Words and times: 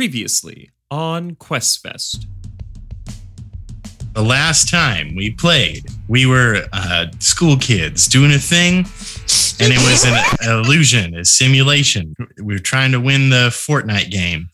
Previously 0.00 0.70
on 0.90 1.34
QuestFest. 1.34 2.24
The 4.14 4.22
last 4.22 4.70
time 4.70 5.14
we 5.14 5.30
played, 5.30 5.90
we 6.08 6.24
were 6.24 6.62
uh, 6.72 7.08
school 7.18 7.58
kids 7.58 8.08
doing 8.08 8.32
a 8.32 8.38
thing, 8.38 8.76
and 8.78 9.70
it 9.70 9.76
was 9.76 10.06
an 10.06 10.50
illusion, 10.50 11.14
a 11.16 11.26
simulation. 11.26 12.14
We 12.42 12.54
were 12.54 12.60
trying 12.60 12.92
to 12.92 12.98
win 12.98 13.28
the 13.28 13.50
Fortnite 13.50 14.10
game 14.10 14.48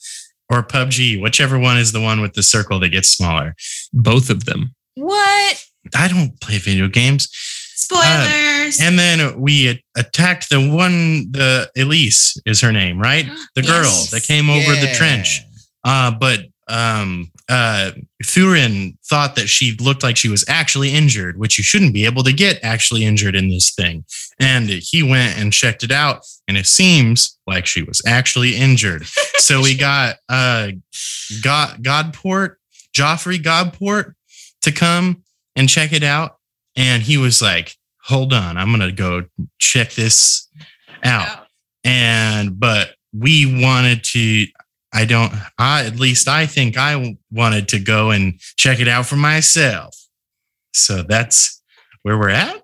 or 0.51 0.64
PUBG, 0.64 1.22
whichever 1.22 1.60
one 1.60 1.78
is 1.78 1.92
the 1.92 2.00
one 2.00 2.20
with 2.20 2.32
the 2.32 2.42
circle 2.42 2.80
that 2.80 2.88
gets 2.88 3.10
smaller. 3.10 3.54
Both 3.92 4.30
of 4.30 4.46
them. 4.46 4.74
What? 4.96 5.64
I 5.94 6.08
don't 6.08 6.40
play 6.40 6.58
video 6.58 6.88
games. 6.88 7.28
Spoilers. 7.77 8.80
And 8.80 8.98
then 8.98 9.38
we 9.40 9.82
attacked 9.96 10.48
the 10.50 10.68
one, 10.70 11.30
the 11.30 11.70
Elise 11.77 12.36
is 12.46 12.60
her 12.62 12.72
name, 12.72 12.98
right? 12.98 13.27
The 13.54 13.62
girl 13.62 13.84
Yes. 13.84 14.10
that 14.10 14.22
came 14.24 14.50
over 14.50 14.72
the 14.74 14.92
trench. 14.95 15.41
Uh, 15.84 16.10
but 16.10 16.41
um, 16.68 17.30
uh, 17.48 17.92
Thurin 18.24 18.96
thought 19.09 19.37
that 19.37 19.48
she 19.48 19.77
looked 19.80 20.02
like 20.02 20.16
she 20.16 20.28
was 20.28 20.45
actually 20.48 20.91
injured, 20.92 21.38
which 21.38 21.56
you 21.59 21.65
shouldn't 21.65 21.95
be 21.95 22.04
able 22.04 22.23
to 22.24 22.32
get 22.32 22.59
actually 22.62 23.04
injured 23.04 23.34
in 23.37 23.48
this 23.48 23.73
thing. 23.74 24.04
And 24.40 24.68
he 24.68 25.02
went 25.02 25.38
and 25.38 25.52
checked 25.52 25.84
it 25.84 25.93
out, 25.93 26.27
and 26.48 26.56
it 26.59 26.66
seems 26.66 27.38
like 27.46 27.66
she 27.66 27.82
was 27.82 28.02
actually 28.06 28.56
injured. 28.56 29.06
so 29.37 29.62
we 29.62 29.77
got 29.77 30.16
uh, 30.29 30.73
God 31.43 31.82
Godport, 31.82 32.59
Joffrey 32.95 33.43
Godport, 33.43 34.15
to 34.62 34.73
come 34.73 35.23
and 35.54 35.68
check 35.68 35.93
it 35.93 36.02
out, 36.02 36.35
and 36.77 37.03
he 37.03 37.16
was 37.16 37.41
like, 37.43 37.75
"Hold 38.05 38.33
on, 38.33 38.57
I'm 38.57 38.71
gonna 38.71 38.93
go 38.93 39.25
check 39.59 39.93
this 39.93 40.48
out." 41.02 41.47
and 41.85 42.59
but 42.59 42.97
we 43.12 43.62
wanted 43.62 44.02
to 44.02 44.45
i 44.93 45.05
don't 45.05 45.33
i 45.57 45.85
at 45.85 46.01
least 46.01 46.27
i 46.27 46.45
think 46.45 46.77
i 46.77 47.16
wanted 47.30 47.69
to 47.69 47.79
go 47.79 48.11
and 48.11 48.41
check 48.57 48.80
it 48.80 48.89
out 48.89 49.07
for 49.07 49.15
myself 49.15 49.95
so 50.73 51.05
that's 51.05 51.63
where 52.02 52.18
we're 52.18 52.29
at 52.30 52.60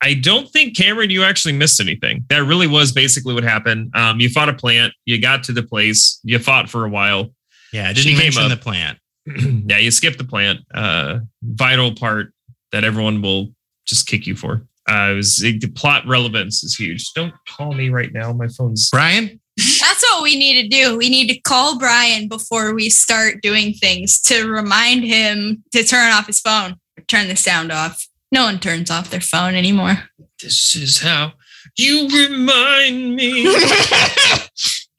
I 0.00 0.14
don't 0.14 0.48
think 0.48 0.76
Cameron, 0.76 1.10
you 1.10 1.24
actually 1.24 1.54
missed 1.54 1.80
anything. 1.80 2.24
That 2.28 2.44
really 2.44 2.68
was 2.68 2.92
basically 2.92 3.34
what 3.34 3.42
happened. 3.42 3.90
Um, 3.96 4.20
you 4.20 4.28
fought 4.30 4.48
a 4.48 4.52
plant, 4.54 4.92
you 5.06 5.20
got 5.20 5.42
to 5.44 5.52
the 5.52 5.64
place, 5.64 6.20
you 6.22 6.38
fought 6.38 6.70
for 6.70 6.84
a 6.84 6.88
while. 6.88 7.32
yeah 7.72 7.88
i 7.88 7.92
She 7.94 8.04
didn't 8.04 8.20
came 8.20 8.26
mention 8.26 8.44
up. 8.44 8.50
the 8.50 8.56
plant 8.62 8.98
yeah, 9.66 9.78
you 9.78 9.90
skipped 9.90 10.16
the 10.18 10.24
plant. 10.24 10.60
Uh, 10.72 11.18
vital 11.42 11.94
part 11.96 12.32
that 12.72 12.84
everyone 12.84 13.22
will 13.22 13.48
just 13.86 14.06
kick 14.06 14.26
you 14.26 14.34
for. 14.34 14.62
Uh, 14.88 15.10
it 15.12 15.14
was 15.16 15.36
the 15.38 15.72
plot 15.74 16.06
relevance 16.06 16.64
is 16.64 16.74
huge. 16.74 17.12
Don't 17.12 17.34
call 17.46 17.72
me 17.72 17.90
right 17.90 18.12
now. 18.12 18.32
My 18.32 18.48
phone's 18.48 18.88
brian 18.90 19.38
That's 19.56 20.02
what 20.10 20.22
we 20.22 20.38
need 20.38 20.62
to 20.62 20.68
do. 20.68 20.96
We 20.96 21.10
need 21.10 21.28
to 21.28 21.40
call 21.40 21.78
Brian 21.78 22.28
before 22.28 22.74
we 22.74 22.88
start 22.88 23.42
doing 23.42 23.74
things 23.74 24.20
to 24.22 24.48
remind 24.48 25.04
him 25.04 25.64
to 25.72 25.84
turn 25.84 26.12
off 26.12 26.26
his 26.26 26.40
phone 26.40 26.76
or 26.96 27.04
turn 27.08 27.28
the 27.28 27.36
sound 27.36 27.72
off. 27.72 28.06
No 28.30 28.44
one 28.44 28.60
turns 28.60 28.90
off 28.90 29.10
their 29.10 29.20
phone 29.20 29.54
anymore. 29.54 30.04
This 30.40 30.76
is 30.76 31.00
how 31.00 31.32
you 31.76 32.08
remind 32.08 33.16
me. 33.16 33.44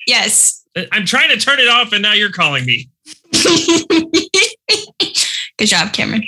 yes. 0.07 0.65
I'm 0.91 1.05
trying 1.05 1.29
to 1.29 1.37
turn 1.37 1.59
it 1.59 1.67
off, 1.67 1.93
and 1.93 2.01
now 2.01 2.13
you're 2.13 2.31
calling 2.31 2.65
me. 2.65 2.89
Good 5.57 5.67
job, 5.67 5.93
Cameron. 5.93 6.23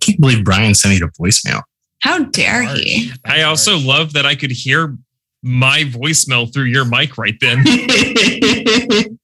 Can't 0.00 0.20
believe 0.20 0.44
brian 0.44 0.74
sent 0.74 0.94
me 0.94 1.06
a 1.06 1.10
voicemail 1.20 1.62
How 2.00 2.24
dare 2.24 2.62
he? 2.62 3.10
I 3.24 3.42
also 3.42 3.78
love 3.78 4.12
that 4.12 4.26
I 4.26 4.34
could 4.36 4.50
hear 4.52 4.96
my 5.42 5.84
voicemail 5.84 6.52
through 6.52 6.64
your 6.64 6.84
mic 6.84 7.16
right 7.18 7.34
then. 7.40 7.62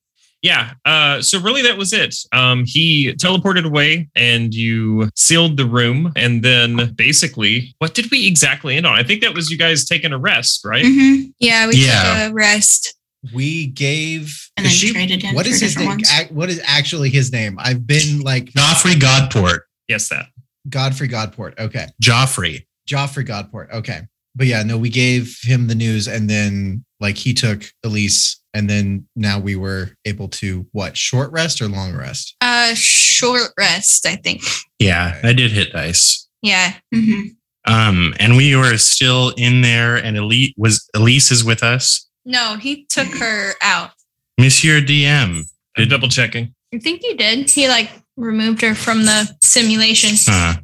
yeah. 0.42 0.72
Uh, 0.84 1.20
so 1.22 1.40
really, 1.40 1.62
that 1.62 1.76
was 1.76 1.92
it. 1.92 2.14
Um, 2.32 2.64
he 2.66 3.12
teleported 3.14 3.64
away, 3.66 4.08
and 4.14 4.54
you 4.54 5.10
sealed 5.14 5.56
the 5.56 5.66
room, 5.66 6.12
and 6.16 6.42
then 6.42 6.94
basically, 6.94 7.74
what 7.78 7.94
did 7.94 8.10
we 8.10 8.26
exactly 8.26 8.76
end 8.76 8.86
on? 8.86 8.94
I 8.96 9.02
think 9.02 9.20
that 9.22 9.34
was 9.34 9.50
you 9.50 9.58
guys 9.58 9.84
taking 9.84 10.12
a 10.12 10.18
rest, 10.18 10.64
right? 10.64 10.84
Mhm. 10.84 11.32
Yeah, 11.38 11.66
we 11.68 11.76
Yeah. 11.76 12.02
took 12.24 12.30
a 12.30 12.34
rest. 12.34 12.94
We 13.34 13.66
gave. 13.68 14.48
and 14.56 14.66
then 14.66 14.72
she- 14.72 14.92
traded 14.92 15.22
in 15.24 15.34
what 15.34 15.46
for 15.46 15.52
is 15.52 15.60
his 15.60 15.76
name? 15.76 15.88
ones. 15.88 16.10
What 16.30 16.50
is 16.50 16.60
actually 16.64 17.10
his 17.10 17.30
name? 17.32 17.56
I've 17.58 17.86
been 17.86 18.20
like 18.20 18.46
joffrey 18.52 18.98
godport 19.00 19.66
Yes, 19.88 20.08
that. 20.08 20.26
Godfrey 20.68 21.08
Godport. 21.08 21.58
Okay, 21.58 21.86
joffrey 22.02 22.66
Joffrey 22.88 23.26
Godport. 23.26 23.70
Okay, 23.72 24.02
but 24.34 24.46
yeah, 24.46 24.62
no, 24.62 24.76
we 24.78 24.88
gave 24.90 25.36
him 25.42 25.66
the 25.68 25.74
news, 25.74 26.06
and 26.08 26.28
then 26.30 26.84
like 27.00 27.16
he 27.16 27.34
took 27.34 27.64
Elise, 27.84 28.40
and 28.54 28.70
then 28.70 29.06
now 29.16 29.38
we 29.40 29.56
were 29.56 29.90
able 30.04 30.28
to 30.28 30.66
what 30.72 30.96
short 30.96 31.32
rest 31.32 31.60
or 31.60 31.68
long 31.68 31.94
rest? 31.96 32.36
Uh, 32.40 32.74
short 32.74 33.50
rest, 33.58 34.06
I 34.06 34.16
think. 34.16 34.42
yeah 34.78 35.20
i 35.24 35.32
did 35.32 35.50
hit 35.52 35.72
dice 35.72 36.28
Yeah. 36.42 36.74
Mhm. 36.94 37.36
um 37.66 38.14
and 38.18 38.36
we 38.36 38.54
were 38.56 38.76
still 38.78 39.30
in 39.36 39.60
there 39.62 39.96
and 39.96 40.16
elite 40.16 40.54
was 40.56 40.88
elise 40.94 41.30
is 41.30 41.44
with 41.44 41.62
us 41.62 42.08
No, 42.24 42.56
he 42.56 42.84
took 42.86 43.08
her 43.18 43.52
out. 43.62 43.90
monsieur 44.38 44.80
dm 44.80 45.42
I'm 45.76 45.88
double 45.88 46.08
checking. 46.08 46.54
I 46.74 46.78
think 46.78 47.02
he 47.02 47.14
did. 47.14 47.50
He 47.50 47.68
like 47.68 47.90
removed 48.16 48.60
her 48.62 48.74
from 48.74 49.04
the 49.04 49.34
simulation. 49.42 50.10
uh, 50.28 50.54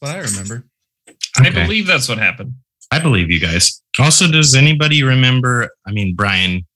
What 0.00 0.16
I 0.16 0.18
remember. 0.20 0.64
I 1.38 1.48
okay. 1.48 1.62
believe 1.62 1.86
that's 1.86 2.08
what 2.08 2.18
happened. 2.18 2.54
I 2.90 2.98
believe 3.00 3.30
you 3.30 3.40
guys. 3.40 3.82
Also, 3.98 4.30
does 4.30 4.54
anybody 4.54 5.02
remember? 5.02 5.70
I 5.86 5.92
mean, 5.92 6.14
Brian 6.14 6.66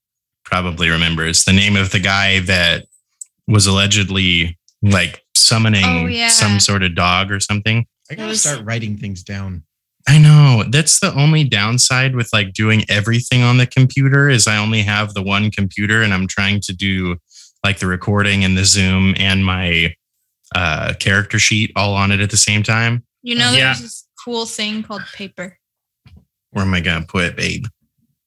probably 0.45 0.89
remembers 0.89 1.43
the 1.45 1.53
name 1.53 1.75
of 1.75 1.91
the 1.91 1.99
guy 1.99 2.39
that 2.41 2.85
was 3.47 3.67
allegedly 3.67 4.57
like 4.81 5.23
summoning 5.35 5.85
Oh, 5.85 6.05
yeah. 6.07 6.27
some 6.29 6.59
sort 6.59 6.83
of 6.83 6.95
dog 6.95 7.31
or 7.31 7.39
something. 7.39 7.85
I 8.11 8.15
gotta 8.15 8.29
was- 8.29 8.41
start 8.41 8.65
writing 8.65 8.97
things 8.97 9.23
down. 9.23 9.63
I 10.07 10.17
know 10.17 10.63
that's 10.69 10.99
the 11.01 11.13
only 11.13 11.43
downside 11.43 12.15
with 12.15 12.29
like 12.31 12.53
doing 12.53 12.85
everything 12.89 13.43
on 13.43 13.57
the 13.57 13.67
computer 13.67 14.29
is 14.29 14.47
I 14.47 14.57
only 14.57 14.81
have 14.83 15.13
the 15.13 15.21
one 15.21 15.51
computer 15.51 16.01
and 16.01 16.13
I'm 16.13 16.27
trying 16.27 16.61
to 16.61 16.73
do 16.73 17.17
like 17.63 17.79
the 17.79 17.87
recording 17.87 18.43
and 18.45 18.57
the 18.57 18.63
Zoom 18.65 19.15
and 19.17 19.45
my 19.45 19.93
uh 20.55 20.93
character 20.99 21.39
sheet 21.39 21.71
all 21.75 21.93
on 21.93 22.11
it 22.11 22.21
at 22.21 22.29
the 22.29 22.37
same 22.37 22.63
time. 22.63 23.03
You 23.21 23.35
know, 23.35 23.51
Yeah. 23.51 23.65
there's 23.73 23.81
this 23.81 24.07
cool 24.23 24.45
thing 24.45 24.81
called 24.83 25.03
paper. 25.13 25.57
Where 26.51 26.63
am 26.63 26.73
I 26.73 26.79
gonna 26.79 27.05
put 27.05 27.25
it, 27.25 27.35
babe? 27.35 27.65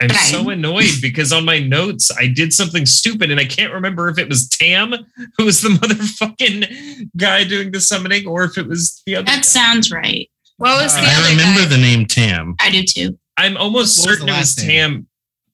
I'm 0.03 0.09
Brian. 0.09 0.25
so 0.27 0.49
annoyed 0.51 1.01
because 1.01 1.33
on 1.33 1.45
my 1.47 1.61
notes 1.61 2.11
I 2.19 2.27
did 2.27 2.53
something 2.53 2.85
stupid 2.85 3.31
and 3.31 3.41
I 3.41 3.45
can't 3.47 3.73
remember 3.73 4.09
if 4.11 4.19
it 4.19 4.29
was 4.29 4.49
Tam 4.51 4.95
who 5.39 5.45
was 5.47 5.62
the 5.62 5.69
motherfucking 5.81 7.09
guy 7.17 7.45
doing 7.45 7.71
the 7.73 7.81
summoning 7.81 8.27
or 8.27 8.45
if 8.45 8.59
it 8.59 8.67
was 8.69 9.01
the 9.07 9.17
other. 9.17 9.25
That 9.27 9.47
sounds 9.47 9.91
right. 9.91 10.29
What 10.60 10.82
was 10.82 10.93
the 10.94 11.00
Uh, 11.00 11.04
other 11.04 11.26
I 11.28 11.31
remember 11.31 11.60
guy? 11.62 11.66
the 11.69 11.78
name 11.78 12.04
Tam. 12.06 12.54
I 12.60 12.71
do 12.71 12.82
too. 12.82 13.19
I'm 13.38 13.56
almost 13.56 13.98
What 13.98 14.10
certain 14.10 14.26
the 14.26 14.32
it 14.32 14.37
was 14.37 14.59
last 14.59 14.59
name? 14.59 14.69
Tam 14.69 15.06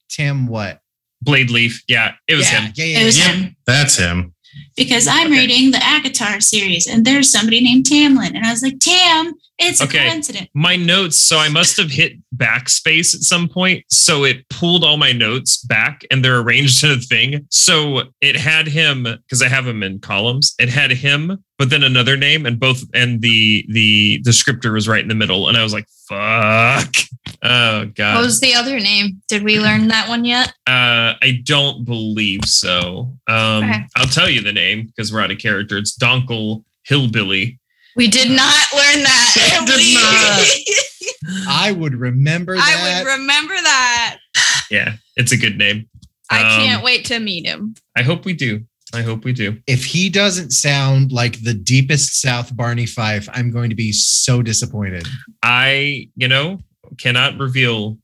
Tim, 0.09 0.47
what? 0.49 0.81
Blade 1.23 1.51
Leaf. 1.51 1.83
Yeah, 1.89 2.15
it 2.29 2.35
was 2.35 2.51
yeah, 2.51 2.61
him. 2.63 2.73
Yeah, 2.77 2.85
yeah, 2.85 2.99
It 3.01 3.05
was 3.05 3.19
yeah. 3.19 3.33
him 3.33 3.57
That's 3.67 3.97
him. 3.97 4.35
because 4.77 5.07
I'm 5.07 5.29
Okay. 5.33 5.41
reading 5.41 5.71
the 5.71 5.79
ACOTAR 5.79 6.43
series 6.43 6.87
and 6.89 7.05
there's 7.05 7.31
somebody 7.31 7.61
named 7.61 7.85
Tamlin. 7.87 8.35
And 8.35 8.45
I 8.45 8.51
was 8.51 8.63
like, 8.63 8.79
Tam, 8.81 9.33
it's 9.59 9.81
a 9.81 9.87
coincidence. 9.87 10.49
My 10.55 10.77
notes, 10.77 11.19
so 11.19 11.39
I 11.39 11.49
must 11.49 11.77
have 11.79 11.91
hit 11.91 12.13
backspace 12.37 13.15
at 13.15 13.23
some 13.23 13.49
point. 13.49 13.85
So 13.89 14.25
it 14.25 14.49
pulled 14.51 14.85
all 14.85 14.97
my 14.97 15.13
notes 15.13 15.65
back 15.65 16.03
and 16.11 16.25
they're 16.25 16.41
arranged 16.41 16.85
in 16.85 16.91
a 16.91 16.97
thing. 16.97 17.47
So 17.51 18.03
it 18.21 18.37
had 18.37 18.67
him, 18.69 19.05
because 19.05 19.43
I 19.43 19.49
have 19.49 19.67
him 19.67 19.83
in 19.83 19.99
columns, 20.01 20.55
it 20.59 20.69
had 20.69 20.91
him, 20.91 21.43
but 21.59 21.71
then 21.71 21.83
another 21.83 22.17
name 22.17 22.45
and 22.45 22.61
both 22.61 22.83
and 22.93 23.23
the 23.23 23.65
the 23.71 24.21
descriptor 24.23 24.73
was 24.73 24.89
right 24.89 25.03
in 25.03 25.09
the 25.09 25.15
middle. 25.15 25.49
And 25.49 25.57
I 25.57 25.63
was 25.63 25.73
like, 25.73 25.87
fuck. 26.09 26.95
Oh 27.43 27.87
god. 27.95 28.17
What 28.17 28.25
was 28.25 28.41
the 28.41 28.55
other 28.55 28.79
name? 28.79 29.23
Did 29.29 29.43
we 29.43 29.59
learn 29.59 29.89
that 29.89 30.09
one 30.09 30.25
yet? 30.25 30.49
Uh 30.67 31.15
I 31.23 31.41
don't 31.45 31.85
believe 31.85 32.45
so. 32.45 33.17
Um 33.27 33.65
Okay. 33.65 33.87
I'll 33.97 34.07
tell 34.07 34.29
you 34.29 34.43
the 34.43 34.53
name 34.53 34.87
because 34.87 35.13
we're 35.13 35.23
out 35.23 35.31
of 35.31 35.39
character. 35.39 35.79
It's 35.79 35.97
Donkel 35.97 36.65
Hillbilly. 36.85 37.59
We 37.97 38.09
did 38.09 38.29
not 38.31 38.55
learn 38.75 39.03
that. 39.05 39.65
Did 39.67 39.77
We- 39.77 41.45
I 41.49 41.73
would 41.73 41.95
remember 41.95 42.55
that. 42.57 42.63
I 42.63 43.03
would 43.03 43.21
remember 43.21 43.55
that. 43.55 44.19
Yeah, 44.71 44.95
it's 45.17 45.33
a 45.33 45.37
good 45.37 45.57
name. 45.59 45.89
I 46.31 46.43
Um, 46.43 46.61
can't 46.61 46.85
wait 46.85 47.05
to 47.07 47.19
meet 47.19 47.47
him. 47.47 47.75
I 47.97 48.03
hope 48.03 48.25
we 48.25 48.33
do. 48.35 48.65
I 48.95 49.03
hope 49.03 49.25
we 49.25 49.33
do. 49.33 49.59
if 49.67 49.85
he 49.85 50.09
doesn't 50.09 50.53
sound 50.53 51.11
like 51.11 51.43
the 51.43 51.53
deepest 51.55 52.21
South 52.21 52.55
Barney 52.57 52.87
Fife, 52.87 53.29
I'm 53.33 53.51
going 53.51 53.69
to 53.71 53.77
be 53.77 53.93
so 53.93 54.43
disappointed. 54.43 55.07
I, 55.43 56.09
you 56.15 56.29
know, 56.29 56.61
cannot 56.99 57.37
reveal 57.39 57.99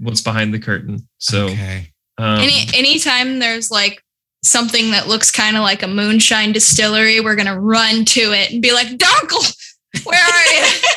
what's 0.00 0.20
behind 0.22 0.52
the 0.52 0.58
curtain. 0.58 1.06
So, 1.18 1.46
okay. 1.46 1.88
um, 2.18 2.40
Any 2.40 2.66
anytime 2.74 3.38
there's 3.38 3.70
like 3.70 4.02
something 4.44 4.90
that 4.92 5.08
looks 5.08 5.30
kind 5.32 5.56
of 5.56 5.62
like 5.62 5.82
a 5.82 5.88
moonshine 5.88 6.52
distillery, 6.52 7.20
we're 7.20 7.34
gonna 7.36 7.58
run 7.58 8.04
to 8.04 8.20
it 8.20 8.52
and 8.52 8.62
be 8.62 8.72
like, 8.72 8.86
Dunkel, 8.88 9.56
where 10.04 10.22
are 10.22 10.46
you? 10.54 10.66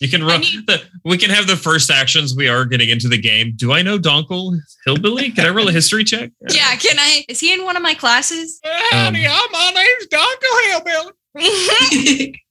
You 0.00 0.10
can 0.10 0.22
I 0.24 0.26
run 0.26 0.40
need- 0.40 0.66
the. 0.66 0.82
We 1.04 1.16
can 1.16 1.30
have 1.30 1.46
the 1.46 1.56
first 1.56 1.88
actions. 1.90 2.34
We 2.36 2.48
are 2.48 2.64
getting 2.66 2.88
into 2.90 3.08
the 3.08 3.16
game. 3.16 3.52
Do 3.56 3.72
I 3.72 3.80
know 3.80 3.96
Donkel 3.96 4.58
Hillbilly? 4.84 5.30
Can 5.30 5.46
I 5.46 5.50
roll 5.50 5.68
a 5.68 5.72
history 5.72 6.02
check? 6.04 6.30
Yeah, 6.50 6.74
can 6.76 6.98
I? 6.98 7.24
Is 7.28 7.40
he 7.40 7.54
in 7.54 7.64
one 7.64 7.76
of 7.76 7.82
my 7.82 7.94
classes? 7.94 8.60
Um, 8.92 9.14
my 9.14 9.72
name's 9.74 10.06
Donko 10.08 11.12
Hillbilly. 11.36 12.42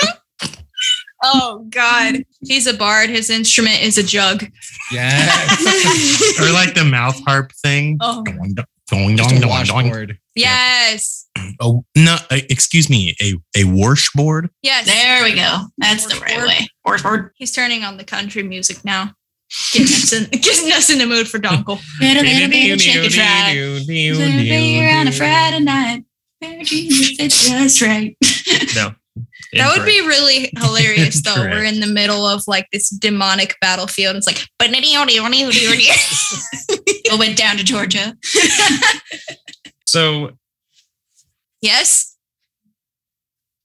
oh 1.22 1.66
God, 1.70 2.16
he's 2.44 2.66
a 2.66 2.74
bard. 2.76 3.10
His 3.10 3.30
instrument 3.30 3.80
is 3.82 3.96
a 3.96 4.02
jug. 4.02 4.44
Yes. 4.92 6.40
or 6.40 6.52
like 6.52 6.74
the 6.74 6.84
mouth 6.84 7.18
harp 7.24 7.52
thing. 7.52 7.96
Oh 8.00 8.22
Doing, 8.24 8.54
doing, 8.54 8.54
Just 8.56 8.66
doing, 8.88 9.14
a 9.14 9.16
doing, 9.16 9.40
doing. 9.40 9.48
washboard. 9.48 10.18
yes, 10.34 11.26
Oh 11.60 11.84
no! 11.96 12.16
uh, 12.30 12.38
Excuse 12.50 12.88
me. 12.90 13.14
A 13.20 13.34
a 13.56 13.64
washboard. 13.64 14.50
yes. 14.62 14.86
There 14.86 15.24
we 15.24 15.34
go. 15.34 15.66
That's 15.78 16.06
the 16.06 16.18
right 16.20 16.38
way. 16.46 16.68
Word, 16.84 17.02
word. 17.04 17.30
He's 17.36 17.52
turning 17.52 17.84
on 17.84 17.96
the 17.96 18.04
country 18.04 18.42
music 18.42 18.84
now. 18.84 19.12
Getting 19.72 19.86
us 19.86 20.12
in, 20.12 20.24
getting 20.30 20.72
us 20.72 20.90
in 20.90 20.98
the 20.98 21.06
mood 21.06 21.28
for 21.28 21.38
Donkel. 21.38 21.80
Bit 22.00 22.16
a 22.16 22.22
little 22.22 22.48
bit 22.50 22.72
of 22.72 22.80
chicken 22.80 23.10
fried. 23.10 23.86
Beer 23.86 24.96
on 24.98 25.08
a 25.08 25.12
Friday 25.12 25.60
night. 25.60 26.04
Better 26.40 26.58
it's 26.60 27.48
just 27.48 27.80
right. 27.80 28.16
No. 28.74 28.94
That 29.52 29.76
would 29.76 29.87
be 29.87 30.00
really 30.00 30.50
hilarious, 30.58 31.22
though. 31.22 31.37
We're 31.37 31.64
in 31.64 31.81
the 31.81 31.87
middle 31.87 32.26
of 32.26 32.43
like 32.46 32.69
this 32.72 32.90
demonic 32.90 33.56
battlefield. 33.60 34.16
It's 34.16 34.26
like, 34.26 34.46
but 34.58 34.70
I 37.10 37.16
went 37.19 37.37
down 37.37 37.56
to 37.56 37.64
Georgia. 37.64 38.16
So 39.87 40.32
yes. 41.62 42.16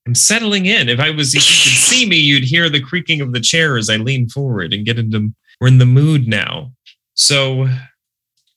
I'm 0.07 0.15
settling 0.15 0.65
in. 0.65 0.87
If 0.87 0.99
I 0.99 1.09
was, 1.09 1.35
if 1.35 1.41
you 1.41 1.71
could 1.71 1.77
see 1.77 2.07
me, 2.07 2.15
you'd 2.15 2.43
hear 2.43 2.69
the 2.69 2.81
creaking 2.81 3.21
of 3.21 3.33
the 3.33 3.41
chair 3.41 3.77
as 3.77 3.89
I 3.89 3.97
lean 3.97 4.29
forward 4.29 4.73
and 4.73 4.85
get 4.85 4.97
into. 4.97 5.33
We're 5.59 5.67
in 5.67 5.77
the 5.77 5.85
mood 5.85 6.27
now. 6.27 6.71
So 7.13 7.67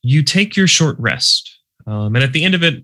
you 0.03 0.23
take 0.23 0.57
your 0.57 0.67
short 0.67 0.97
rest, 0.99 1.59
um, 1.87 2.15
and 2.15 2.25
at 2.25 2.33
the 2.33 2.45
end 2.45 2.55
of 2.55 2.63
it, 2.63 2.83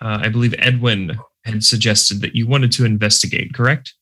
uh, 0.00 0.20
I 0.22 0.28
believe 0.28 0.54
Edwin 0.58 1.18
had 1.46 1.64
suggested 1.64 2.20
that 2.20 2.34
you 2.34 2.46
wanted 2.46 2.72
to 2.72 2.84
investigate. 2.84 3.54
Correct? 3.54 3.94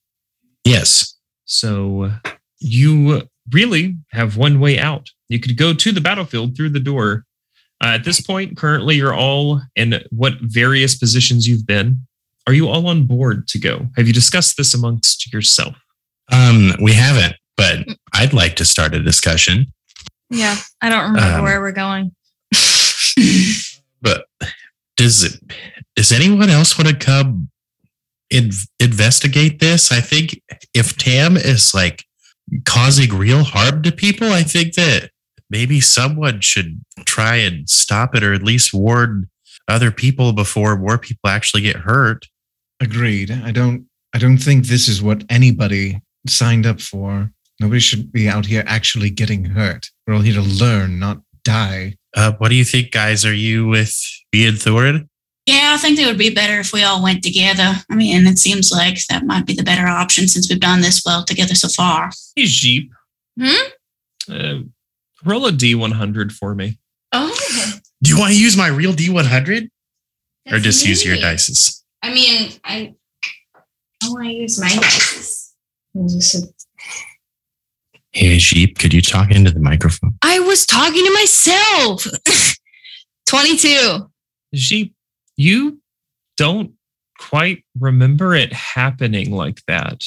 Yes. 0.64 1.16
So 1.44 2.10
you 2.58 3.22
really 3.52 3.96
have 4.12 4.36
one 4.36 4.58
way 4.60 4.78
out. 4.78 5.10
You 5.28 5.38
could 5.38 5.56
go 5.56 5.74
to 5.74 5.92
the 5.92 6.00
battlefield 6.00 6.56
through 6.56 6.70
the 6.70 6.80
door. 6.80 7.24
Uh, 7.82 7.88
at 7.88 8.04
this 8.04 8.20
point, 8.20 8.56
currently, 8.56 8.96
you're 8.96 9.14
all 9.14 9.60
in 9.76 10.00
what 10.10 10.34
various 10.40 10.94
positions 10.96 11.46
you've 11.46 11.66
been. 11.66 12.06
Are 12.46 12.52
you 12.52 12.68
all 12.68 12.86
on 12.88 13.06
board 13.06 13.46
to 13.48 13.58
go? 13.58 13.86
Have 13.96 14.06
you 14.06 14.12
discussed 14.12 14.56
this 14.56 14.74
amongst 14.74 15.32
yourself? 15.32 15.74
Um, 16.32 16.72
we 16.80 16.92
haven't, 16.92 17.36
but 17.56 17.78
I'd 18.14 18.32
like 18.32 18.56
to 18.56 18.64
start 18.64 18.94
a 18.94 19.02
discussion. 19.02 19.72
Yeah. 20.30 20.56
I 20.80 20.88
don't 20.88 21.12
remember 21.12 21.38
Um, 21.38 21.44
where 21.44 21.60
we're 21.60 21.72
going. 21.72 22.14
But 24.02 24.26
does 24.96 25.22
it? 25.24 25.40
Does 25.96 26.12
anyone 26.12 26.50
else 26.50 26.76
want 26.76 26.88
to 26.88 26.96
come 26.96 27.50
in, 28.30 28.50
investigate 28.80 29.60
this? 29.60 29.92
I 29.92 30.00
think 30.00 30.40
if 30.74 30.96
Tam 30.96 31.36
is 31.36 31.72
like 31.74 32.04
causing 32.64 33.16
real 33.16 33.44
harm 33.44 33.82
to 33.82 33.92
people, 33.92 34.28
I 34.28 34.42
think 34.42 34.74
that 34.74 35.10
maybe 35.50 35.80
someone 35.80 36.40
should 36.40 36.80
try 37.04 37.36
and 37.36 37.68
stop 37.68 38.14
it, 38.14 38.24
or 38.24 38.34
at 38.34 38.42
least 38.42 38.74
warn 38.74 39.28
other 39.68 39.90
people 39.90 40.32
before 40.32 40.76
more 40.76 40.98
people 40.98 41.30
actually 41.30 41.62
get 41.62 41.76
hurt. 41.76 42.26
Agreed. 42.80 43.30
I 43.30 43.52
don't. 43.52 43.86
I 44.14 44.18
don't 44.18 44.38
think 44.38 44.66
this 44.66 44.88
is 44.88 45.02
what 45.02 45.24
anybody 45.28 46.00
signed 46.28 46.66
up 46.66 46.80
for. 46.80 47.30
Nobody 47.60 47.80
should 47.80 48.12
be 48.12 48.28
out 48.28 48.46
here 48.46 48.62
actually 48.66 49.10
getting 49.10 49.44
hurt. 49.44 49.90
We're 50.06 50.14
all 50.14 50.20
here 50.20 50.34
to 50.34 50.42
learn, 50.42 50.98
not 50.98 51.20
die. 51.44 51.96
Uh, 52.16 52.32
what 52.38 52.48
do 52.48 52.54
you 52.54 52.64
think, 52.64 52.92
guys? 52.92 53.24
Are 53.24 53.34
you 53.34 53.66
with 53.66 53.94
me 54.32 54.46
and 54.46 54.56
Thorin? 54.56 55.08
Yeah, 55.46 55.72
I 55.74 55.76
think 55.76 55.98
it 55.98 56.06
would 56.06 56.18
be 56.18 56.34
better 56.34 56.58
if 56.60 56.72
we 56.72 56.82
all 56.82 57.02
went 57.02 57.22
together. 57.22 57.74
I 57.90 57.94
mean, 57.94 58.26
it 58.26 58.38
seems 58.38 58.72
like 58.72 58.98
that 59.08 59.24
might 59.26 59.44
be 59.44 59.52
the 59.52 59.62
better 59.62 59.86
option 59.86 60.26
since 60.26 60.48
we've 60.48 60.60
done 60.60 60.80
this 60.80 61.02
well 61.04 61.24
together 61.24 61.54
so 61.54 61.68
far. 61.68 62.10
Hey, 62.34 62.46
Jeep. 62.46 62.90
Hmm? 63.38 63.68
Uh, 64.30 64.58
roll 65.24 65.46
a 65.46 65.52
D100 65.52 66.32
for 66.32 66.54
me. 66.54 66.78
Oh. 67.12 67.34
Do 68.02 68.10
you 68.10 68.18
want 68.18 68.32
to 68.32 68.40
use 68.40 68.56
my 68.56 68.68
real 68.68 68.92
D100 68.92 69.64
or 69.64 69.70
that's 70.46 70.62
just 70.62 70.86
use 70.86 71.04
your 71.04 71.16
me. 71.16 71.22
dices? 71.22 71.82
I 72.02 72.12
mean, 72.12 72.50
I 72.64 72.94
I 74.02 74.08
want 74.08 74.26
to 74.26 74.32
use 74.32 74.60
my 74.60 74.68
dice. 74.68 75.54
Hey, 78.12 78.38
Jeep, 78.38 78.78
could 78.78 78.92
you 78.94 79.02
talk 79.02 79.30
into 79.30 79.50
the 79.50 79.60
microphone? 79.60 80.16
I 80.22 80.40
was 80.40 80.66
talking 80.66 81.04
to 81.04 81.12
myself. 81.12 82.06
22. 83.26 84.10
Jeep, 84.54 84.93
you 85.36 85.80
don't 86.36 86.72
quite 87.18 87.64
remember 87.78 88.34
it 88.34 88.52
happening 88.52 89.30
like 89.30 89.62
that. 89.66 90.02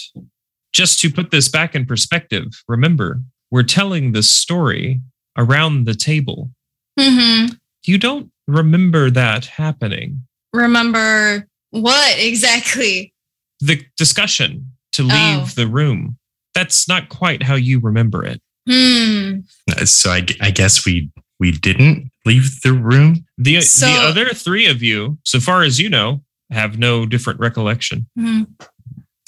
Just 0.73 0.99
to 1.01 1.09
put 1.09 1.31
this 1.31 1.47
back 1.49 1.73
in 1.75 1.85
perspective, 1.85 2.47
remember, 2.67 3.21
we're 3.49 3.63
telling 3.63 4.11
the 4.11 4.23
story 4.23 5.01
around 5.37 5.85
the 5.85 5.93
table. 5.95 6.51
Mm-hmm. 6.99 7.53
You 7.85 7.97
don't 7.97 8.31
remember 8.47 9.09
that 9.09 9.45
happening. 9.45 10.23
Remember 10.53 11.47
what 11.71 12.15
exactly? 12.19 13.13
The 13.59 13.83
discussion 13.97 14.71
to 14.93 15.03
leave 15.03 15.13
Oh. 15.13 15.51
the 15.55 15.67
room. 15.67 16.17
That's 16.53 16.87
not 16.87 17.09
quite 17.09 17.43
how 17.43 17.55
you 17.55 17.79
remember 17.79 18.25
it. 18.25 18.41
Hmm. 18.69 19.39
Uh, 19.71 19.85
So 19.85 20.11
I, 20.11 20.25
I 20.41 20.51
guess 20.51 20.85
we 20.85 21.09
we 21.39 21.51
didn't 21.51 22.11
leave 22.27 22.61
the 22.61 22.73
room. 22.73 23.25
The, 23.37 23.61
So- 23.61 23.87
the 23.87 23.93
other 23.93 24.29
three 24.29 24.65
of 24.67 24.83
you, 24.83 25.17
so 25.23 25.39
far 25.39 25.63
as 25.63 25.79
you 25.79 25.89
know, 25.89 26.21
have 26.51 26.77
no 26.77 27.05
different 27.05 27.39
recollection. 27.39 28.07
Hmm. 28.17 28.43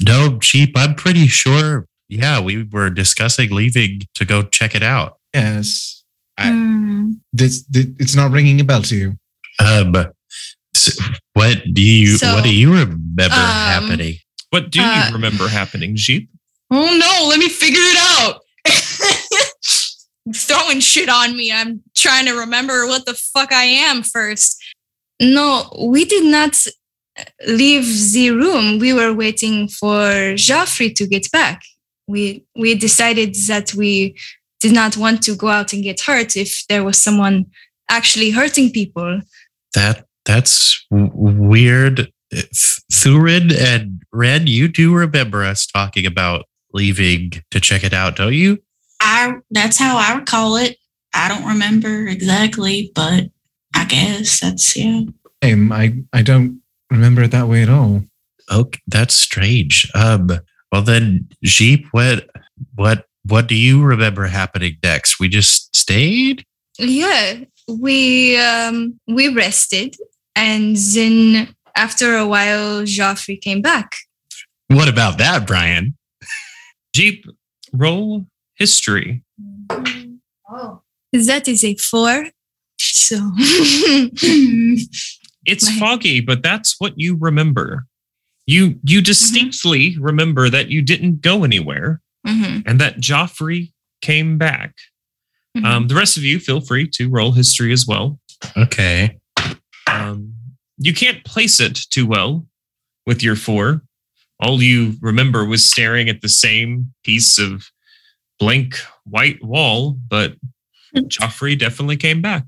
No, 0.01 0.37
Jeep, 0.39 0.73
I'm 0.77 0.95
pretty 0.95 1.27
sure. 1.27 1.85
Yeah, 2.07 2.39
we 2.41 2.63
were 2.63 2.89
discussing 2.89 3.51
leaving 3.51 4.01
to 4.15 4.25
go 4.25 4.43
check 4.43 4.73
it 4.75 4.83
out. 4.83 5.17
Yes. 5.33 6.03
I- 6.37 6.51
Hmm. 6.51 7.11
This, 7.33 7.63
this 7.63 7.87
it's 7.99 8.15
not 8.15 8.31
ringing 8.31 8.59
a 8.61 8.63
bell 8.63 8.81
to 8.83 8.95
you. 8.95 9.17
Um, 9.59 9.95
so 10.73 10.91
what 11.33 11.57
do 11.73 11.81
you 11.81 12.17
So, 12.17 12.33
what 12.33 12.43
do 12.43 12.53
you 12.55 12.71
remember 12.71 13.35
um, 13.35 13.73
happening? 13.73 14.15
What 14.51 14.71
do 14.71 14.79
Uh, 14.81 15.05
you 15.07 15.13
remember 15.13 15.47
happening, 15.47 15.95
Jeep? 15.95 16.29
Oh 16.71 16.97
no, 16.97 17.27
let 17.27 17.39
me 17.39 17.49
figure 17.49 17.81
it 17.81 17.97
out. 18.19 18.41
Throwing 20.35 20.79
shit 20.79 21.09
on 21.09 21.35
me. 21.35 21.51
I'm 21.51 21.81
trying 21.95 22.25
to 22.25 22.33
remember 22.33 22.85
what 22.87 23.05
the 23.05 23.13
fuck 23.13 23.51
I 23.51 23.63
am 23.63 24.03
first. 24.03 24.61
No, 25.21 25.71
we 25.79 26.05
did 26.05 26.25
not 26.25 26.55
leave 27.47 28.11
the 28.13 28.31
room. 28.31 28.79
We 28.79 28.93
were 28.93 29.13
waiting 29.13 29.67
for 29.67 30.33
Joffrey 30.35 30.93
to 30.95 31.07
get 31.07 31.31
back. 31.31 31.61
We 32.07 32.43
we 32.55 32.75
decided 32.75 33.35
that 33.47 33.73
we 33.73 34.15
did 34.59 34.73
not 34.73 34.97
want 34.97 35.21
to 35.23 35.35
go 35.35 35.47
out 35.47 35.73
and 35.73 35.83
get 35.83 36.01
hurt 36.01 36.35
if 36.35 36.65
there 36.67 36.83
was 36.83 36.97
someone 36.97 37.45
actually 37.89 38.31
hurting 38.31 38.71
people. 38.71 39.21
That 39.73 40.05
that's 40.25 40.85
w- 40.91 41.11
weird. 41.13 42.11
Th- 42.31 42.45
Thurin 42.91 43.51
and 43.57 44.03
Ren, 44.11 44.47
you 44.47 44.67
do 44.67 44.93
remember 44.93 45.43
us 45.43 45.65
talking 45.65 46.05
about 46.05 46.45
leaving 46.73 47.31
to 47.51 47.59
check 47.59 47.83
it 47.83 47.93
out, 47.93 48.15
don't 48.15 48.33
you? 48.33 48.59
I 49.09 49.33
that's 49.49 49.79
how 49.79 49.97
I 49.97 50.19
recall 50.19 50.55
it. 50.57 50.77
I 51.13 51.27
don't 51.27 51.47
remember 51.47 52.07
exactly, 52.07 52.91
but 52.93 53.25
I 53.73 53.85
guess 53.85 54.39
that's 54.39 54.75
yeah. 54.77 55.01
Um, 55.41 55.71
I 55.71 55.95
I 56.13 56.21
don't 56.21 56.61
remember 56.91 57.23
it 57.23 57.31
that 57.31 57.47
way 57.47 57.63
at 57.63 57.69
all. 57.69 58.03
Okay, 58.51 58.79
that's 58.87 59.15
strange. 59.15 59.89
Um, 59.95 60.29
well 60.71 60.83
then, 60.83 61.27
Jeep, 61.43 61.87
what 61.91 62.29
what 62.75 63.05
what 63.25 63.47
do 63.47 63.55
you 63.55 63.83
remember 63.83 64.27
happening 64.27 64.77
next? 64.83 65.19
We 65.19 65.27
just 65.27 65.75
stayed. 65.75 66.45
Yeah, 66.77 67.45
we 67.67 68.37
um 68.37 68.99
we 69.07 69.29
rested 69.29 69.95
and 70.35 70.75
then 70.75 71.55
after 71.75 72.15
a 72.15 72.27
while 72.27 72.83
Joffrey 72.83 73.41
came 73.41 73.63
back. 73.63 73.95
What 74.67 74.87
about 74.87 75.17
that, 75.17 75.47
Brian? 75.47 75.97
Jeep, 76.93 77.25
roll 77.73 78.25
history. 78.59 79.23
Oh. 80.51 80.81
That 81.13 81.47
is 81.47 81.63
a 81.63 81.75
four. 81.75 82.27
So. 82.77 83.31
It's 85.45 85.69
My- 85.69 85.79
foggy, 85.79 86.19
but 86.19 86.43
that's 86.43 86.75
what 86.79 86.93
you 86.97 87.15
remember. 87.19 87.85
You 88.45 88.79
you 88.83 89.01
distinctly 89.01 89.95
remember 89.99 90.49
that 90.49 90.69
you 90.69 90.81
didn't 90.81 91.21
go 91.21 91.43
anywhere 91.43 92.01
Mhm, 92.27 92.63
and 92.67 92.79
that 92.81 92.97
Joffrey 92.97 93.71
came 94.01 94.37
back. 94.37 94.75
mhm. 95.57 95.65
Um, 95.65 95.87
the 95.87 95.95
rest 95.95 96.17
of 96.17 96.23
you 96.23 96.39
feel 96.39 96.59
free 96.61 96.87
to 96.89 97.09
roll 97.09 97.31
history 97.31 97.71
as 97.71 97.87
well. 97.87 98.19
Okay. 98.57 99.17
Um, 99.87 100.33
you 100.77 100.93
can't 100.93 101.23
place 101.23 101.59
it 101.59 101.75
too 101.89 102.05
well 102.05 102.45
with 103.05 103.23
your 103.23 103.35
four, 103.35 103.81
all 104.39 104.61
you 104.61 104.95
remember 105.01 105.45
was 105.45 105.67
staring 105.69 106.09
at 106.09 106.21
the 106.21 106.29
same 106.29 106.93
piece 107.03 107.39
of 107.39 107.71
blank 108.39 108.75
white 109.03 109.43
wall, 109.43 109.97
but 110.07 110.35
hmm. 110.93 111.01
Joffrey 111.01 111.57
definitely 111.57 111.97
came 111.97 112.21
back. 112.21 112.45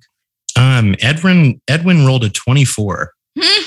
Um, 0.56 0.96
Edwin 1.02 1.62
Edwin 1.68 2.06
rolled 2.06 2.24
a 2.24 2.30
24. 2.30 3.14
Hmm. 3.40 3.64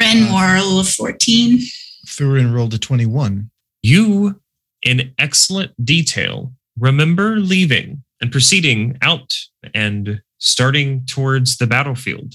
Ren 0.00 0.22
um, 0.24 0.30
Moral 0.30 0.80
of 0.80 0.88
14. 0.88 1.60
Thurin 2.06 2.52
rolled 2.52 2.74
a 2.74 2.78
21. 2.78 3.50
You, 3.82 4.40
in 4.82 5.12
excellent 5.18 5.72
detail, 5.84 6.52
remember 6.78 7.36
leaving 7.36 8.02
and 8.20 8.30
proceeding 8.30 8.98
out 9.02 9.32
and 9.74 10.20
starting 10.38 11.04
towards 11.06 11.58
the 11.58 11.66
battlefield. 11.66 12.34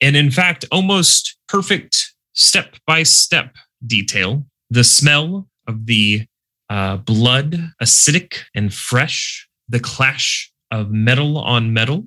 And 0.00 0.16
in 0.16 0.30
fact, 0.30 0.64
almost 0.72 1.36
perfect 1.48 2.14
step 2.32 2.76
by 2.86 3.02
step 3.02 3.54
detail. 3.86 4.46
The 4.70 4.84
smell 4.84 5.48
of 5.66 5.86
the 5.86 6.26
uh, 6.70 6.96
blood, 6.98 7.72
acidic 7.82 8.38
and 8.54 8.72
fresh, 8.72 9.48
the 9.68 9.80
clash 9.80 10.50
of 10.70 10.90
metal 10.90 11.36
on 11.36 11.74
metal. 11.74 12.04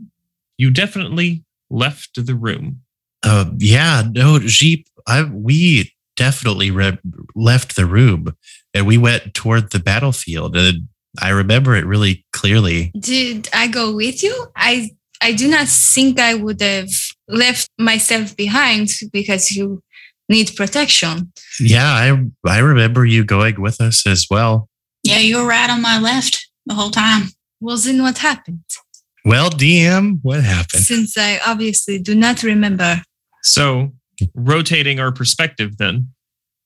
You 0.57 0.71
definitely 0.71 1.43
left 1.69 2.25
the 2.25 2.33
room. 2.33 2.81
Uh, 3.21 3.45
yeah, 3.57 4.03
no, 4.09 4.39
Jeep. 4.39 4.87
I 5.05 5.23
we 5.25 5.93
definitely 6.15 6.71
re- 6.71 6.97
left 7.35 7.75
the 7.75 7.85
room 7.85 8.35
and 8.73 8.87
we 8.87 8.97
went 8.97 9.33
toward 9.33 9.71
the 9.71 9.79
battlefield. 9.79 10.55
And 10.55 10.87
I 11.21 11.29
remember 11.29 11.75
it 11.75 11.85
really 11.85 12.25
clearly. 12.31 12.91
Did 12.97 13.49
I 13.53 13.67
go 13.67 13.93
with 13.93 14.23
you? 14.23 14.47
I 14.55 14.91
I 15.21 15.33
do 15.33 15.49
not 15.49 15.67
think 15.67 16.19
I 16.19 16.35
would 16.35 16.61
have 16.61 16.89
left 17.27 17.69
myself 17.77 18.35
behind 18.35 18.89
because 19.11 19.51
you 19.51 19.81
need 20.33 20.51
protection. 20.55 21.31
Yeah, 21.59 21.91
I 22.03 22.07
I 22.57 22.59
remember 22.59 23.05
you 23.05 23.23
going 23.23 23.61
with 23.61 23.79
us 23.79 24.05
as 24.07 24.25
well. 24.29 24.67
Yeah, 25.03 25.19
you 25.19 25.37
were 25.37 25.47
right 25.47 25.69
on 25.69 25.81
my 25.81 25.99
left 25.99 26.35
the 26.65 26.73
whole 26.73 26.91
time. 26.91 27.23
Well, 27.61 27.77
then 27.77 28.01
what 28.01 28.17
happened? 28.17 28.63
Well, 29.25 29.49
DM, 29.49 30.19
what 30.21 30.43
happened? 30.43 30.83
Since 30.83 31.17
I 31.17 31.39
obviously 31.45 31.99
do 31.99 32.15
not 32.15 32.43
remember. 32.43 33.01
So, 33.41 33.93
rotating 34.35 34.99
our 34.99 35.11
perspective, 35.11 35.77
then, 35.77 36.09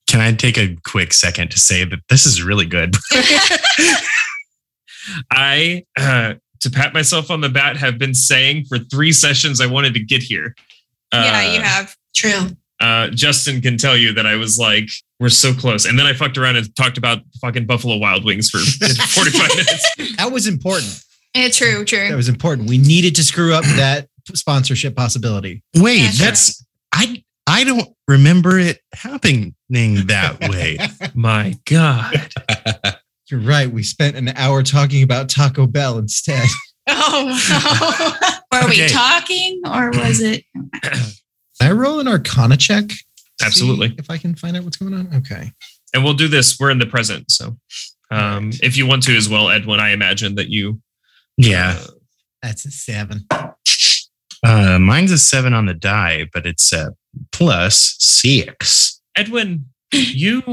Can 0.10 0.22
I 0.22 0.32
take 0.34 0.58
a 0.58 0.76
quick 0.86 1.14
second 1.14 1.52
to 1.52 1.60
say 1.60 1.84
that 1.86 2.00
this 2.10 2.26
is 2.26 2.42
really 2.42 2.66
good? 2.66 2.96
I, 5.32 5.84
uh, 5.98 6.34
to 6.62 6.70
pat 6.72 6.94
myself 6.94 7.30
on 7.32 7.42
the 7.42 7.50
back, 7.50 7.78
have 7.78 7.98
been 7.98 8.14
saying 8.14 8.66
for 8.70 8.78
three 8.80 9.12
sessions 9.12 9.62
I 9.62 9.68
wanted 9.68 9.94
to 9.94 10.04
get 10.04 10.22
here. 10.24 10.56
yeah, 11.14 11.54
you 11.54 11.60
Uh, 11.60 11.64
have. 11.64 11.96
True. 12.16 12.50
Uh, 12.80 13.10
Justin 13.10 13.62
can 13.62 13.78
tell 13.78 13.98
you 13.98 14.14
that 14.14 14.26
I 14.26 14.36
was 14.36 14.58
like, 14.58 14.88
we're 15.20 15.30
so 15.30 15.54
close. 15.54 15.86
And 15.86 15.98
then 15.98 16.06
I 16.06 16.14
fucked 16.14 16.38
around 16.38 16.58
and 16.58 16.76
talked 16.76 16.98
about 16.98 17.20
fucking 17.42 17.66
Buffalo 17.66 17.98
Wild 17.98 18.24
Wings 18.26 18.50
for 18.50 18.58
45 18.88 19.50
minutes. 19.50 20.16
That 20.18 20.32
was 20.32 20.46
important. 20.48 21.04
Yeah, 21.36 21.50
true, 21.50 21.86
true. 21.86 22.08
That 22.10 22.16
was 22.16 22.30
important. 22.30 22.68
We 22.70 22.78
needed 22.78 23.16
to 23.16 23.24
screw 23.24 23.54
up 23.54 23.64
that 23.64 24.08
sponsorship 24.34 24.96
possibility. 24.96 25.64
Wait, 25.76 26.02
Yeah, 26.02 26.10
sure. 26.12 26.26
that's 26.28 26.66
I 26.94 27.24
I 27.48 27.64
don't 27.64 27.90
remember 28.08 28.60
it 28.60 28.80
happening 28.94 29.56
that 29.70 30.38
way. 30.50 30.78
My 31.16 31.56
God. 31.66 32.30
You're 33.30 33.40
right. 33.40 33.70
We 33.72 33.84
spent 33.84 34.16
an 34.18 34.30
hour 34.30 34.64
talking 34.64 35.02
about 35.04 35.30
Taco 35.30 35.66
Bell 35.68 35.98
instead. 35.98 36.46
Oh, 36.90 38.18
Were 38.52 38.60
Okay. 38.70 38.84
we 38.84 38.88
talking 38.90 39.62
or 39.66 39.90
was 39.92 40.22
it? 40.22 40.44
Can 41.60 41.70
I 41.70 41.74
roll 41.74 42.00
an 42.00 42.08
Arcana 42.08 42.58
check? 42.58 42.86
Absolutely. 43.44 43.94
If 43.98 44.10
I 44.10 44.18
can 44.18 44.36
find 44.36 44.58
out 44.58 44.64
what's 44.64 44.78
going 44.78 44.94
on. 44.94 45.14
Okay. 45.16 45.52
And 45.94 46.04
we'll 46.04 46.14
do 46.14 46.28
this. 46.28 46.60
We're 46.60 46.72
in 46.72 46.80
the 46.80 46.86
present. 46.86 47.32
So 47.32 47.58
um, 48.12 48.52
if 48.62 48.78
you 48.78 48.86
want 48.88 49.04
to 49.04 49.16
as 49.16 49.30
well, 49.30 49.50
Edwin, 49.50 49.80
I 49.80 49.92
imagine 49.92 50.36
that 50.36 50.50
you. 50.50 50.82
Yeah. 51.38 51.78
uh, 51.80 51.88
That's 52.42 52.66
a 52.66 52.72
seven. 52.72 53.26
Uh 54.46 54.78
mine's 54.78 55.12
a 55.12 55.18
seven 55.18 55.54
on 55.54 55.66
the 55.66 55.74
die, 55.74 56.28
but 56.32 56.46
it's 56.46 56.72
a 56.72 56.94
plus 57.32 57.96
six. 58.00 59.02
Edwin, 59.16 59.66
you 59.92 60.44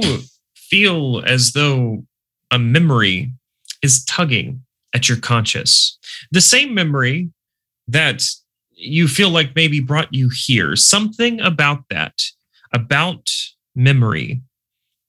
feel 0.57 1.23
as 1.27 1.53
though 1.53 2.05
a 2.51 2.59
memory 2.59 3.33
is 3.83 4.03
tugging 4.07 4.63
at 4.95 5.09
your 5.09 5.19
conscious. 5.19 5.99
The 6.33 6.41
same 6.41 6.73
memory 6.73 7.31
that 7.89 8.25
you 8.77 9.09
feel 9.09 9.31
like 9.31 9.55
maybe 9.55 9.81
brought 9.81 10.13
you 10.13 10.31
here. 10.33 10.77
Something 10.77 11.41
about 11.41 11.85
that, 11.91 12.23
about 12.73 13.29
memory. 13.75 14.43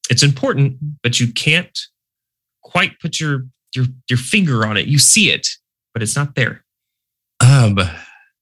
It's 0.09 0.23
important, 0.23 0.77
but 1.01 1.19
you 1.19 1.31
can't 1.33 1.77
quite 2.63 2.99
put 2.99 3.19
your 3.19 3.45
your 3.75 3.85
your 4.09 4.17
finger 4.17 4.65
on 4.65 4.77
it. 4.77 4.87
You 4.87 4.99
see 4.99 5.31
it, 5.31 5.47
but 5.93 6.03
it's 6.03 6.15
not 6.15 6.35
there. 6.35 6.63
Um 7.39 7.77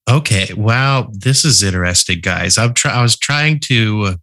okay. 0.08 0.52
Wow, 0.54 1.10
this 1.12 1.44
is 1.44 1.62
interesting, 1.62 2.20
guys. 2.20 2.58
I'm 2.58 2.74
try 2.74 2.92
I 2.92 3.02
was 3.02 3.16
trying 3.16 3.60
to 3.60 4.16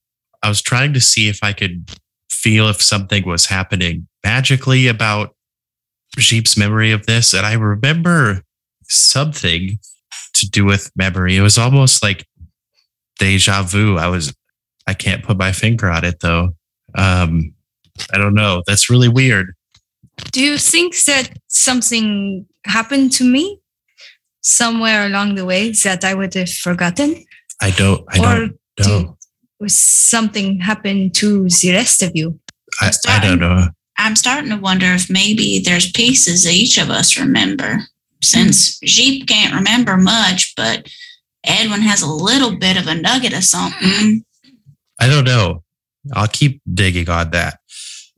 I 0.43 0.49
was 0.49 0.61
trying 0.61 0.93
to 0.93 1.01
see 1.01 1.27
if 1.29 1.39
I 1.43 1.53
could 1.53 1.91
feel 2.29 2.67
if 2.69 2.81
something 2.81 3.27
was 3.27 3.45
happening 3.47 4.07
magically 4.23 4.87
about 4.87 5.35
Jeep's 6.17 6.57
memory 6.57 6.91
of 6.91 7.05
this. 7.05 7.33
And 7.33 7.45
I 7.45 7.53
remember 7.53 8.41
something 8.83 9.79
to 10.41 10.49
do 10.49 10.65
with 10.65 10.91
memory. 10.95 11.35
It 11.37 11.41
was 11.41 11.57
almost 11.57 12.03
like 12.03 12.27
deja 13.19 13.63
vu. 13.63 13.97
I 13.97 14.07
was 14.07 14.33
I 14.87 14.93
can't 14.93 15.23
put 15.23 15.37
my 15.37 15.51
finger 15.51 15.89
on 15.89 16.03
it 16.03 16.19
though. 16.19 16.55
Um 16.95 17.53
I 18.13 18.17
don't 18.17 18.33
know. 18.33 18.63
That's 18.67 18.89
really 18.89 19.09
weird. 19.09 19.53
do 20.31 20.41
you 20.41 20.57
think 20.57 20.95
that 21.05 21.29
something 21.47 22.45
happened 22.65 23.11
to 23.13 23.23
me 23.23 23.59
somewhere 24.41 25.05
along 25.05 25.35
the 25.35 25.45
way 25.45 25.71
that 25.83 26.03
I 26.03 26.13
would 26.13 26.33
have 26.33 26.49
forgotten? 26.49 27.25
I 27.61 27.71
don't 27.71 28.03
I 28.09 28.19
or 28.19 28.49
don't 28.77 29.03
know. 29.03 29.17
was 29.59 29.77
something 29.77 30.59
happened 30.59 31.15
to 31.15 31.47
the 31.49 31.71
rest 31.73 32.01
of 32.03 32.11
you? 32.15 32.39
I, 32.81 32.91
I 33.07 33.19
don't 33.19 33.39
know. 33.39 33.67
I'm 33.97 34.15
starting 34.15 34.49
to 34.49 34.57
wonder 34.57 34.87
if 34.87 35.09
maybe 35.09 35.59
there's 35.59 35.91
pieces 35.91 36.47
each 36.47 36.79
of 36.79 36.89
us 36.89 37.19
remember. 37.19 37.81
Since 38.23 38.79
Jeep 38.79 39.27
can't 39.27 39.53
remember 39.53 39.97
much, 39.97 40.53
but 40.55 40.87
Edwin 41.43 41.81
has 41.81 42.01
a 42.01 42.11
little 42.11 42.55
bit 42.55 42.77
of 42.77 42.87
a 42.87 42.95
nugget 42.95 43.33
of 43.33 43.43
something. 43.43 44.23
I 44.99 45.07
don't 45.07 45.25
know. 45.25 45.63
I'll 46.13 46.27
keep 46.27 46.61
digging 46.71 47.09
on 47.09 47.31
that. 47.31 47.59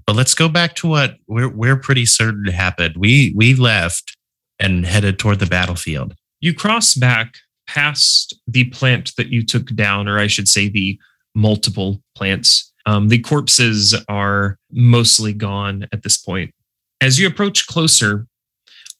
But 0.06 0.16
let's 0.16 0.36
go 0.36 0.50
back 0.50 0.76
to 0.76 0.88
what 0.88 1.16
we're 1.28 1.50
we're 1.50 1.78
pretty 1.78 2.06
certain 2.06 2.46
happened. 2.46 2.98
We 2.98 3.34
we 3.36 3.54
left 3.56 4.18
and 4.60 4.86
headed 4.86 5.18
toward 5.18 5.40
the 5.40 5.46
battlefield. 5.46 6.16
You 6.42 6.54
cross 6.54 6.94
back 6.94 7.38
past 7.68 8.36
the 8.48 8.66
plant 8.66 9.16
that 9.16 9.28
you 9.28 9.46
took 9.46 9.68
down, 9.76 10.08
or 10.08 10.20
I 10.20 10.28
should 10.28 10.48
say, 10.48 10.68
the 10.68 11.00
multiple 11.34 12.02
plants. 12.16 12.72
Um, 12.86 13.08
the 13.08 13.20
corpses 13.20 13.96
are 14.10 14.58
mostly 14.72 15.32
gone 15.32 15.88
at 15.94 16.04
this 16.04 16.18
point. 16.18 16.54
As 17.00 17.18
you 17.18 17.28
approach 17.28 17.66
closer 17.68 18.28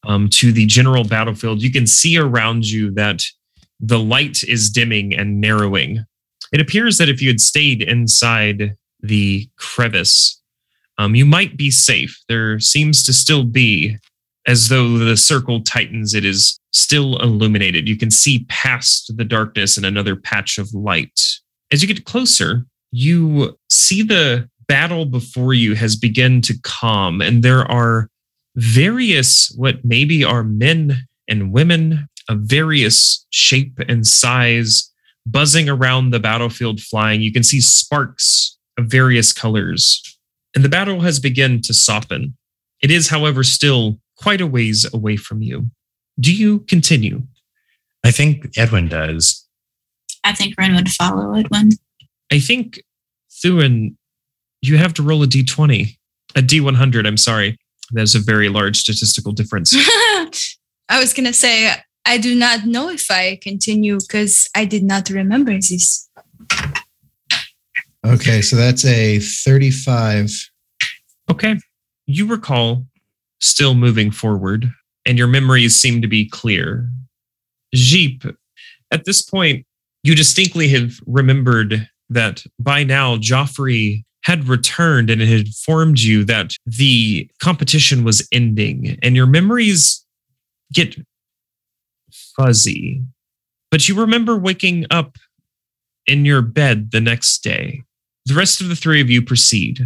um, 0.06 0.30
to 0.30 0.52
the 0.52 0.66
general 0.66 1.04
battlefield, 1.04 1.62
you 1.62 1.72
can 1.72 1.88
see 1.88 2.18
around 2.18 2.70
you 2.70 2.92
that 2.92 3.24
the 3.80 4.00
light 4.00 4.44
is 4.44 4.70
dimming 4.70 5.14
and 5.14 5.42
narrowing. 5.42 6.06
It 6.52 6.62
appears 6.62 6.98
that 6.98 7.10
if 7.10 7.22
you 7.22 7.30
had 7.30 7.40
stayed 7.40 7.82
inside 7.82 8.76
the 9.02 9.50
crevice, 9.58 10.42
um, 10.98 11.16
you 11.16 11.26
might 11.26 11.58
be 11.58 11.72
safe. 11.72 12.18
There 12.28 12.60
seems 12.60 13.04
to 13.04 13.14
still 13.14 13.44
be, 13.44 13.98
as 14.46 14.70
though 14.70 14.98
the 14.98 15.18
circle 15.18 15.64
tightens, 15.64 16.14
it 16.14 16.24
is 16.24 16.60
still 16.72 17.18
illuminated. 17.20 17.88
You 17.88 17.98
can 17.98 18.12
see 18.12 18.46
past 18.50 19.16
the 19.18 19.24
darkness 19.24 19.78
and 19.78 19.86
another 19.86 20.16
patch 20.16 20.58
of 20.58 20.74
light. 20.74 21.20
As 21.72 21.82
you 21.82 21.88
get 21.88 22.06
closer, 22.06 22.66
you 22.92 23.58
see 23.70 24.04
the 24.04 24.48
battle 24.68 25.06
before 25.06 25.54
you 25.54 25.76
has 25.76 25.96
begun 25.96 26.42
to 26.42 26.54
calm, 26.62 27.22
and 27.22 27.44
there 27.44 27.70
are 27.70 28.10
various, 28.56 29.54
what 29.58 29.84
maybe 29.84 30.24
are 30.24 30.44
men 30.44 31.08
and 31.28 31.52
women 31.52 32.08
of 32.30 32.40
various 32.40 33.26
shape 33.30 33.80
and 33.88 34.06
size 34.06 34.92
buzzing 35.26 35.70
around 35.70 36.10
the 36.10 36.20
battlefield 36.20 36.82
flying. 36.82 37.22
You 37.22 37.32
can 37.32 37.44
see 37.44 37.62
sparks 37.62 38.58
of 38.78 38.86
various 38.86 39.34
colors. 39.34 40.02
And 40.56 40.64
the 40.64 40.70
battle 40.70 41.02
has 41.02 41.20
begun 41.20 41.62
to 41.62 41.74
soften. 41.74 42.38
It 42.82 42.92
is, 42.92 43.10
however, 43.10 43.44
still 43.44 44.00
quite 44.18 44.42
a 44.42 44.48
ways 44.48 44.86
away 44.94 45.16
from 45.16 45.42
you. 45.42 45.70
Do 46.20 46.34
you 46.34 46.60
continue? 46.60 47.24
I 48.04 48.12
think 48.12 48.58
Edwin 48.58 48.90
does. 48.90 49.48
I 50.24 50.34
think 50.34 50.56
Ren 50.58 50.76
would 50.76 50.90
follow 50.90 51.34
Edwin. 51.34 51.70
I 52.32 52.40
think, 52.40 52.82
Thurin, 53.32 53.96
you 54.62 54.78
have 54.78 54.94
to 54.96 55.04
roll 55.04 55.24
a 55.24 55.28
d20, 55.28 55.98
a 56.36 56.42
d100. 56.42 57.08
I'm 57.08 57.18
sorry. 57.18 57.58
There's 57.94 58.16
a 58.16 58.20
very 58.20 58.50
large 58.50 58.78
statistical 58.78 59.32
difference. 59.32 59.74
I 60.90 61.00
was 61.00 61.14
gonna 61.14 61.34
say 61.34 61.72
I 62.06 62.18
do 62.18 62.36
not 62.36 62.66
know 62.66 62.90
if 62.90 63.10
I 63.10 63.40
continue 63.42 64.00
because 64.00 64.50
I 64.56 64.66
did 64.66 64.84
not 64.84 65.10
remember 65.10 65.54
this. 65.54 66.10
Okay, 68.06 68.42
so 68.42 68.56
that's 68.58 68.84
a 68.84 69.20
35. 69.20 70.32
Okay. 71.32 71.58
You 72.06 72.28
recall 72.28 72.86
still 73.40 73.76
moving 73.76 74.12
forward, 74.12 74.70
and 75.06 75.18
your 75.18 75.28
memories 75.28 75.80
seem 75.80 76.02
to 76.02 76.08
be 76.08 76.28
clear. 76.28 76.90
Jeep, 77.74 78.24
at 78.92 79.06
this 79.06 79.22
point, 79.22 79.66
you 80.04 80.16
distinctly 80.16 80.68
have 80.70 80.94
remembered 81.08 81.90
that 82.10 82.44
by 82.60 82.84
now 82.84 83.16
Joffrey 83.16 84.04
had 84.24 84.48
returned 84.48 85.10
and 85.10 85.22
it 85.22 85.28
had 85.28 85.48
informed 85.48 86.00
you 86.00 86.24
that 86.26 86.54
the 86.66 87.30
competition 87.40 88.04
was 88.04 88.28
ending, 88.32 88.98
and 89.02 89.16
your 89.16 89.28
memories 89.28 90.06
get 90.74 90.96
fuzzy. 92.36 93.02
But 93.70 93.88
you 93.88 94.00
remember 94.00 94.38
waking 94.38 94.86
up 94.92 95.18
in 96.06 96.26
your 96.26 96.42
bed 96.42 96.92
the 96.92 97.02
next 97.02 97.44
day. 97.44 97.84
The 98.26 98.36
rest 98.36 98.62
of 98.62 98.70
the 98.70 98.76
three 98.76 99.02
of 99.02 99.10
you 99.10 99.22
proceed. 99.22 99.86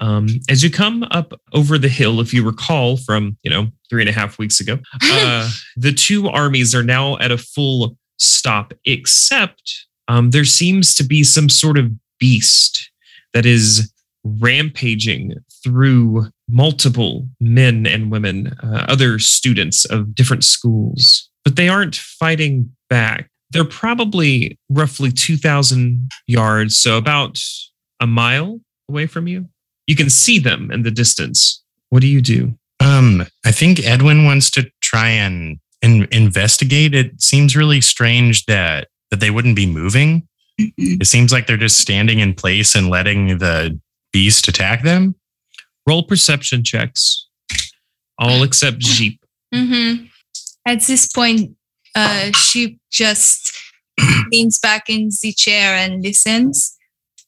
Um, 0.00 0.28
as 0.48 0.62
you 0.62 0.70
come 0.70 1.04
up 1.10 1.32
over 1.52 1.76
the 1.76 1.88
hill, 1.88 2.20
if 2.20 2.32
you 2.32 2.44
recall 2.44 2.98
from, 2.98 3.36
you 3.42 3.50
know, 3.50 3.68
three 3.90 4.02
and 4.02 4.08
a 4.08 4.12
half 4.12 4.38
weeks 4.38 4.60
ago, 4.60 4.78
uh, 5.02 5.50
the 5.76 5.92
two 5.92 6.28
armies 6.28 6.74
are 6.74 6.84
now 6.84 7.18
at 7.18 7.32
a 7.32 7.38
full 7.38 7.96
stop, 8.18 8.72
except 8.84 9.86
um, 10.06 10.30
there 10.30 10.44
seems 10.44 10.94
to 10.96 11.04
be 11.04 11.24
some 11.24 11.48
sort 11.48 11.78
of 11.78 11.90
beast 12.20 12.90
that 13.38 13.46
is 13.46 13.92
rampaging 14.24 15.32
through 15.62 16.26
multiple 16.48 17.28
men 17.38 17.86
and 17.86 18.10
women, 18.10 18.48
uh, 18.64 18.84
other 18.88 19.20
students 19.20 19.84
of 19.84 20.12
different 20.12 20.42
schools, 20.42 21.30
but 21.44 21.54
they 21.54 21.68
aren't 21.68 21.94
fighting 21.94 22.68
back. 22.90 23.30
They're 23.52 23.64
probably 23.64 24.58
roughly 24.68 25.12
2,000 25.12 26.10
yards, 26.26 26.76
so 26.76 26.98
about 26.98 27.40
a 28.00 28.08
mile 28.08 28.60
away 28.88 29.06
from 29.06 29.28
you. 29.28 29.46
You 29.86 29.94
can 29.94 30.10
see 30.10 30.40
them 30.40 30.72
in 30.72 30.82
the 30.82 30.90
distance. 30.90 31.62
What 31.90 32.00
do 32.00 32.08
you 32.08 32.20
do? 32.20 32.58
Um, 32.80 33.24
I 33.46 33.52
think 33.52 33.86
Edwin 33.86 34.24
wants 34.24 34.50
to 34.50 34.68
try 34.80 35.10
and, 35.10 35.60
and 35.80 36.08
investigate. 36.12 36.92
It 36.92 37.22
seems 37.22 37.54
really 37.54 37.82
strange 37.82 38.46
that 38.46 38.88
that 39.12 39.20
they 39.20 39.30
wouldn't 39.30 39.54
be 39.54 39.64
moving. 39.64 40.26
It 40.58 41.06
seems 41.06 41.32
like 41.32 41.46
they're 41.46 41.56
just 41.56 41.78
standing 41.78 42.18
in 42.18 42.34
place 42.34 42.74
and 42.74 42.88
letting 42.88 43.38
the 43.38 43.78
beast 44.12 44.48
attack 44.48 44.82
them. 44.82 45.14
Roll 45.86 46.02
perception 46.02 46.64
checks. 46.64 47.26
All 48.18 48.42
except 48.42 48.78
Jeep. 48.78 49.20
Mm-hmm. 49.54 50.06
At 50.66 50.82
this 50.82 51.06
point, 51.06 51.56
uh, 51.94 52.32
she 52.32 52.78
just 52.90 53.56
leans 54.32 54.58
back 54.58 54.88
in 54.88 55.10
the 55.22 55.32
chair 55.32 55.74
and 55.74 56.02
listens 56.02 56.76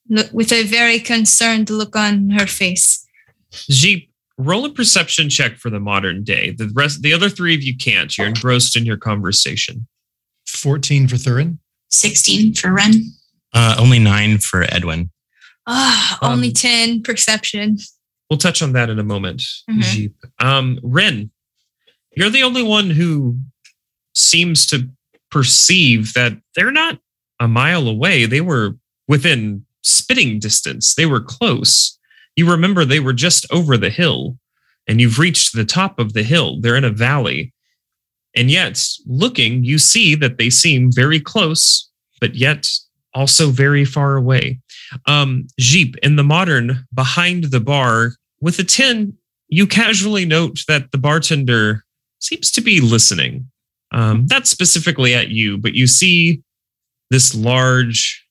look, 0.09 0.31
with 0.33 0.53
a 0.53 0.65
very 0.65 0.99
concerned 0.99 1.71
look 1.71 1.97
on 1.97 2.31
her 2.31 2.47
face. 2.47 3.07
Jeep, 3.53 4.11
roll 4.37 4.65
a 4.65 4.71
perception 4.71 5.31
check 5.31 5.57
for 5.57 5.71
the 5.71 5.81
modern 5.81 6.25
day. 6.25 6.51
The 6.51 6.71
rest, 6.75 7.03
the 7.03 7.13
other 7.13 7.29
three 7.29 7.55
of 7.55 7.63
you 7.63 7.77
can't. 7.77 8.17
You're 8.19 8.27
engrossed 8.27 8.77
in 8.77 8.85
your 8.85 8.97
conversation. 8.97 9.87
14 10.49 11.09
for 11.09 11.17
Thurin. 11.17 11.59
16 11.91 12.55
for 12.55 12.73
Ren. 12.73 13.05
Uh, 13.53 13.77
only 13.79 13.99
nine 13.99 14.39
for 14.39 14.63
Edwin. 14.73 15.11
Ah, 15.67 16.19
Um, 16.23 16.33
only 16.33 16.53
10 16.53 17.03
perception. 17.03 17.79
We'll 18.29 18.39
touch 18.39 18.63
on 18.63 18.73
that 18.73 18.91
in 18.91 18.99
a 18.99 19.05
moment. 19.05 19.43
Mhm. 19.69 19.83
Jeep. 19.83 20.15
Um, 20.39 20.79
Ren, 20.83 21.31
you're 22.17 22.31
the 22.31 22.43
only 22.45 22.63
one 22.63 22.91
who 22.91 23.41
seems 24.15 24.67
to 24.67 24.89
perceive 25.31 26.13
that 26.15 26.39
they're 26.55 26.71
not 26.73 26.99
a 27.41 27.49
mile 27.49 27.89
away. 27.89 28.27
They 28.27 28.41
were 28.41 28.77
within 29.09 29.65
spitting 29.83 30.39
distance. 30.39 30.95
They 30.95 31.07
were 31.07 31.21
close. 31.21 31.99
You 32.37 32.51
remember 32.51 32.85
they 32.85 33.01
were 33.01 33.13
just 33.13 33.47
over 33.51 33.77
the 33.77 33.91
hill, 33.91 34.39
and 34.87 35.01
you've 35.01 35.19
reached 35.19 35.55
the 35.55 35.65
top 35.65 35.99
of 35.99 36.13
the 36.13 36.23
hill. 36.23 36.61
They're 36.61 36.77
in 36.77 36.85
a 36.85 36.91
valley. 36.91 37.53
And 38.37 38.51
yet, 38.51 38.85
looking, 39.07 39.65
you 39.65 39.79
see 39.79 40.15
that 40.17 40.39
they 40.39 40.51
seem 40.51 40.93
very 40.93 41.19
close, 41.19 41.89
but 42.21 42.35
yet 42.37 42.69
also 43.15 43.51
very 43.51 43.85
far 43.85 44.17
away. 44.17 44.61
Um, 45.07 45.47
Jeep, 45.59 45.97
in 46.03 46.17
the 46.17 46.25
modern, 46.25 46.87
behind 46.95 47.45
the 47.45 47.61
bar, 47.61 48.13
with 48.41 48.59
a 48.59 48.65
10, 48.65 49.17
you 49.49 49.67
casually 49.67 50.25
note 50.25 50.61
that 50.69 50.93
the 50.93 50.99
bartender 50.99 51.85
seems 52.21 52.51
to 52.53 52.61
be 52.61 52.81
listening. 52.81 53.51
Um, 53.93 54.27
not 54.31 54.47
specifically 54.47 55.15
at 55.15 55.29
you, 55.29 55.59
but 55.59 55.75
you 55.75 55.87
see 55.87 56.43
this 57.11 57.35
large, 57.35 58.25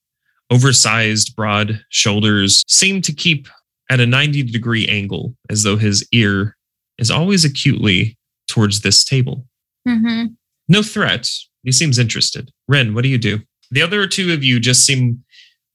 oversized, 0.50 1.36
broad 1.36 1.84
shoulders 1.90 2.64
seem 2.68 3.02
to 3.02 3.14
keep 3.14 3.48
at 3.90 4.00
a 4.00 4.06
90 4.06 4.44
degree 4.44 4.88
angle, 4.88 5.36
as 5.50 5.64
though 5.64 5.76
his 5.76 6.08
ear 6.12 6.56
is 6.98 7.12
always 7.12 7.44
acutely 7.44 8.18
towards 8.48 8.82
this 8.82 9.04
table. 9.04 9.46
Mm-hmm. 9.88 10.28
No 10.68 10.84
threat. 10.84 11.30
He 11.64 11.72
seems 11.72 12.00
interested. 12.00 12.52
Ren, 12.68 12.94
what 12.94 13.04
do 13.04 13.10
you 13.10 13.18
do? 13.18 13.40
The 13.72 13.82
other 13.82 14.08
two 14.08 14.34
of 14.34 14.44
you 14.44 14.60
just 14.60 14.86
seem, 14.86 15.24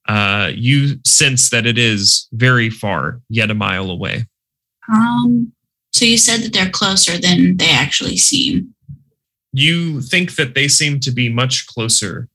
uh, 0.09 0.50
you 0.54 0.98
sense 1.04 1.50
that 1.50 1.66
it 1.66 1.78
is 1.78 2.28
very 2.33 2.70
far, 2.70 3.20
yet 3.28 3.50
a 3.50 3.54
mile 3.54 3.90
away. 3.90 4.26
Um, 4.92 5.52
so 5.92 6.04
you 6.04 6.18
said 6.18 6.40
that 6.40 6.52
they're 6.52 6.70
closer 6.70 7.18
than 7.18 7.57
they 7.57 7.70
actually 7.70 8.16
seem. 8.16 8.74
You 9.52 10.00
think 10.00 10.35
that 10.35 10.54
they 10.54 10.66
seem 10.66 10.98
to 11.00 11.12
be 11.12 11.28
much 11.28 11.66
closer. 11.68 12.28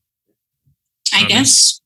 I 1.13 1.23
Um, 1.23 1.27
guess 1.27 1.81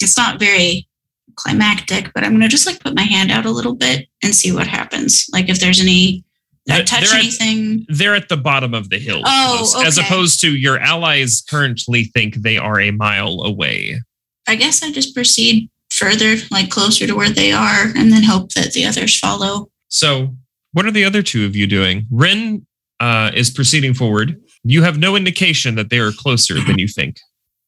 it's 0.00 0.16
not 0.16 0.40
very 0.40 0.88
climactic, 1.36 2.12
but 2.14 2.24
I'm 2.24 2.32
gonna 2.32 2.48
just 2.48 2.66
like 2.66 2.80
put 2.80 2.94
my 2.94 3.02
hand 3.02 3.30
out 3.30 3.46
a 3.46 3.50
little 3.50 3.74
bit 3.74 4.08
and 4.22 4.34
see 4.34 4.50
what 4.52 4.66
happens. 4.66 5.26
Like 5.32 5.48
if 5.48 5.60
there's 5.60 5.80
any, 5.80 6.24
did 6.66 6.72
I 6.72 6.76
They're- 6.78 6.84
touch 6.86 7.04
they're 7.10 7.18
at- 7.18 7.24
anything? 7.24 7.86
They're 7.88 8.14
at 8.14 8.28
the 8.28 8.36
bottom 8.36 8.74
of 8.74 8.88
the 8.90 8.98
hill. 8.98 9.22
Oh, 9.24 9.68
close, 9.72 9.86
As 9.86 9.98
opposed 9.98 10.40
to 10.40 10.56
your 10.56 10.78
allies 10.78 11.42
currently 11.48 12.04
think 12.04 12.36
they 12.36 12.56
are 12.56 12.80
a 12.80 12.90
mile 12.90 13.42
away. 13.44 14.00
I 14.46 14.56
guess 14.56 14.82
I 14.82 14.90
just 14.92 15.14
proceed 15.14 15.68
further, 15.90 16.36
like 16.50 16.70
closer 16.70 17.06
to 17.06 17.14
where 17.14 17.30
they 17.30 17.52
are, 17.52 17.92
and 17.96 18.12
then 18.12 18.22
hope 18.22 18.52
that 18.54 18.72
the 18.72 18.84
others 18.86 19.18
follow. 19.18 19.70
So, 19.88 20.34
what 20.72 20.86
are 20.86 20.90
the 20.90 21.04
other 21.04 21.22
two 21.22 21.44
of 21.46 21.54
you 21.54 21.66
doing? 21.66 22.06
Ren 22.10 22.66
uh, 23.00 23.30
is 23.34 23.50
proceeding 23.50 23.94
forward. 23.94 24.40
You 24.64 24.82
have 24.82 24.98
no 24.98 25.14
indication 25.16 25.74
that 25.76 25.90
they 25.90 25.98
are 25.98 26.12
closer 26.12 26.54
than 26.60 26.78
you 26.78 26.88
think. 26.88 27.18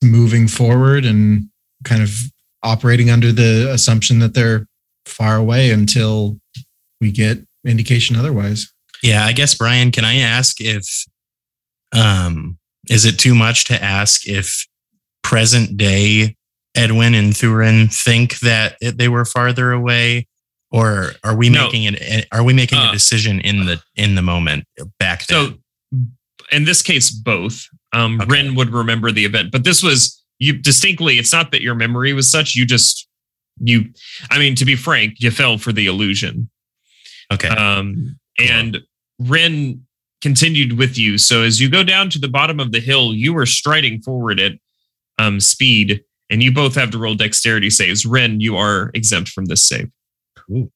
Moving 0.03 0.49
forward 0.49 1.05
and 1.05 1.49
kind 1.85 2.03
of 2.03 2.11
operating 2.63 3.11
under 3.11 3.31
the 3.33 3.71
assumption 3.73 4.19
that 4.21 4.35
they're 4.35 4.67
far 5.05 5.37
away 5.37 5.71
until 5.71 6.39
we 7.01 7.11
get 7.13 7.39
indication 7.65 8.17
otherwise. 8.17 8.73
Yeah, 9.03 9.25
I 9.25 9.33
guess 9.33 9.55
Brian, 9.55 9.91
can 9.93 10.05
I 10.05 10.17
ask 10.19 10.61
if 10.61 10.87
um 11.93 12.59
is 12.89 13.05
it 13.05 13.19
too 13.19 13.35
much 13.35 13.65
to 13.67 13.83
ask 13.83 14.27
if 14.29 14.67
present 15.23 15.77
day 15.77 16.37
Edwin 16.75 17.15
and 17.15 17.33
Thurin 17.33 17.93
think 17.93 18.39
that 18.41 18.77
it, 18.81 18.99
they 18.99 19.09
were 19.09 19.25
farther 19.25 19.73
away 19.73 20.27
or 20.71 21.13
are 21.25 21.35
we 21.37 21.49
No. 21.49 21.65
making 21.67 21.85
it 21.85 22.27
are 22.33 22.43
we 22.45 22.53
making 22.53 22.79
Uh, 22.79 22.91
a 22.91 22.93
decision 22.93 23.41
in 23.41 23.67
the 23.67 23.81
in 23.95 24.15
the 24.15 24.23
moment 24.23 24.65
back 24.99 25.27
then? 25.27 25.55
So, 25.93 25.99
in 26.53 26.65
this 26.65 26.83
case, 26.83 27.11
both. 27.11 27.67
Um, 27.93 28.21
Okay. 28.21 28.31
Ren 28.31 28.55
would 28.55 28.71
remember 28.71 29.11
the 29.11 29.25
event, 29.25 29.51
but 29.53 29.65
this 29.65 29.83
was 29.83 30.23
you 30.39 30.53
distinctly. 30.53 31.19
It's 31.19 31.33
not 31.33 31.51
that 31.53 31.63
your 31.63 31.75
memory 31.75 32.13
was 32.13 32.31
such. 32.31 32.55
You 32.55 32.67
just 32.67 33.09
you. 33.59 33.87
I 34.31 34.39
mean, 34.39 34.55
to 34.57 34.65
be 34.65 34.77
frank, 34.77 35.15
you 35.19 35.31
fell 35.31 35.57
for 35.59 35.73
the 35.73 35.87
illusion. 35.87 36.51
okay. 37.33 37.49
Um, 37.49 38.19
and 38.39 38.79
Ren 39.19 39.87
continued 40.23 40.79
with 40.79 40.97
you. 40.99 41.19
So 41.19 41.43
as 41.43 41.61
you 41.61 41.69
go 41.71 41.85
down 41.85 42.11
to 42.11 42.19
the 42.19 42.29
bottom 42.29 42.59
of 42.61 42.73
the 42.73 42.81
hill, 42.81 43.15
you 43.15 43.33
were 43.35 43.47
striding 43.47 44.01
forward 44.03 44.41
at 44.41 44.53
um, 45.19 45.41
speed, 45.41 46.03
and 46.31 46.43
you 46.43 46.53
both 46.53 46.75
have 46.75 46.91
to 46.91 46.99
roll 46.99 47.15
dexterity 47.15 47.71
saves. 47.71 48.05
Ren, 48.05 48.41
you 48.41 48.57
are 48.57 48.91
exempt 48.95 49.31
from 49.31 49.47
this 49.47 49.65
save. 49.67 49.91
Cool. 50.37 50.71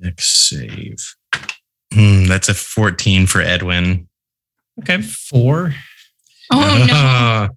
Next 0.00 0.48
save. 0.48 1.14
Hmm, 1.92 2.24
that's 2.26 2.48
a 2.48 2.54
14 2.54 3.26
for 3.26 3.40
Edwin. 3.40 4.08
Okay. 4.80 5.00
Four. 5.02 5.74
Oh, 6.52 6.84
no. 6.88 6.92
Ah, 6.94 7.48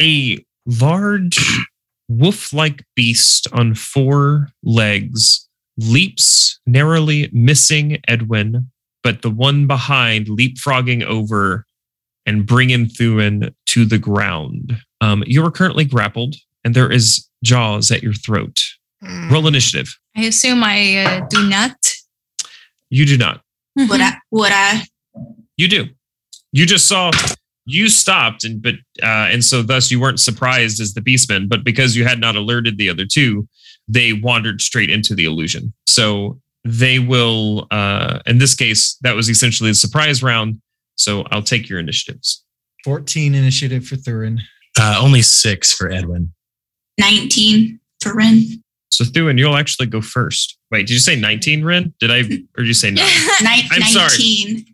A 0.00 0.44
large 0.64 1.38
wolf-like 2.08 2.84
beast 2.94 3.48
on 3.52 3.74
four 3.74 4.48
legs 4.62 5.47
leaps 5.78 6.60
narrowly, 6.66 7.30
missing 7.32 7.98
Edwin, 8.06 8.70
but 9.02 9.22
the 9.22 9.30
one 9.30 9.66
behind 9.66 10.26
leapfrogging 10.26 11.02
over 11.04 11.64
and 12.26 12.46
bringing 12.46 12.86
Thurin 12.86 13.54
to 13.66 13.84
the 13.84 13.98
ground. 13.98 14.76
Um, 15.00 15.24
you 15.26 15.44
are 15.46 15.50
currently 15.50 15.84
grappled, 15.84 16.34
and 16.64 16.74
there 16.74 16.90
is 16.90 17.26
jaws 17.42 17.90
at 17.90 18.02
your 18.02 18.12
throat. 18.12 18.60
Roll 19.30 19.46
initiative. 19.46 19.96
I 20.16 20.22
assume 20.22 20.62
I 20.64 20.96
uh, 20.96 21.26
do 21.30 21.48
not. 21.48 21.76
You 22.90 23.06
do 23.06 23.16
not. 23.16 23.42
Would 23.76 24.00
I? 24.00 24.14
Would 24.32 24.52
I? 24.52 24.82
You 25.56 25.68
do. 25.68 25.86
You 26.52 26.66
just 26.66 26.88
saw 26.88 27.12
you 27.68 27.88
stopped 27.88 28.44
and 28.44 28.62
but 28.62 28.74
uh, 29.02 29.28
and 29.30 29.44
so 29.44 29.62
thus 29.62 29.90
you 29.90 30.00
weren't 30.00 30.18
surprised 30.18 30.80
as 30.80 30.94
the 30.94 31.02
beastmen 31.02 31.48
but 31.48 31.64
because 31.64 31.94
you 31.94 32.04
had 32.04 32.18
not 32.18 32.34
alerted 32.34 32.78
the 32.78 32.88
other 32.88 33.04
two 33.04 33.46
they 33.88 34.12
wandered 34.12 34.60
straight 34.60 34.90
into 34.90 35.14
the 35.14 35.24
illusion 35.24 35.72
so 35.86 36.38
they 36.64 36.98
will 36.98 37.66
uh 37.70 38.18
in 38.26 38.38
this 38.38 38.54
case 38.54 38.96
that 39.02 39.14
was 39.14 39.28
essentially 39.30 39.70
the 39.70 39.74
surprise 39.74 40.22
round 40.22 40.60
so 40.96 41.24
i'll 41.30 41.42
take 41.42 41.68
your 41.68 41.78
initiatives 41.78 42.44
14 42.84 43.34
initiative 43.34 43.84
for 43.86 43.96
Thurin. 43.96 44.38
Uh, 44.78 45.00
only 45.02 45.20
six 45.20 45.72
for 45.72 45.90
Edwin. 45.90 46.32
19 47.00 47.80
for 48.00 48.14
Ren. 48.14 48.44
so 48.88 49.04
Thurin, 49.04 49.38
you'll 49.38 49.56
actually 49.56 49.86
go 49.86 50.00
first 50.00 50.58
wait 50.70 50.86
did 50.86 50.90
you 50.94 50.98
say 51.00 51.16
19 51.16 51.64
ren 51.64 51.92
did 52.00 52.10
i 52.10 52.18
or 52.20 52.24
did 52.62 52.66
you 52.66 52.74
say 52.74 52.90
nine 52.92 53.04
Ni- 53.42 53.68
I'm 53.72 53.82
sorry. 53.82 54.08
19. 54.18 54.64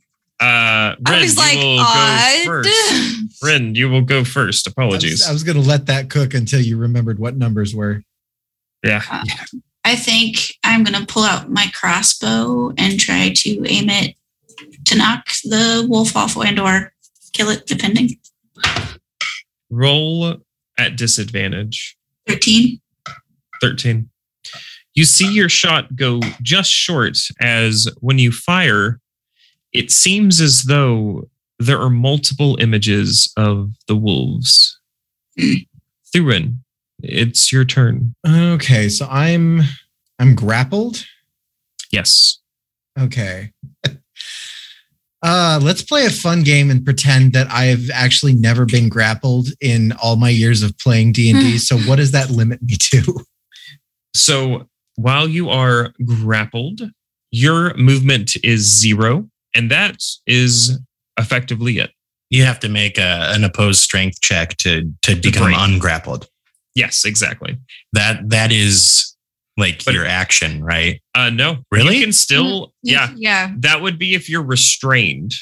uh 0.40 0.44
ren 0.44 0.98
I 1.07 1.20
was 1.22 1.35
you 1.37 1.42
like, 1.42 1.57
will 1.59 1.79
odd. 1.81 2.44
go 2.44 2.62
first 2.62 3.42
ren 3.42 3.74
you 3.74 3.88
will 3.88 4.03
go 4.03 4.24
first 4.24 4.66
I 4.66 4.70
was, 4.70 4.72
apologies 4.72 5.29
I 5.29 5.33
was 5.33 5.42
going 5.44 5.61
to 5.62 5.66
let 5.68 5.87
that 5.87 6.11
cook 6.11 6.35
until 6.35 6.61
you 6.61 6.77
remembered 6.77 7.18
what 7.18 7.37
numbers 7.37 7.74
were. 7.74 8.03
Yeah 8.85 9.03
uh, 9.11 9.25
I 9.85 9.97
think 9.97 10.55
I'm 10.64 10.83
going 10.83 10.99
to 10.99 11.07
pull 11.07 11.25
out 11.25 11.51
my 11.51 11.66
crossbow 11.75 12.73
and 12.79 12.99
try 12.99 13.33
to 13.35 13.64
aim 13.66 13.90
it 13.90 14.16
to 14.87 14.97
knock 14.97 15.27
the 15.44 15.87
wolf 15.88 16.16
off 16.16 16.37
and 16.37 16.59
or 16.59 16.92
kill 17.33 17.51
it, 17.51 17.66
depending. 17.66 18.18
roll 19.70 20.37
at 20.79 20.97
disadvantage 20.97 21.97
13. 22.27 22.81
13. 23.61 24.09
You 24.94 25.05
see 25.05 25.33
your 25.33 25.49
shot 25.49 25.97
go 25.97 26.20
just 26.40 26.70
short 26.70 27.18
as 27.40 27.87
when 28.01 28.18
you 28.18 28.33
fire, 28.33 29.01
it 29.73 29.90
seems 29.90 30.40
as 30.40 30.64
though 30.64 31.29
there 31.59 31.81
are 31.81 31.90
multiple 31.90 32.57
images 32.61 33.33
of 33.37 33.73
the 33.87 33.97
wolves. 33.97 34.79
Hmm. 35.38 35.55
Thurin, 36.14 36.59
it's 37.05 37.53
your 37.53 37.64
turn. 37.64 38.14
Okay, 38.27 38.88
so 38.88 39.07
I'm 39.11 39.62
I'm 40.19 40.35
grappled. 40.35 41.05
Yes. 41.90 42.40
Okay. 42.99 43.53
Uh, 45.27 45.59
let's 45.62 45.81
play 45.81 46.05
a 46.05 46.11
fun 46.11 46.43
game 46.43 46.71
and 46.71 46.85
pretend 46.85 47.33
that 47.33 47.51
I 47.51 47.64
have 47.64 47.88
actually 47.95 48.35
never 48.35 48.67
been 48.67 48.90
grappled 48.90 49.49
in 49.59 49.93
all 49.93 50.17
my 50.17 50.29
years 50.29 50.62
of 50.62 50.77
playing 50.77 51.12
D 51.12 51.31
and 51.31 51.40
D. 51.40 51.57
So, 51.57 51.79
what 51.79 51.97
does 51.97 52.11
that 52.11 52.29
limit 52.29 52.61
me 52.62 52.77
to? 52.79 53.25
So 54.14 54.69
while 54.97 55.29
you 55.29 55.51
are 55.51 55.93
grappled, 56.05 56.83
your 57.31 57.75
movement 57.75 58.37
is 58.45 58.61
zero, 58.81 59.29
and 59.55 59.71
that 59.71 60.03
is 60.27 60.79
effectively 61.19 61.79
it. 61.79 61.90
You 62.31 62.45
have 62.45 62.61
to 62.61 62.69
make 62.69 62.99
a, 62.99 63.33
an 63.35 63.45
opposed 63.45 63.81
strength 63.81 64.21
check 64.21 64.57
to 64.59 64.93
to 65.03 65.17
become 65.17 65.47
break. 65.47 65.59
ungrappled. 65.59 66.29
Yes, 66.75 67.05
exactly. 67.05 67.59
That 67.93 68.29
that 68.31 68.53
is 68.53 69.15
like 69.57 69.85
But- 69.85 69.95
your 69.95 70.07
action, 70.07 70.63
right? 70.63 71.01
Uh 71.15 71.31
no. 71.31 71.59
Really? 71.71 71.97
You 71.97 72.03
can 72.03 72.13
still 72.13 72.73
yeah. 72.83 73.11
Yeah. 73.17 73.53
That 73.59 73.83
would 73.83 73.99
be 73.99 74.15
if 74.15 74.29
you're 74.29 74.43
restrained. 74.43 75.35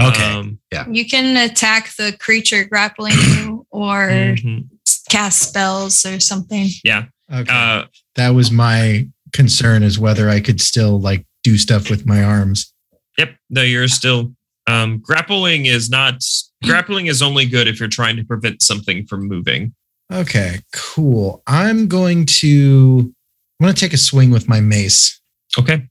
Okay. 0.00 0.22
Um, 0.24 0.58
You 0.90 1.06
can 1.06 1.36
attack 1.36 1.94
the 1.96 2.16
creature 2.18 2.64
grappling 2.64 3.12
you 3.12 3.66
or 3.70 4.08
mhm. 4.08 4.66
cast 5.10 5.40
spells 5.48 6.06
or 6.06 6.20
something. 6.20 6.68
Yeah. 6.84 7.06
Okay, 7.30 7.52
Uh, 7.52 7.84
that 8.14 8.30
was 8.30 8.50
my 8.50 9.08
concern 9.32 9.82
is 9.82 9.98
whether 9.98 10.28
I 10.30 10.40
could 10.40 10.60
still 10.60 10.98
like 10.98 11.26
do 11.44 11.58
stuff 11.58 11.90
with 11.90 12.06
my 12.06 12.22
arms. 12.22 12.72
Yep. 13.18 13.36
No, 13.50 13.62
you're 13.62 13.88
still 13.88 14.34
um, 14.66 14.98
grappling 14.98 15.66
is 15.66 15.90
not 15.90 16.22
grappling 16.64 17.06
is 17.06 17.22
only 17.22 17.44
good 17.46 17.66
if 17.68 17.78
you're 17.80 17.88
trying 17.88 18.16
to 18.16 18.24
prevent 18.24 18.62
something 18.62 19.06
from 19.06 19.26
moving. 19.28 19.74
Okay, 20.12 20.60
cool. 20.74 21.42
I'm 21.46 21.86
going 21.86 22.26
to 22.26 23.12
I'm 23.60 23.64
going 23.64 23.74
to 23.74 23.80
take 23.80 23.92
a 23.92 23.98
swing 23.98 24.30
with 24.30 24.48
my 24.48 24.60
mace. 24.60 25.20
Okay. 25.58 25.86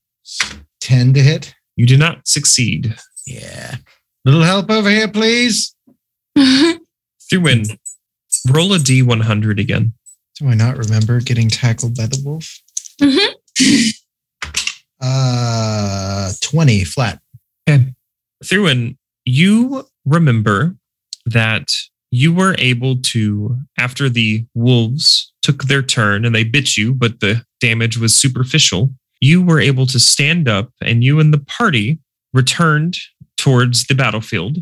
Ten 0.82 1.14
to 1.14 1.22
hit. 1.22 1.54
You 1.76 1.86
do 1.86 1.98
not 1.98 2.28
succeed. 2.28 2.96
yeah. 3.26 3.76
Little 4.26 4.44
help 4.44 4.70
over 4.70 4.90
here, 4.90 5.08
please. 5.08 5.74
Thuwin, 6.38 7.78
roll 8.50 8.74
a 8.74 8.78
D100 8.78 9.60
again. 9.60 9.94
Do 10.38 10.50
I 10.50 10.56
not 10.56 10.78
remember 10.78 11.20
getting 11.22 11.48
tackled 11.50 11.96
by 11.96 12.06
the 12.08 12.22
wolf? 12.26 12.60
Mhm. 13.02 13.94
Uh, 15.02 16.32
twenty 16.42 16.84
flat. 16.84 17.22
Thuwin, 18.44 18.98
you 19.24 19.88
remember 20.06 20.76
that 21.26 21.72
you 22.12 22.34
were 22.34 22.56
able 22.58 22.98
to, 23.02 23.58
after 23.78 24.10
the 24.10 24.46
wolves 24.54 25.32
took 25.42 25.64
their 25.66 25.82
turn 25.84 26.26
and 26.26 26.34
they 26.34 26.44
bit 26.44 26.76
you, 26.78 26.94
but 26.94 27.20
the 27.20 27.44
damage 27.60 27.98
was 27.98 28.16
superficial, 28.16 28.90
you 29.22 29.42
were 29.42 29.60
able 29.60 29.86
to 29.88 30.00
stand 30.00 30.48
up 30.48 30.72
and 30.82 31.04
you 31.04 31.20
and 31.20 31.34
the 31.34 31.40
party 31.40 32.00
returned 32.34 32.98
towards 33.38 33.86
the 33.88 33.96
battlefield, 33.96 34.58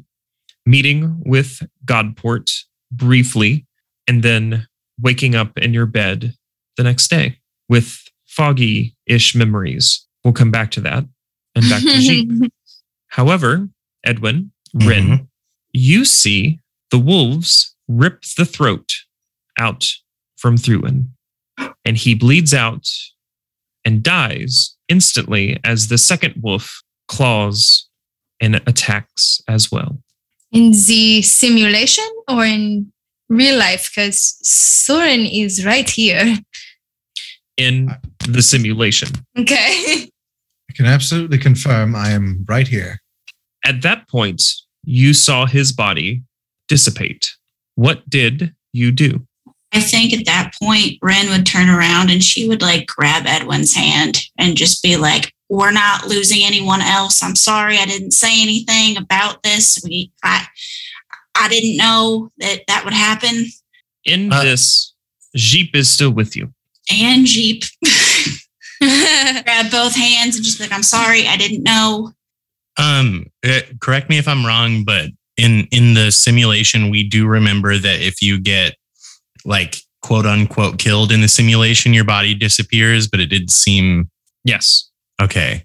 meeting 0.66 1.22
with 1.26 1.62
Godport 1.86 2.50
briefly, 2.92 3.66
and 4.08 4.24
then 4.24 4.68
waking 5.02 5.36
up 5.36 5.58
in 5.58 5.74
your 5.74 5.86
bed 5.86 6.34
the 6.76 6.84
next 6.84 7.10
day 7.10 7.40
with 7.70 8.04
foggy 8.26 8.96
ish 9.06 9.36
memories. 9.36 10.06
We'll 10.24 10.34
come 10.34 10.52
back 10.52 10.72
to 10.72 10.82
that 10.82 11.06
and 11.56 11.70
back 11.70 11.82
to 11.82 11.98
Jeep. 12.00 12.52
However, 13.08 13.70
Edwin, 14.06 14.52
Ren, 14.74 15.08
Mhm. 15.08 15.28
you 15.72 16.06
see 16.06 16.60
the 16.92 17.00
wolves 17.00 17.76
rip 17.88 18.22
the 18.38 18.46
throat 18.46 18.92
out 19.60 19.88
from 20.38 20.58
Thurin, 20.58 21.08
and 21.84 21.98
he 21.98 22.14
bleeds 22.16 22.54
out 22.54 22.88
and 23.84 24.04
dies 24.04 24.76
instantly 24.90 25.60
as 25.64 25.88
the 25.88 25.98
second 25.98 26.36
wolf 26.42 26.82
claws 27.08 27.88
and 28.40 28.56
attacks 28.68 29.42
as 29.48 29.72
well. 29.72 30.00
in 30.52 30.72
the 30.72 31.22
simulation 31.22 32.08
or 32.28 32.46
in 32.46 32.92
real 33.30 33.58
life? 33.58 33.90
Because 33.94 34.38
Soren 34.42 35.26
is 35.26 35.66
right 35.66 35.90
here. 35.90 36.38
In 37.58 37.90
the 38.28 38.42
simulation. 38.42 39.10
Okay. 39.38 40.10
I 40.70 40.74
can 40.74 40.86
absolutely 40.86 41.38
confirm 41.38 41.96
I 41.96 42.10
am 42.12 42.46
right 42.48 42.68
here. 42.68 43.00
At 43.66 43.82
that 43.82 44.08
point, 44.08 44.44
you 44.84 45.14
saw 45.14 45.46
his 45.46 45.72
body 45.72 46.24
dissipate. 46.68 47.36
What 47.76 48.10
did 48.10 48.54
you 48.74 48.92
do? 48.92 49.26
I 49.74 49.82
think 49.82 50.14
at 50.14 50.26
that 50.26 50.54
point, 50.62 50.98
Ren 51.02 51.30
would 51.30 51.46
turn 51.46 51.70
around 51.70 52.10
and 52.10 52.24
she 52.24 52.48
would 52.48 52.62
like 52.62 52.88
grab 52.88 53.26
Edwin's 53.26 53.76
hand 53.76 54.20
and 54.38 54.56
just 54.56 54.82
be 54.82 54.96
like, 54.96 55.34
"We're 55.50 55.72
not 55.72 56.08
losing 56.08 56.44
anyone 56.44 56.82
else. 56.82 57.22
I'm 57.22 57.36
sorry, 57.36 57.78
I 57.78 57.86
didn't 57.86 58.12
say 58.12 58.42
anything 58.42 58.98
about 58.98 59.44
this. 59.44 59.80
We, 59.84 60.12
I, 60.24 60.48
I 61.36 61.50
didn't 61.50 61.78
know 61.78 62.32
that 62.38 62.62
that 62.68 62.86
would 62.86 62.94
happen." 62.94 63.48
In 64.06 64.32
Uh, 64.32 64.44
this, 64.44 64.94
Jeep 65.36 65.76
is 65.76 65.90
still 65.90 66.12
with 66.12 66.36
you. 66.36 66.54
And 66.90 67.26
Jeep 67.26 67.64
grab 68.80 69.70
both 69.70 69.96
hands 69.96 70.38
and 70.38 70.46
just 70.46 70.58
be 70.58 70.64
like, 70.64 70.74
"I'm 70.74 70.84
sorry, 70.84 71.28
I 71.28 71.36
didn't 71.36 71.64
know." 71.64 72.14
Um, 72.78 73.26
uh, 73.46 73.62
correct 73.82 74.10
me 74.10 74.18
if 74.18 74.28
I'm 74.28 74.46
wrong, 74.46 74.84
but 74.86 75.10
in 75.38 75.68
in 75.72 75.94
the 75.94 76.12
simulation, 76.12 76.90
we 76.90 77.04
do 77.08 77.28
remember 77.28 77.78
that 77.78 78.02
if 78.02 78.22
you 78.22 78.40
get 78.40 78.76
like 79.46 79.78
quote 80.02 80.26
unquote 80.26 80.80
killed 80.80 81.12
in 81.12 81.22
the 81.22 81.28
simulation, 81.28 81.94
your 81.94 82.04
body 82.04 82.34
disappears. 82.34 83.08
But 83.08 83.20
it 83.20 83.28
did 83.28 83.50
seem 83.52 84.10
Yes. 84.44 84.90
okay. 85.22 85.64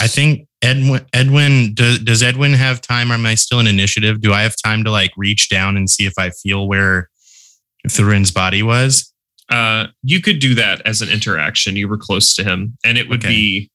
I 0.00 0.06
think 0.06 0.46
Edwin. 0.62 1.04
Edwin 1.12 1.74
does, 1.74 1.98
does 2.00 2.22
Edwin 2.22 2.52
have 2.52 2.80
time? 2.80 3.10
Or 3.10 3.14
am 3.14 3.26
I 3.26 3.34
still 3.34 3.58
an 3.58 3.66
initiative? 3.66 4.20
Do 4.20 4.32
I 4.32 4.42
have 4.42 4.54
time 4.62 4.84
to 4.84 4.90
like 4.90 5.10
reach 5.16 5.48
down 5.48 5.76
and 5.76 5.90
see 5.90 6.06
if 6.06 6.12
I 6.18 6.30
feel 6.30 6.68
where 6.68 7.08
Thurin's 7.88 8.30
body 8.30 8.62
was? 8.62 9.12
Uh, 9.48 9.88
you 10.04 10.20
could 10.20 10.38
do 10.38 10.54
that 10.54 10.80
as 10.86 11.02
an 11.02 11.08
interaction. 11.08 11.74
You 11.74 11.88
were 11.88 11.98
close 11.98 12.34
to 12.34 12.44
him, 12.44 12.76
and 12.84 12.96
it 12.98 13.08
would 13.08 13.24
Okay. 13.24 13.34
be. 13.34 13.70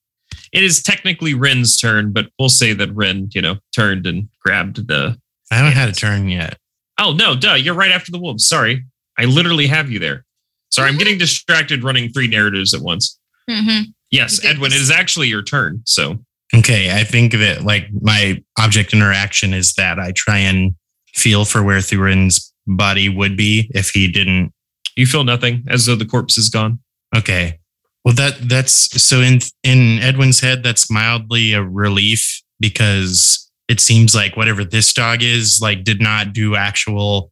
It 0.53 0.63
is 0.63 0.81
technically 0.81 1.33
Ren's 1.33 1.75
turn, 1.75 2.13
but 2.13 2.29
we'll 2.39 2.47
say 2.47 2.71
that 2.71 2.93
Ren, 2.95 3.29
you 3.33 3.41
know, 3.41 3.57
turned 3.75 4.07
and 4.07 4.29
grabbed 4.41 4.87
the. 4.87 5.19
I 5.55 5.59
haven't 5.59 5.73
had 5.77 5.87
a 5.87 5.93
turn 5.93 6.27
yet. 6.27 6.57
Oh 6.99 7.13
no, 7.13 7.33
duh! 7.35 7.53
You're 7.53 7.75
right 7.75 7.91
after 7.91 8.11
the 8.11 8.19
wolves. 8.19 8.45
Sorry, 8.45 8.83
I 9.17 9.23
literally 9.25 9.67
have 9.67 9.89
you 9.89 9.99
there. 9.99 10.25
Sorry, 10.69 10.89
I'm 10.89 10.97
getting 10.97 11.17
distracted 11.17 11.81
running 11.81 12.09
three 12.11 12.27
narratives 12.27 12.73
at 12.73 12.81
once. 12.81 13.17
Mhm. 13.49 13.93
Yes, 14.11 14.43
Edwin, 14.43 14.73
it 14.73 14.81
is 14.81 14.91
actually 14.91 15.29
your 15.29 15.41
turn. 15.43 15.81
So 15.85 16.19
Okay, 16.53 16.91
I 16.93 17.03
think 17.05 17.31
that 17.33 17.63
like 17.63 17.87
my 18.01 18.41
object 18.59 18.91
interaction 18.93 19.53
is 19.53 19.73
that 19.75 19.97
I 19.97 20.11
try 20.11 20.39
and 20.39 20.75
feel 21.15 21.45
for 21.45 21.63
where 21.63 21.79
Thurin's 21.79 22.51
body 22.67 23.07
would 23.09 23.37
be 23.37 23.69
if 23.73 23.89
he 23.91 24.09
didn't. 24.11 24.51
you 24.97 25.05
feel 25.05 25.23
nothing, 25.23 25.63
as 25.69 25.85
though 25.85 25.95
the 25.95 26.05
corpse 26.05 26.37
is 26.37 26.49
gone. 26.49 26.79
Okay, 27.15 27.59
well 28.03 28.13
that 28.15 28.37
that's 28.49 29.01
so 29.01 29.21
in 29.21 29.39
in 29.63 29.99
Edwin's 29.99 30.41
head 30.41 30.63
that's 30.63 30.91
mildly 30.91 31.53
a 31.53 31.63
relief 31.63 32.41
because 32.59 33.44
it 33.67 33.79
seems 33.79 34.13
like 34.13 34.37
whatever 34.37 34.63
this 34.63 34.93
dog 34.93 35.21
is, 35.21 35.59
like, 35.61 35.83
did 35.83 36.01
not 36.01 36.33
do 36.33 36.55
actual 36.55 37.31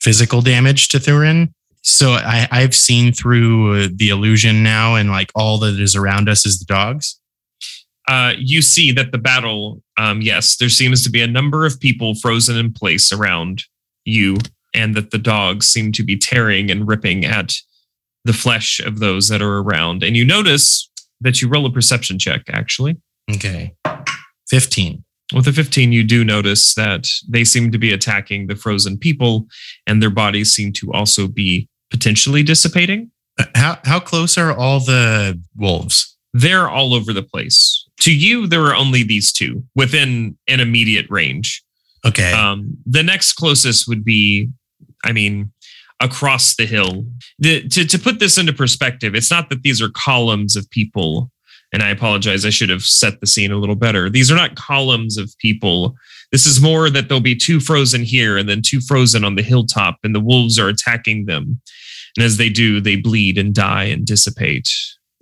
physical 0.00 0.40
damage 0.40 0.88
to 0.88 0.98
Thurin. 0.98 1.52
So 1.82 2.12
I, 2.12 2.46
I've 2.50 2.74
seen 2.74 3.12
through 3.12 3.88
the 3.88 4.10
illusion 4.10 4.62
now, 4.62 4.94
and 4.94 5.10
like 5.10 5.30
all 5.34 5.58
that 5.58 5.80
is 5.80 5.96
around 5.96 6.28
us 6.28 6.46
is 6.46 6.60
the 6.60 6.64
dogs. 6.64 7.18
Uh, 8.08 8.32
you 8.36 8.62
see 8.62 8.92
that 8.92 9.12
the 9.12 9.18
battle, 9.18 9.82
um, 9.96 10.22
yes, 10.22 10.56
there 10.56 10.68
seems 10.68 11.04
to 11.04 11.10
be 11.10 11.22
a 11.22 11.26
number 11.26 11.64
of 11.66 11.78
people 11.80 12.14
frozen 12.14 12.56
in 12.56 12.72
place 12.72 13.12
around 13.12 13.64
you, 14.04 14.36
and 14.74 14.94
that 14.94 15.10
the 15.10 15.18
dogs 15.18 15.68
seem 15.68 15.92
to 15.92 16.04
be 16.04 16.16
tearing 16.16 16.70
and 16.70 16.86
ripping 16.86 17.24
at 17.24 17.52
the 18.24 18.32
flesh 18.32 18.80
of 18.80 18.98
those 19.00 19.28
that 19.28 19.42
are 19.42 19.58
around. 19.58 20.02
And 20.02 20.16
you 20.16 20.24
notice 20.24 20.88
that 21.20 21.42
you 21.42 21.48
roll 21.48 21.66
a 21.66 21.70
perception 21.70 22.18
check, 22.18 22.42
actually. 22.48 22.96
Okay. 23.30 23.74
15. 24.48 25.04
With 25.34 25.46
the 25.46 25.52
15, 25.52 25.92
you 25.92 26.04
do 26.04 26.24
notice 26.24 26.74
that 26.74 27.06
they 27.28 27.44
seem 27.44 27.72
to 27.72 27.78
be 27.78 27.92
attacking 27.92 28.46
the 28.46 28.56
frozen 28.56 28.98
people, 28.98 29.46
and 29.86 30.02
their 30.02 30.10
bodies 30.10 30.52
seem 30.52 30.72
to 30.74 30.92
also 30.92 31.26
be 31.26 31.68
potentially 31.90 32.42
dissipating. 32.42 33.10
Uh, 33.38 33.44
How, 33.54 33.78
how 33.84 34.00
close 34.00 34.36
are 34.36 34.52
all 34.52 34.80
the 34.80 35.40
wolves? 35.56 36.16
They're 36.34 36.68
all 36.68 36.94
over 36.94 37.12
the 37.12 37.22
place. 37.22 37.86
To 38.00 38.14
you, 38.14 38.46
there 38.46 38.64
are 38.64 38.74
only 38.74 39.02
these 39.02 39.32
two 39.32 39.64
within 39.74 40.36
an 40.48 40.60
immediate 40.60 41.06
range. 41.08 41.62
Okay. 42.04 42.32
Um, 42.32 42.76
the 42.84 43.02
next 43.02 43.34
closest 43.34 43.86
would 43.86 44.04
be, 44.04 44.48
I 45.04 45.12
mean, 45.12 45.52
across 46.00 46.56
the 46.56 46.66
hill. 46.66 47.06
The, 47.38 47.68
to, 47.68 47.86
to 47.86 47.98
put 47.98 48.18
this 48.18 48.38
into 48.38 48.52
perspective, 48.52 49.14
it's 49.14 49.30
not 49.30 49.50
that 49.50 49.62
these 49.62 49.80
are 49.80 49.90
columns 49.90 50.56
of 50.56 50.68
people. 50.70 51.30
And 51.72 51.82
I 51.82 51.88
apologize, 51.88 52.44
I 52.44 52.50
should 52.50 52.68
have 52.68 52.82
set 52.82 53.20
the 53.20 53.26
scene 53.26 53.50
a 53.50 53.56
little 53.56 53.74
better. 53.74 54.10
These 54.10 54.30
are 54.30 54.34
not 54.36 54.56
columns 54.56 55.16
of 55.16 55.32
people. 55.38 55.94
This 56.30 56.44
is 56.46 56.60
more 56.60 56.90
that 56.90 57.08
there'll 57.08 57.20
be 57.22 57.34
two 57.36 57.60
frozen 57.60 58.02
here 58.02 58.36
and 58.36 58.48
then 58.48 58.60
two 58.62 58.80
frozen 58.80 59.24
on 59.24 59.36
the 59.36 59.42
hilltop, 59.42 59.96
and 60.04 60.14
the 60.14 60.20
wolves 60.20 60.58
are 60.58 60.68
attacking 60.68 61.24
them. 61.26 61.60
And 62.16 62.24
as 62.24 62.36
they 62.36 62.50
do, 62.50 62.80
they 62.80 62.96
bleed 62.96 63.38
and 63.38 63.54
die 63.54 63.84
and 63.84 64.04
dissipate, 64.06 64.68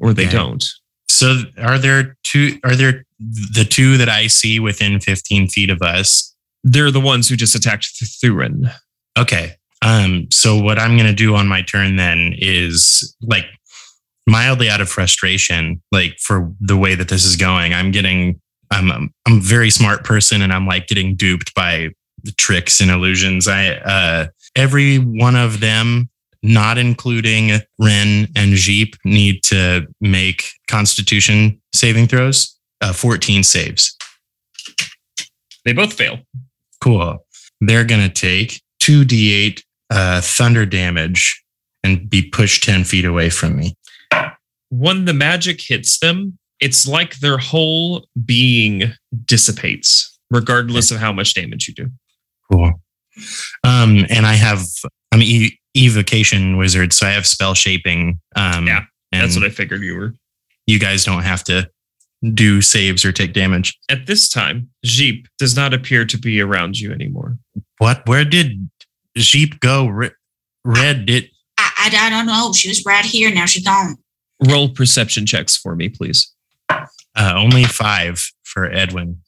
or 0.01 0.13
they 0.13 0.25
Okay. 0.27 0.33
don't. 0.37 0.65
so 1.09 1.43
are 1.59 1.79
there 1.79 2.17
two, 2.25 2.59
are 2.65 2.75
there 2.75 3.05
the 3.19 3.65
two 3.69 3.97
that 3.99 4.09
I 4.09 4.27
see 4.29 4.59
within 4.59 4.99
15 5.01 5.49
feet 5.49 5.71
of 5.71 5.83
us? 5.83 6.35
They're 6.65 6.91
the 6.91 7.01
ones 7.01 7.29
who 7.29 7.37
just 7.37 7.55
attacked 7.55 7.89
Thurin. 8.23 8.73
Okay. 9.19 9.55
Um, 9.83 10.27
so 10.31 10.57
what 10.61 10.79
I'm 10.79 10.97
gonna 10.97 11.13
do 11.13 11.35
on 11.35 11.47
my 11.49 11.63
turn 11.63 11.97
then 11.97 12.35
is 12.39 13.17
like 13.23 13.47
mildly 14.31 14.71
out 14.71 14.81
of 14.81 14.89
frustration, 14.89 15.83
like 15.91 16.17
for 16.19 16.53
the 16.61 16.77
way 16.77 16.95
that 16.95 17.09
this 17.09 17.25
is 17.25 17.37
going. 17.37 17.75
I'm 17.75 17.91
getting 17.91 18.41
I'm 18.71 18.91
I'm 18.93 19.13
a 19.27 19.41
very 19.41 19.71
smart 19.71 20.05
person 20.05 20.43
and 20.43 20.53
I'm 20.53 20.67
like 20.67 20.87
getting 20.87 21.17
duped 21.17 21.55
by 21.55 21.89
the 22.23 22.33
tricks 22.33 22.81
and 22.81 22.91
illusions. 22.91 23.49
I 23.49 23.75
uh 23.75 24.27
every 24.57 24.99
one 24.99 25.37
of 25.37 25.61
them, 25.61 26.09
not 26.43 26.79
including 26.79 27.61
Ren 27.79 28.29
and 28.37 28.55
Jeep, 28.55 28.95
need 29.05 29.43
to 29.45 29.87
make 30.01 30.45
constitution 30.69 31.61
saving 31.75 32.07
throws. 32.07 32.57
Uh 32.81 32.93
14 32.93 33.43
saves. 33.43 33.97
They 35.65 35.73
both 35.73 35.93
fail. 35.93 36.19
Cool. 36.81 37.25
They're 37.61 37.85
going 37.85 38.01
to 38.01 38.09
take 38.09 38.63
2d8 38.83 39.63
uh, 39.91 40.21
thunder 40.23 40.65
damage 40.65 41.45
and 41.83 42.09
be 42.09 42.23
pushed 42.23 42.65
10 42.65 42.85
feet 42.85 43.05
away 43.05 43.31
from 43.31 43.57
me. 43.57 43.75
When 44.71 45.05
the 45.05 45.15
magic 45.15 45.61
hits 45.61 45.99
them, 45.99 46.39
it's 46.61 46.87
like 46.87 47.17
their 47.21 47.39
whole 47.39 48.07
being 48.25 48.93
dissipates, 49.25 50.19
regardless 50.31 50.91
of 50.91 50.99
how 50.99 51.13
much 51.13 51.35
damage 51.35 51.67
you 51.69 51.75
do. 51.75 51.91
Cool. 52.51 52.73
Um, 53.65 54.05
and 54.11 54.27
I 54.27 54.35
have, 54.35 54.63
I'm 55.13 55.23
e- 55.23 55.59
evocation 55.77 56.57
wizard, 56.57 56.93
so 56.93 57.07
I 57.07 57.11
have 57.11 57.27
spell 57.27 57.55
shaping. 57.55 58.21
Um, 58.37 58.67
Yeah, 58.67 58.83
and 59.13 59.23
That's 59.23 59.37
what 59.37 59.45
I 59.45 59.51
figured 59.51 59.83
you 59.83 59.97
were. 59.97 60.15
you 60.67 60.79
guys 60.79 61.05
don't 61.05 61.23
have 61.23 61.43
to 61.45 61.69
do 62.35 62.61
saves 62.61 63.05
or 63.05 63.13
take 63.13 63.33
damage. 63.33 63.77
At 63.89 64.07
this 64.07 64.29
time, 64.29 64.69
Jeep 64.85 65.27
does 65.39 65.57
not 65.57 65.73
appear 65.75 66.05
to 66.05 66.19
be 66.19 66.41
around 66.41 66.79
you 66.79 66.93
anymore. 66.93 67.39
What? 67.79 68.07
Where 68.07 68.25
did 68.25 68.69
Jeep 69.17 69.59
go? 69.61 69.87
Re- 69.87 70.11
Red 70.65 71.07
did. 71.07 71.31
I, 71.81 71.89
I, 71.93 72.07
I 72.07 72.11
don't 72.11 72.27
know. 72.27 72.53
She 72.53 72.69
was 72.69 72.85
right 72.85 73.05
here. 73.05 73.33
Now 73.33 73.47
she's 73.47 73.65
gone. 73.65 73.97
Roll 74.49 74.69
perception 74.69 75.27
checks 75.27 75.57
for 75.57 75.75
me, 75.75 75.89
please. 75.89 76.33
Uh, 76.71 77.35
only 77.37 77.65
five 77.65 78.23
for 78.45 78.71
Edwin. 78.71 79.21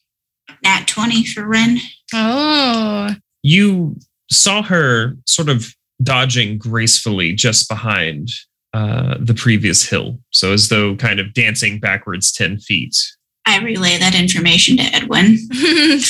Nat 0.63 0.87
20 0.87 1.25
for 1.27 1.47
Ren. 1.47 1.79
Oh, 2.15 3.11
You 3.43 3.97
saw 4.31 4.63
her 4.63 5.17
sort 5.27 5.49
of 5.49 5.75
dodging 6.03 6.59
gracefully 6.59 7.33
just 7.33 7.69
behind 7.69 8.29
uh, 8.75 9.17
the 9.19 9.35
previous 9.35 9.89
hill. 9.89 10.19
So, 10.31 10.53
as 10.53 10.69
though 10.69 10.95
kind 10.97 11.21
of 11.21 11.35
dancing 11.35 11.79
backwards 11.79 12.33
10 12.33 12.59
feet. 12.59 12.97
I 13.45 13.59
relay 13.59 13.99
that 13.99 14.15
information 14.15 14.77
to 14.79 14.85
Edwin. 14.85 15.39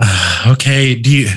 Uh, 0.00 0.46
okay. 0.52 0.96
Do 0.96 1.08
you 1.08 1.28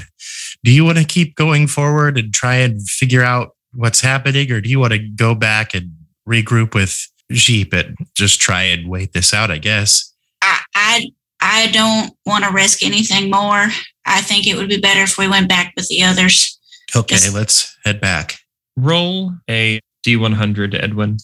do 0.64 0.72
you 0.72 0.84
want 0.84 0.98
to 0.98 1.06
keep 1.06 1.36
going 1.36 1.68
forward 1.68 2.18
and 2.18 2.34
try 2.34 2.56
and 2.56 2.82
figure 2.90 3.22
out 3.22 3.50
what's 3.74 4.02
happening, 4.02 4.52
or 4.52 4.62
do 4.62 4.70
you 4.70 4.80
want 4.80 4.94
to 4.94 5.00
go 5.00 5.36
back 5.36 5.74
and 5.74 5.92
regroup 6.28 6.74
with 6.74 7.08
Jeep 7.32 7.74
and 7.74 7.96
just 8.16 8.40
try 8.40 8.64
and 8.64 8.90
wait 8.90 9.14
this 9.14 9.34
out? 9.34 9.52
I 9.52 9.58
guess. 9.58 10.14
I, 10.42 10.60
I, 10.76 11.08
I 11.42 11.68
don't 11.72 12.14
want 12.26 12.44
to 12.46 12.52
risk 12.52 12.84
anything 12.84 13.30
more. 13.30 13.68
I 14.06 14.22
think 14.22 14.48
it 14.48 14.56
would 14.56 14.70
be 14.70 14.80
better 14.80 15.02
if 15.02 15.18
we 15.18 15.28
went 15.28 15.50
back 15.50 15.74
with 15.76 15.88
the 15.90 16.04
others. 16.04 16.60
Okay, 16.96 17.16
Yes. 17.16 17.34
let's 17.34 17.78
head 17.84 18.00
back. 18.00 18.38
Roll 18.78 19.34
a 19.50 19.80
D100, 20.06 20.74
Edwin. 20.82 21.18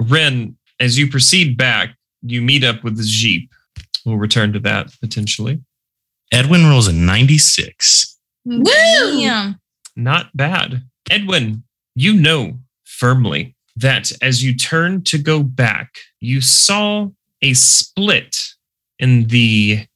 Ren, 0.00 0.56
as 0.80 0.98
you 0.98 1.08
proceed 1.08 1.56
back, 1.56 1.94
you 2.22 2.40
meet 2.42 2.64
up 2.64 2.82
with 2.82 2.96
the 2.96 3.04
Jeep. 3.04 3.50
We'll 4.04 4.16
return 4.16 4.52
to 4.54 4.58
that 4.60 4.88
potentially. 5.00 5.60
Edwin 6.32 6.66
rolls 6.66 6.88
a 6.88 6.92
ninety-six. 6.92 8.16
Woo! 8.44 8.62
Yeah. 9.18 9.52
Not 9.96 10.34
bad. 10.36 10.82
Edwin, 11.10 11.64
you 11.94 12.14
know 12.14 12.58
firmly 12.84 13.56
that 13.76 14.12
as 14.22 14.42
you 14.42 14.54
turn 14.54 15.02
to 15.04 15.18
go 15.18 15.42
back, 15.42 15.94
you 16.20 16.40
saw 16.40 17.08
a 17.42 17.54
split 17.54 18.36
in 18.98 19.28
the 19.28 19.86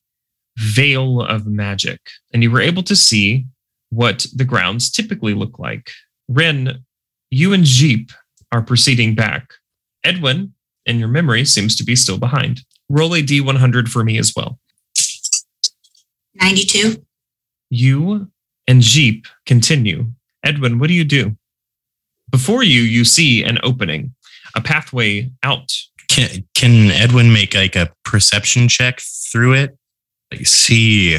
veil 0.58 1.20
of 1.20 1.46
magic, 1.46 2.00
and 2.32 2.42
you 2.42 2.50
were 2.50 2.60
able 2.60 2.82
to 2.84 2.94
see 2.94 3.46
what 3.90 4.26
the 4.34 4.44
grounds 4.44 4.90
typically 4.90 5.34
look 5.34 5.58
like. 5.58 5.90
Ren, 6.28 6.84
you 7.30 7.52
and 7.52 7.64
Jeep 7.64 8.12
are 8.52 8.62
proceeding 8.62 9.14
back. 9.14 9.54
Edwin, 10.04 10.54
in 10.86 10.98
your 10.98 11.08
memory, 11.08 11.44
seems 11.44 11.76
to 11.76 11.84
be 11.84 11.96
still 11.96 12.18
behind. 12.18 12.62
Roll 12.88 13.14
a 13.14 13.22
D100 13.22 13.88
for 13.88 14.04
me 14.04 14.18
as 14.18 14.32
well. 14.34 14.58
92. 16.34 17.04
you 17.70 18.28
and 18.66 18.80
Jeep 18.80 19.26
continue. 19.46 20.12
Edwin, 20.44 20.78
what 20.78 20.88
do 20.88 20.94
you 20.94 21.04
do? 21.04 21.36
Before 22.30 22.62
you, 22.62 22.80
you 22.82 23.04
see 23.04 23.44
an 23.44 23.58
opening, 23.62 24.14
a 24.54 24.60
pathway 24.60 25.30
out. 25.42 25.72
Can 26.08 26.44
can 26.54 26.90
Edwin 26.90 27.32
make 27.32 27.54
like 27.54 27.76
a 27.76 27.92
perception 28.04 28.68
check 28.68 29.00
through 29.00 29.54
it? 29.54 29.76
Like 30.30 30.46
see 30.46 31.18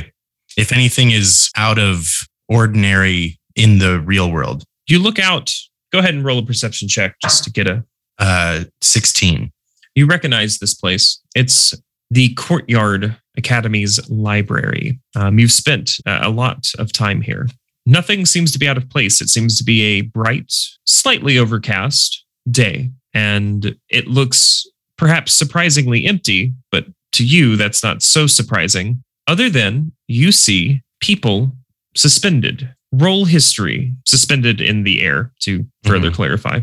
if 0.57 0.71
anything 0.71 1.11
is 1.11 1.51
out 1.55 1.79
of 1.79 2.05
ordinary 2.47 3.39
in 3.55 3.79
the 3.79 3.99
real 3.99 4.31
world. 4.31 4.63
You 4.87 4.99
look 4.99 5.19
out. 5.19 5.51
Go 5.91 5.99
ahead 5.99 6.13
and 6.13 6.25
roll 6.25 6.39
a 6.39 6.45
perception 6.45 6.87
check 6.87 7.15
just 7.21 7.43
to 7.43 7.51
get 7.51 7.67
a. 7.67 7.83
Uh, 8.19 8.65
sixteen. 8.81 9.51
You 9.95 10.05
recognize 10.05 10.59
this 10.59 10.73
place. 10.73 11.19
It's 11.35 11.73
the 12.11 12.33
Courtyard 12.35 13.17
Academy's 13.37 14.07
library. 14.09 14.99
Um, 15.15 15.39
you've 15.39 15.51
spent 15.51 15.97
uh, 16.05 16.19
a 16.21 16.29
lot 16.29 16.67
of 16.77 16.93
time 16.93 17.21
here. 17.21 17.47
Nothing 17.85 18.25
seems 18.25 18.51
to 18.51 18.59
be 18.59 18.67
out 18.67 18.77
of 18.77 18.89
place. 18.89 19.21
It 19.21 19.29
seems 19.29 19.57
to 19.57 19.63
be 19.63 19.83
a 19.83 20.01
bright, 20.01 20.53
slightly 20.85 21.37
overcast 21.37 22.23
day, 22.49 22.91
and 23.13 23.75
it 23.89 24.07
looks 24.07 24.65
perhaps 24.97 25.33
surprisingly 25.33 26.05
empty, 26.05 26.53
but 26.71 26.85
to 27.13 27.25
you, 27.25 27.55
that's 27.57 27.83
not 27.83 28.01
so 28.01 28.25
surprising. 28.25 29.03
Other 29.27 29.49
than 29.49 29.91
you 30.07 30.31
see 30.31 30.81
people 31.01 31.51
suspended. 31.95 32.73
Roll 32.91 33.25
history 33.25 33.93
suspended 34.05 34.61
in 34.61 34.83
the 34.83 35.01
air 35.01 35.31
to 35.41 35.65
further 35.83 36.11
clarify. 36.11 36.61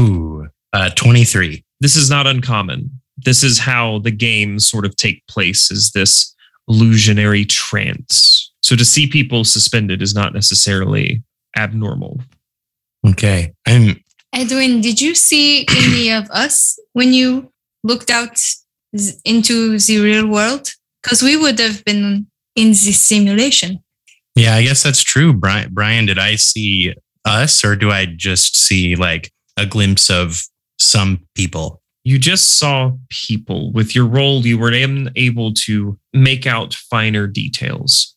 Ooh, 0.00 0.48
uh, 0.72 0.90
twenty-three. 0.90 1.64
this 1.80 1.96
is 1.96 2.10
not 2.10 2.26
uncommon. 2.26 2.90
This 3.18 3.42
is 3.42 3.58
how 3.58 4.00
the 4.00 4.10
games 4.10 4.68
sort 4.68 4.84
of 4.84 4.96
take 4.96 5.26
place 5.28 5.70
is 5.70 5.92
this 5.92 6.34
illusionary 6.68 7.44
trance. 7.44 8.35
So 8.66 8.76
to 8.76 8.84
see 8.84 9.06
people 9.06 9.44
suspended 9.44 10.02
is 10.02 10.14
not 10.14 10.34
necessarily 10.34 11.22
abnormal. 11.56 12.20
Okay, 13.08 13.52
I'm 13.66 14.00
Edwin, 14.32 14.80
did 14.80 15.00
you 15.00 15.14
see 15.14 15.66
any 15.70 16.10
of 16.10 16.28
us 16.30 16.78
when 16.92 17.12
you 17.12 17.52
looked 17.84 18.10
out 18.10 18.38
into 19.24 19.78
the 19.78 20.00
real 20.00 20.26
world? 20.26 20.70
because 21.06 21.22
we 21.22 21.36
would 21.36 21.60
have 21.60 21.84
been 21.84 22.26
in 22.56 22.68
this 22.70 23.00
simulation. 23.00 23.78
Yeah, 24.34 24.56
I 24.56 24.64
guess 24.64 24.82
that's 24.82 25.04
true. 25.04 25.32
Brian, 25.32 25.72
Brian, 25.72 26.06
did 26.06 26.18
I 26.18 26.34
see 26.34 26.94
us 27.24 27.64
or 27.64 27.76
do 27.76 27.92
I 27.92 28.06
just 28.06 28.56
see 28.56 28.96
like 28.96 29.30
a 29.56 29.66
glimpse 29.66 30.10
of 30.10 30.42
some 30.80 31.24
people? 31.36 31.80
You 32.02 32.18
just 32.18 32.58
saw 32.58 32.92
people. 33.28 33.72
With 33.72 33.94
your 33.94 34.06
role, 34.06 34.44
you 34.44 34.58
were 34.58 34.72
able 34.72 35.54
to 35.54 35.98
make 36.12 36.44
out 36.44 36.74
finer 36.74 37.28
details. 37.28 38.15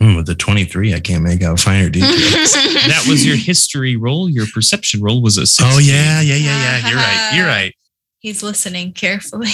Hmm, 0.00 0.16
with 0.16 0.26
the 0.26 0.34
23, 0.34 0.94
I 0.94 1.00
can't 1.00 1.22
make 1.22 1.42
out 1.42 1.60
finer 1.60 1.88
details. 1.88 2.54
That 2.84 3.06
was 3.08 3.24
your 3.24 3.36
history 3.36 3.96
roll. 3.96 4.28
Your 4.28 4.46
perception 4.52 5.00
roll 5.00 5.22
was 5.22 5.38
a 5.38 5.46
16. 5.46 5.74
oh, 5.74 5.78
yeah, 5.78 6.20
yeah, 6.20 6.34
yeah, 6.34 6.80
yeah. 6.80 6.88
You're 6.88 6.98
right. 6.98 7.32
You're 7.34 7.46
right. 7.46 7.74
He's 8.18 8.42
listening 8.42 8.92
carefully. 8.92 9.48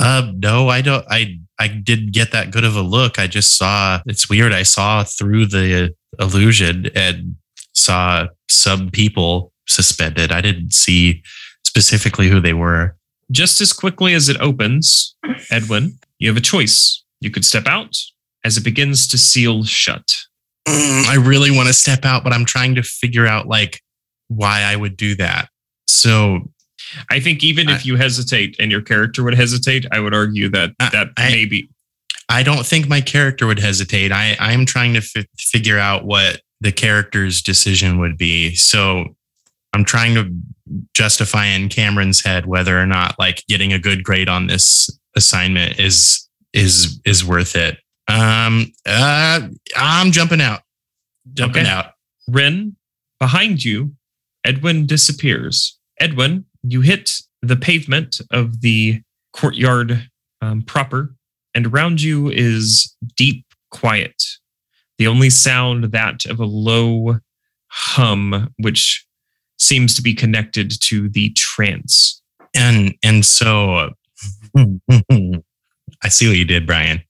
Uh, 0.00 0.32
no, 0.34 0.68
I 0.68 0.80
don't. 0.80 1.04
I 1.08 1.38
I 1.58 1.68
did 1.68 2.12
get 2.12 2.32
that 2.32 2.50
good 2.50 2.64
of 2.64 2.74
a 2.74 2.82
look. 2.82 3.18
I 3.18 3.28
just 3.28 3.56
saw. 3.56 4.00
It's 4.06 4.28
weird. 4.28 4.52
I 4.52 4.64
saw 4.64 5.04
through 5.04 5.46
the 5.46 5.94
illusion 6.18 6.90
and 6.96 7.36
saw 7.72 8.26
some 8.48 8.90
people 8.90 9.52
suspended. 9.68 10.32
I 10.32 10.40
didn't 10.40 10.72
see 10.72 11.22
specifically 11.64 12.28
who 12.28 12.40
they 12.40 12.54
were. 12.54 12.96
Just 13.30 13.60
as 13.60 13.72
quickly 13.72 14.14
as 14.14 14.28
it 14.28 14.40
opens, 14.40 15.14
Edwin, 15.50 15.98
you 16.18 16.28
have 16.28 16.36
a 16.36 16.40
choice. 16.40 17.04
You 17.20 17.30
could 17.30 17.44
step 17.44 17.66
out 17.66 17.96
as 18.44 18.56
it 18.56 18.64
begins 18.64 19.06
to 19.08 19.18
seal 19.18 19.64
shut. 19.64 20.14
Mm, 20.68 21.04
I 21.06 21.16
really 21.16 21.50
want 21.50 21.68
to 21.68 21.74
step 21.74 22.04
out, 22.04 22.22
but 22.24 22.32
I'm 22.32 22.44
trying 22.44 22.74
to 22.76 22.82
figure 22.82 23.26
out 23.26 23.46
like 23.48 23.80
why 24.28 24.62
I 24.62 24.76
would 24.76 24.96
do 24.96 25.14
that. 25.16 25.48
So 25.86 26.50
I 27.10 27.20
think 27.20 27.42
even 27.44 27.68
if 27.68 27.84
you 27.86 27.96
hesitate 27.96 28.56
and 28.58 28.70
your 28.70 28.80
character 28.82 29.22
would 29.22 29.34
hesitate, 29.34 29.86
I 29.92 30.00
would 30.00 30.14
argue 30.14 30.48
that 30.50 30.72
I- 30.80 30.88
that 30.90 31.08
I- 31.16 31.30
maybe 31.30 31.68
I 32.28 32.42
don't 32.44 32.64
think 32.64 32.88
my 32.88 33.00
character 33.00 33.46
would 33.46 33.58
hesitate. 33.58 34.12
I 34.12 34.36
I 34.38 34.52
am 34.52 34.64
trying 34.64 34.94
to 34.94 35.00
fi- 35.00 35.26
figure 35.38 35.78
out 35.78 36.04
what 36.04 36.40
the 36.60 36.70
character's 36.72 37.42
decision 37.42 37.98
would 37.98 38.16
be. 38.16 38.54
So 38.54 39.16
I'm 39.72 39.84
trying 39.84 40.14
to 40.14 40.30
justify 40.94 41.46
in 41.46 41.68
Cameron's 41.68 42.22
head 42.24 42.46
whether 42.46 42.80
or 42.80 42.86
not 42.86 43.18
like 43.18 43.44
getting 43.48 43.72
a 43.72 43.78
good 43.78 44.04
grade 44.04 44.28
on 44.28 44.46
this 44.46 44.90
assignment 45.16 45.78
is 45.80 46.28
is 46.52 47.00
is 47.04 47.24
worth 47.24 47.56
it. 47.56 47.78
Um 48.10 48.72
uh 48.86 49.40
I'm 49.76 50.10
jumping 50.12 50.40
out. 50.40 50.60
Jumping 51.34 51.62
Okay. 51.62 51.70
out. 51.70 51.92
Ren, 52.28 52.76
behind 53.18 53.64
you, 53.64 53.94
Edwin 54.44 54.86
disappears. 54.86 55.78
Edwin, 56.00 56.44
you 56.62 56.80
hit 56.80 57.10
the 57.42 57.56
pavement 57.56 58.20
of 58.30 58.60
the 58.62 59.02
courtyard 59.32 60.08
um, 60.40 60.62
proper, 60.62 61.14
and 61.54 61.66
around 61.66 62.00
you 62.00 62.28
is 62.30 62.96
deep 63.16 63.44
quiet. 63.70 64.22
The 64.98 65.06
only 65.06 65.30
sound 65.30 65.84
that 65.92 66.26
of 66.26 66.40
a 66.40 66.44
low 66.46 67.18
hum, 67.68 68.52
which 68.58 69.06
seems 69.58 69.94
to 69.94 70.02
be 70.02 70.14
connected 70.14 70.72
to 70.82 71.08
the 71.08 71.30
trance. 71.30 72.20
And 72.54 72.94
and 73.02 73.24
so 73.24 73.90
I 74.56 76.08
see 76.08 76.28
what 76.28 76.36
you 76.36 76.44
did, 76.44 76.66
Brian. 76.66 77.02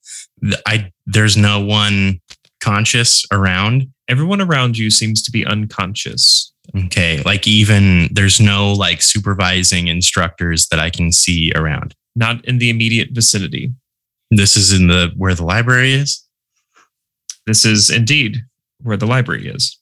I 0.67 0.91
there's 1.07 1.37
no 1.37 1.61
one 1.61 2.21
conscious 2.61 3.25
around. 3.33 3.87
Everyone 4.09 4.41
around 4.41 4.77
you 4.77 4.91
seems 4.91 5.23
to 5.23 5.31
be 5.31 5.47
unconscious. 5.47 6.53
Okay. 6.87 7.23
Like 7.23 7.47
even 7.47 8.09
there's 8.13 8.41
no 8.41 8.73
like 8.73 9.03
supervising 9.03 9.89
instructors 9.89 10.69
that 10.69 10.79
I 10.79 10.91
can 10.91 11.11
see 11.13 11.53
around. 11.55 11.95
Not 12.15 12.45
in 12.45 12.59
the 12.59 12.71
immediate 12.71 13.11
vicinity. 13.13 13.73
This 14.31 14.57
is 14.57 14.73
in 14.73 14.87
the 14.87 15.13
where 15.17 15.35
the 15.35 15.45
library 15.45 15.93
is. 15.93 16.25
This 17.47 17.65
is 17.65 17.91
indeed 17.91 18.45
where 18.83 18.97
the 18.97 19.07
library 19.07 19.49
is. 19.49 19.79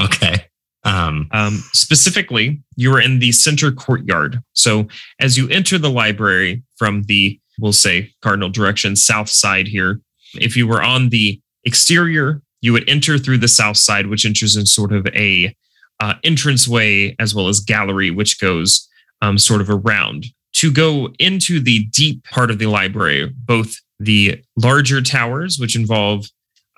Okay. 0.00 0.46
Um 0.84 1.28
Um, 1.32 1.62
specifically, 1.72 2.60
you 2.76 2.92
are 2.92 3.00
in 3.00 3.18
the 3.18 3.32
center 3.32 3.70
courtyard. 3.72 4.42
So 4.52 4.88
as 5.20 5.36
you 5.38 5.48
enter 5.48 5.78
the 5.78 5.90
library 5.90 6.62
from 6.76 7.04
the, 7.04 7.38
we'll 7.58 7.72
say, 7.72 8.12
cardinal 8.22 8.48
direction, 8.48 8.96
south 8.96 9.28
side 9.28 9.68
here, 9.68 10.00
if 10.34 10.56
you 10.56 10.66
were 10.66 10.82
on 10.82 11.10
the 11.10 11.40
exterior, 11.64 12.42
you 12.60 12.72
would 12.72 12.88
enter 12.88 13.18
through 13.18 13.38
the 13.38 13.48
south 13.48 13.76
side, 13.76 14.06
which 14.06 14.24
enters 14.24 14.56
in 14.56 14.66
sort 14.66 14.92
of 14.92 15.06
a 15.08 15.54
uh, 16.00 16.14
entranceway 16.22 17.14
as 17.18 17.34
well 17.34 17.48
as 17.48 17.60
gallery, 17.60 18.10
which 18.10 18.40
goes 18.40 18.88
um, 19.22 19.38
sort 19.38 19.60
of 19.60 19.70
around. 19.70 20.26
To 20.54 20.72
go 20.72 21.10
into 21.18 21.60
the 21.60 21.84
deep 21.86 22.24
part 22.24 22.50
of 22.50 22.58
the 22.58 22.66
library, 22.66 23.32
both 23.36 23.74
the 23.98 24.40
larger 24.56 25.00
towers, 25.00 25.58
which 25.58 25.76
involve 25.76 26.26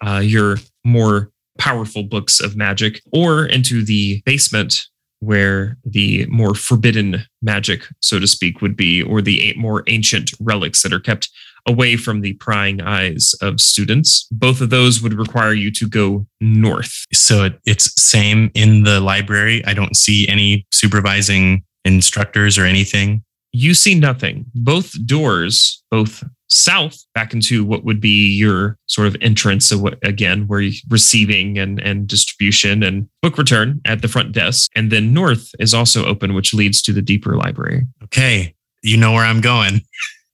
uh, 0.05 0.21
your 0.25 0.59
more 0.85 1.31
powerful 1.59 2.03
books 2.03 2.41
of 2.41 2.57
magic, 2.57 3.01
or 3.13 3.47
into 3.47 3.85
the 3.85 4.23
basement 4.25 4.87
where 5.21 5.77
the 5.85 6.27
more 6.27 6.55
forbidden 6.55 7.25
magic, 7.43 7.87
so 8.01 8.19
to 8.19 8.27
speak, 8.27 8.61
would 8.61 8.77
be, 8.77 9.03
or 9.03 9.23
the 9.23 9.55
more 9.57 9.83
ancient 9.87 10.33
relics 10.41 10.83
that 10.83 10.93
are 10.93 11.01
kept 11.01 11.31
away 11.67 11.97
from 11.97 12.21
the 12.21 12.35
prying 12.35 12.81
eyes 12.81 13.35
of 13.43 13.61
students. 13.61 14.29
Both 14.31 14.61
of 14.61 14.71
those 14.71 15.03
would 15.03 15.15
require 15.15 15.53
you 15.53 15.71
to 15.73 15.89
go 15.89 16.27
north. 16.41 17.05
so 17.13 17.51
it's 17.65 18.01
same 18.01 18.51
in 18.55 18.85
the 18.85 19.01
library. 19.01 19.65
I 19.65 19.75
don't 19.75 19.97
see 19.97 20.29
any 20.29 20.67
supervising 20.73 21.65
instructors 21.85 22.59
or 22.59 22.65
anything. 22.65 23.25
You 23.53 23.75
see 23.75 23.95
nothing. 23.95 24.47
Both 24.55 24.95
doors, 25.07 25.83
both 25.91 26.23
south 26.49 26.97
back 27.15 27.33
into 27.33 27.65
what 27.65 27.85
would 27.85 28.01
be 28.01 28.33
your 28.37 28.79
sort 28.87 29.09
of 29.09 29.17
entrance 29.21 29.73
of 29.73 29.81
what, 29.83 29.99
again 30.05 30.47
where 30.47 30.71
receiving 30.89 31.59
and 31.59 31.81
and 31.81 32.07
distribution 32.07 32.85
and 32.85 33.09
book 33.21 33.37
return 33.37 33.81
at 33.85 34.01
the 34.01 34.07
front 34.07 34.31
desk 34.31 34.71
and 34.77 34.93
then 34.93 35.13
north 35.13 35.51
is 35.59 35.75
also 35.75 36.07
open 36.07 36.35
which 36.35 36.55
leads 36.55 36.81
to 36.81 36.93
the 36.93 37.03
deeper 37.03 37.35
library 37.35 37.85
Okay, 38.07 38.55
you 38.83 38.97
know 38.97 39.13
where 39.13 39.25
I'm 39.25 39.41
going. 39.41 39.81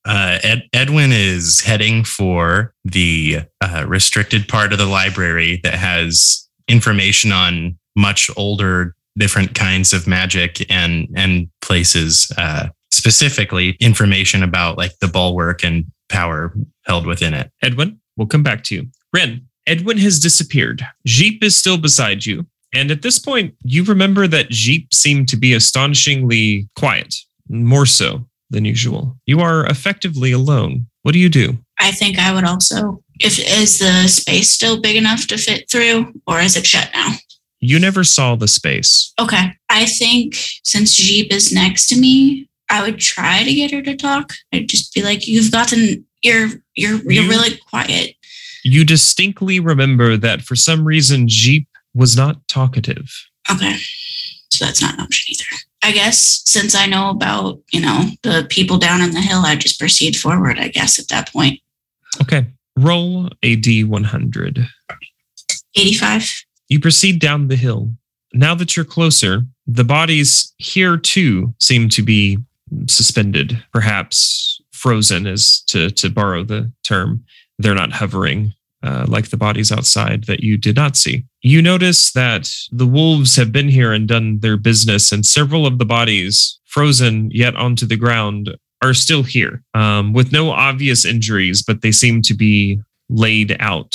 Uh, 0.04 0.38
Ed, 0.42 0.68
Edwin 0.72 1.10
is 1.12 1.60
heading 1.60 2.04
for 2.04 2.74
the 2.84 3.40
uh, 3.60 3.84
restricted 3.88 4.46
part 4.46 4.72
of 4.72 4.78
the 4.78 4.86
library 4.86 5.60
that 5.62 5.74
has 5.74 6.48
information 6.68 7.32
on 7.32 7.78
much 7.96 8.30
older, 8.36 8.94
different 9.16 9.54
kinds 9.54 9.92
of 9.92 10.06
magic 10.06 10.70
and 10.70 11.08
and 11.16 11.48
places. 11.62 12.30
Uh, 12.36 12.68
specifically, 12.92 13.76
information 13.80 14.42
about 14.42 14.78
like 14.78 14.98
the 15.00 15.08
bulwark 15.08 15.64
and 15.64 15.86
power 16.08 16.54
held 16.84 17.06
within 17.06 17.34
it. 17.34 17.50
Edwin, 17.62 18.00
we'll 18.16 18.28
come 18.28 18.42
back 18.42 18.62
to 18.64 18.74
you. 18.74 18.86
Ren, 19.12 19.46
Edwin 19.66 19.98
has 19.98 20.18
disappeared. 20.18 20.86
Jeep 21.06 21.42
is 21.42 21.56
still 21.56 21.78
beside 21.78 22.26
you. 22.26 22.46
And 22.74 22.90
at 22.90 23.02
this 23.02 23.18
point, 23.18 23.54
you 23.62 23.84
remember 23.84 24.26
that 24.28 24.48
Jeep 24.50 24.92
seemed 24.94 25.28
to 25.28 25.36
be 25.36 25.52
astonishingly 25.52 26.68
quiet, 26.76 27.14
more 27.48 27.86
so 27.86 28.26
than 28.50 28.64
usual. 28.64 29.16
You 29.26 29.40
are 29.40 29.66
effectively 29.66 30.32
alone. 30.32 30.86
What 31.02 31.12
do 31.12 31.18
you 31.18 31.28
do? 31.28 31.58
I 31.78 31.90
think 31.90 32.18
I 32.18 32.32
would 32.32 32.44
also. 32.44 33.02
If 33.20 33.38
is 33.38 33.78
the 33.78 34.08
space 34.08 34.50
still 34.50 34.80
big 34.80 34.96
enough 34.96 35.26
to 35.28 35.36
fit 35.36 35.68
through, 35.70 36.12
or 36.26 36.40
is 36.40 36.56
it 36.56 36.66
shut 36.66 36.90
now? 36.94 37.14
You 37.60 37.78
never 37.78 38.04
saw 38.04 38.34
the 38.36 38.48
space. 38.48 39.12
Okay. 39.20 39.52
I 39.68 39.86
think 39.86 40.34
since 40.64 40.94
Jeep 40.94 41.32
is 41.32 41.52
next 41.52 41.88
to 41.88 41.98
me, 41.98 42.48
I 42.72 42.82
would 42.82 42.98
try 42.98 43.44
to 43.44 43.54
get 43.54 43.70
her 43.70 43.82
to 43.82 43.94
talk. 43.96 44.32
I'd 44.52 44.68
just 44.68 44.94
be 44.94 45.02
like, 45.02 45.28
"You've 45.28 45.52
gotten. 45.52 46.04
You're 46.22 46.48
you're 46.74 47.00
you're 47.02 47.24
You- 47.24 47.28
really 47.30 47.56
quiet." 47.68 48.16
You 48.64 48.84
distinctly 48.84 49.58
remember 49.60 50.16
that 50.16 50.42
for 50.42 50.54
some 50.56 50.84
reason, 50.84 51.26
Jeep 51.28 51.68
was 51.94 52.16
not 52.16 52.46
talkative. 52.48 53.12
Okay. 53.50 53.76
So 54.50 54.64
that's 54.64 54.80
not 54.80 54.94
an 54.94 55.00
option 55.00 55.34
either. 55.34 55.60
I 55.82 55.90
guess 55.90 56.42
since 56.46 56.74
I 56.76 56.86
know 56.86 57.10
about, 57.10 57.60
you 57.72 57.80
know, 57.80 58.04
the 58.22 58.46
people 58.48 58.78
down 58.78 59.00
in 59.02 59.10
the 59.10 59.20
hill, 59.20 59.40
I 59.44 59.56
just 59.56 59.80
proceed 59.80 60.16
forward, 60.16 60.60
I 60.60 60.68
guess, 60.68 60.98
at 61.00 61.08
that 61.08 61.32
point. 61.32 61.58
Okay. 62.20 62.46
Roll 62.76 63.30
a 63.42 63.56
D100. 63.56 64.68
85. 65.74 66.44
You 66.68 66.78
proceed 66.80 67.18
down 67.20 67.48
the 67.48 67.56
hill. 67.56 67.92
Now 68.32 68.54
that 68.54 68.76
you're 68.76 68.84
closer, 68.84 69.42
the 69.66 69.84
bodies 69.84 70.54
here 70.58 70.96
too 70.96 71.52
seem 71.58 71.88
to 71.90 72.02
be 72.02 72.38
suspended, 72.88 73.62
perhaps 73.72 74.60
frozen, 74.72 75.26
as 75.26 75.62
to, 75.68 75.90
to 75.90 76.10
borrow 76.10 76.44
the 76.44 76.72
term. 76.84 77.24
They're 77.58 77.74
not 77.74 77.92
hovering 77.92 78.54
uh, 78.82 79.06
like 79.08 79.30
the 79.30 79.36
bodies 79.36 79.70
outside 79.70 80.24
that 80.24 80.40
you 80.40 80.56
did 80.56 80.76
not 80.76 80.96
see. 80.96 81.24
You 81.42 81.62
notice 81.62 82.12
that 82.12 82.50
the 82.70 82.86
wolves 82.86 83.36
have 83.36 83.52
been 83.52 83.68
here 83.68 83.92
and 83.92 84.08
done 84.08 84.40
their 84.40 84.56
business, 84.56 85.12
and 85.12 85.24
several 85.24 85.66
of 85.66 85.78
the 85.78 85.84
bodies, 85.84 86.58
frozen 86.64 87.30
yet 87.30 87.54
onto 87.56 87.86
the 87.86 87.96
ground, 87.96 88.56
are 88.82 88.94
still 88.94 89.22
here 89.22 89.62
um, 89.74 90.12
with 90.12 90.32
no 90.32 90.50
obvious 90.50 91.04
injuries, 91.04 91.62
but 91.62 91.82
they 91.82 91.92
seem 91.92 92.20
to 92.22 92.34
be 92.34 92.80
laid 93.08 93.56
out. 93.60 93.94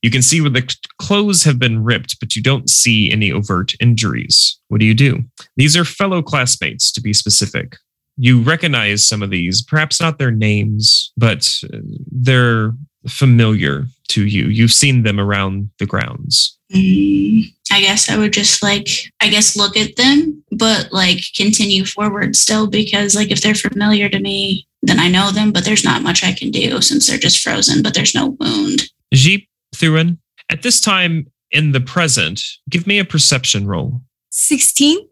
You 0.00 0.10
can 0.10 0.22
see 0.22 0.40
where 0.40 0.50
the 0.50 0.74
clothes 0.98 1.44
have 1.44 1.58
been 1.58 1.82
ripped, 1.82 2.20
but 2.20 2.36
you 2.36 2.42
don't 2.42 2.68
see 2.68 3.10
any 3.10 3.32
overt 3.32 3.74
injuries. 3.80 4.58
What 4.68 4.80
do 4.80 4.86
you 4.86 4.94
do? 4.94 5.24
These 5.56 5.76
are 5.76 5.84
fellow 5.84 6.22
classmates, 6.22 6.92
to 6.92 7.00
be 7.00 7.12
specific. 7.12 7.76
You 8.16 8.42
recognize 8.42 9.06
some 9.06 9.22
of 9.22 9.30
these, 9.30 9.62
perhaps 9.62 10.00
not 10.00 10.18
their 10.18 10.30
names, 10.30 11.12
but 11.16 11.52
uh, 11.72 11.78
they're 12.10 12.72
familiar 13.08 13.86
to 14.08 14.26
you. 14.26 14.46
You've 14.46 14.72
seen 14.72 15.02
them 15.02 15.18
around 15.18 15.70
the 15.78 15.86
grounds. 15.86 16.58
Mm, 16.72 17.44
I 17.70 17.80
guess 17.80 18.08
I 18.08 18.16
would 18.16 18.32
just 18.32 18.62
like, 18.62 18.88
I 19.20 19.28
guess 19.28 19.56
look 19.56 19.76
at 19.76 19.96
them, 19.96 20.42
but 20.52 20.92
like 20.92 21.20
continue 21.36 21.84
forward 21.84 22.36
still 22.36 22.66
because 22.66 23.14
like 23.14 23.30
if 23.30 23.42
they're 23.42 23.54
familiar 23.54 24.08
to 24.08 24.20
me, 24.20 24.66
then 24.82 25.00
I 25.00 25.08
know 25.08 25.30
them, 25.30 25.52
but 25.52 25.64
there's 25.64 25.84
not 25.84 26.02
much 26.02 26.24
I 26.24 26.32
can 26.32 26.50
do 26.50 26.80
since 26.80 27.06
they're 27.06 27.18
just 27.18 27.42
frozen, 27.42 27.82
but 27.82 27.94
there's 27.94 28.14
no 28.14 28.36
wound. 28.40 28.82
Jeep, 29.12 29.48
Thurin, 29.74 30.18
at 30.50 30.62
this 30.62 30.80
time 30.80 31.26
in 31.50 31.72
the 31.72 31.80
present, 31.80 32.40
give 32.68 32.86
me 32.86 32.98
a 32.98 33.04
perception 33.04 33.66
roll. 33.66 34.02
16? 34.30 35.08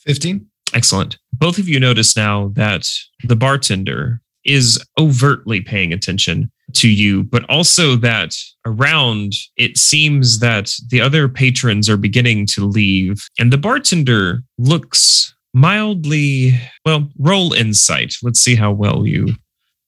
15? 0.00 0.46
Excellent. 0.74 1.18
Both 1.38 1.58
of 1.58 1.68
you 1.68 1.80
notice 1.80 2.16
now 2.16 2.50
that 2.54 2.86
the 3.24 3.36
bartender 3.36 4.20
is 4.44 4.82
overtly 4.98 5.60
paying 5.60 5.92
attention 5.92 6.50
to 6.74 6.88
you, 6.88 7.24
but 7.24 7.48
also 7.48 7.96
that 7.96 8.34
around 8.66 9.32
it 9.56 9.78
seems 9.78 10.40
that 10.40 10.72
the 10.88 11.00
other 11.00 11.28
patrons 11.28 11.88
are 11.88 11.96
beginning 11.96 12.46
to 12.46 12.64
leave, 12.64 13.26
and 13.38 13.52
the 13.52 13.58
bartender 13.58 14.42
looks 14.58 15.34
mildly 15.52 16.60
well. 16.84 17.10
Roll 17.18 17.52
insight. 17.52 18.14
Let's 18.22 18.40
see 18.40 18.54
how 18.54 18.72
well 18.72 19.06
you 19.06 19.34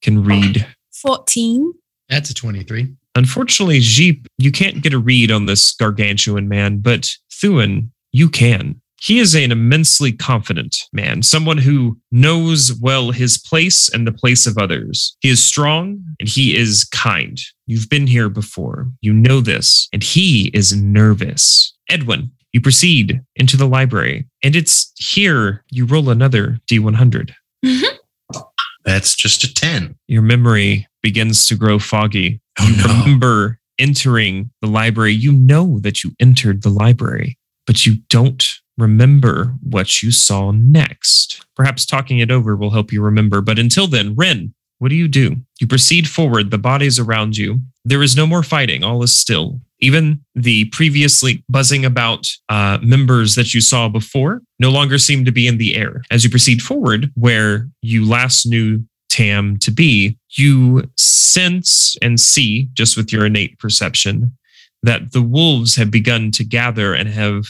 can 0.03 0.25
read. 0.25 0.67
14? 1.03 1.73
That's 2.09 2.31
a 2.31 2.35
23. 2.35 2.95
Unfortunately, 3.17 3.81
Jeep, 3.81 4.27
you 4.39 4.53
can't 4.53 4.83
get 4.83 4.93
a 4.93 4.99
read 4.99 5.31
on 5.31 5.47
this 5.47 5.73
gargantuan 5.75 6.49
man, 6.49 6.79
but 6.79 7.11
Thurin, 7.33 7.91
you 8.13 8.29
can. 8.29 8.81
He 9.07 9.21
is 9.21 9.37
an 9.37 9.53
immensely 9.53 10.11
confident 10.11 10.77
man, 10.93 11.23
someone 11.23 11.59
who 11.59 11.97
knows 12.11 12.77
well 12.83 13.13
his 13.13 13.39
place 13.39 13.89
and 13.89 14.05
the 14.05 14.11
place 14.11 14.49
of 14.49 14.59
others. 14.59 15.17
He 15.21 15.29
is 15.29 15.41
strong 15.41 16.03
and 16.19 16.29
he 16.29 16.57
is 16.57 16.83
kind. 16.87 17.39
You've 17.67 17.89
been 17.89 18.09
here 18.09 18.29
before. 18.29 18.89
You 19.03 19.13
know 19.13 19.41
this. 19.41 19.89
And 19.93 20.03
he 20.03 20.49
is 20.49 20.75
nervous. 20.75 21.73
Edwin, 21.89 22.33
you 22.53 22.61
proceed 22.61 23.21
into 23.37 23.57
the 23.57 23.69
library, 23.69 24.27
and 24.43 24.57
it's 24.57 24.93
here 24.97 25.63
you 25.71 25.87
roll 25.87 26.11
another 26.11 26.59
D100. 26.69 27.33
Mm-hmm. 27.65 28.41
That's 28.85 29.15
just 29.15 29.45
a 29.45 29.55
10. 29.55 29.95
Your 30.09 30.23
memory 30.23 30.89
begins 31.01 31.47
to 31.47 31.55
grow 31.55 31.79
foggy. 31.79 32.41
Oh, 32.59 32.67
you 32.67 32.77
no. 32.77 33.01
remember 33.05 33.61
entering 33.79 34.51
the 34.61 34.67
library. 34.67 35.13
You 35.13 35.31
know 35.31 35.79
that 35.83 36.03
you 36.03 36.11
entered 36.19 36.63
the 36.65 36.71
library, 36.71 37.39
but 37.69 37.87
you 37.87 37.99
don't 38.09 38.45
remember 38.79 39.55
what 39.63 40.03
you 40.03 40.11
saw 40.11 40.51
next. 40.51 41.45
Perhaps 41.55 41.87
talking 41.87 42.19
it 42.19 42.31
over 42.31 42.57
will 42.57 42.71
help 42.71 42.93
you 42.93 43.03
remember. 43.03 43.41
But 43.41 43.59
until 43.59 43.87
then, 43.87 44.15
Ren, 44.15 44.55
what 44.79 44.89
do 44.89 44.95
you 44.95 45.09
do? 45.09 45.37
You 45.61 45.67
proceed 45.67 46.09
forward, 46.09 46.51
the 46.51 46.59
bodies 46.59 46.99
around 46.99 47.37
you. 47.37 47.61
There 47.85 48.03
is 48.03 48.17
no 48.17 48.27
more 48.27 48.43
fighting, 48.43 48.85
all 48.85 49.03
is 49.03 49.17
still. 49.17 49.61
Even 49.81 50.21
the 50.35 50.67
previously 50.67 51.43
buzzing 51.49 51.85
about 51.85 52.29
uh, 52.49 52.79
members 52.83 53.35
that 53.35 53.55
you 53.55 53.61
saw 53.61 53.89
before 53.89 54.43
no 54.59 54.71
longer 54.71 54.99
seem 54.99 55.25
to 55.25 55.33
be 55.33 55.47
in 55.47 55.59
the 55.59 55.77
air. 55.77 56.03
As 56.11 56.25
you 56.25 56.31
proceed 56.31 56.63
forward, 56.63 57.11
where 57.15 57.69
you 57.83 58.09
last 58.09 58.47
knew 58.47 58.85
Tam 59.09 59.57
to 59.59 59.71
be, 59.71 60.19
you 60.31 60.91
sense 60.97 61.97
and 62.03 62.21
see, 62.21 62.69
just 62.75 62.97
with 62.97 63.13
your 63.13 63.27
innate 63.27 63.59
perception, 63.59 64.37
that 64.83 65.13
the 65.13 65.23
wolves 65.23 65.77
have 65.77 65.91
begun 65.91 66.31
to 66.33 66.45
gather 66.45 66.93
and 66.93 67.09
have 67.09 67.47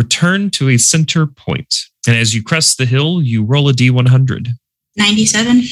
returned 0.00 0.50
to 0.50 0.70
a 0.70 0.78
center 0.78 1.26
point. 1.26 1.74
And 2.06 2.16
as 2.16 2.34
you 2.34 2.42
crest 2.42 2.78
the 2.78 2.86
hill, 2.86 3.20
you 3.20 3.44
roll 3.44 3.68
a 3.68 3.74
d100. 3.74 4.48
97. 4.96 5.62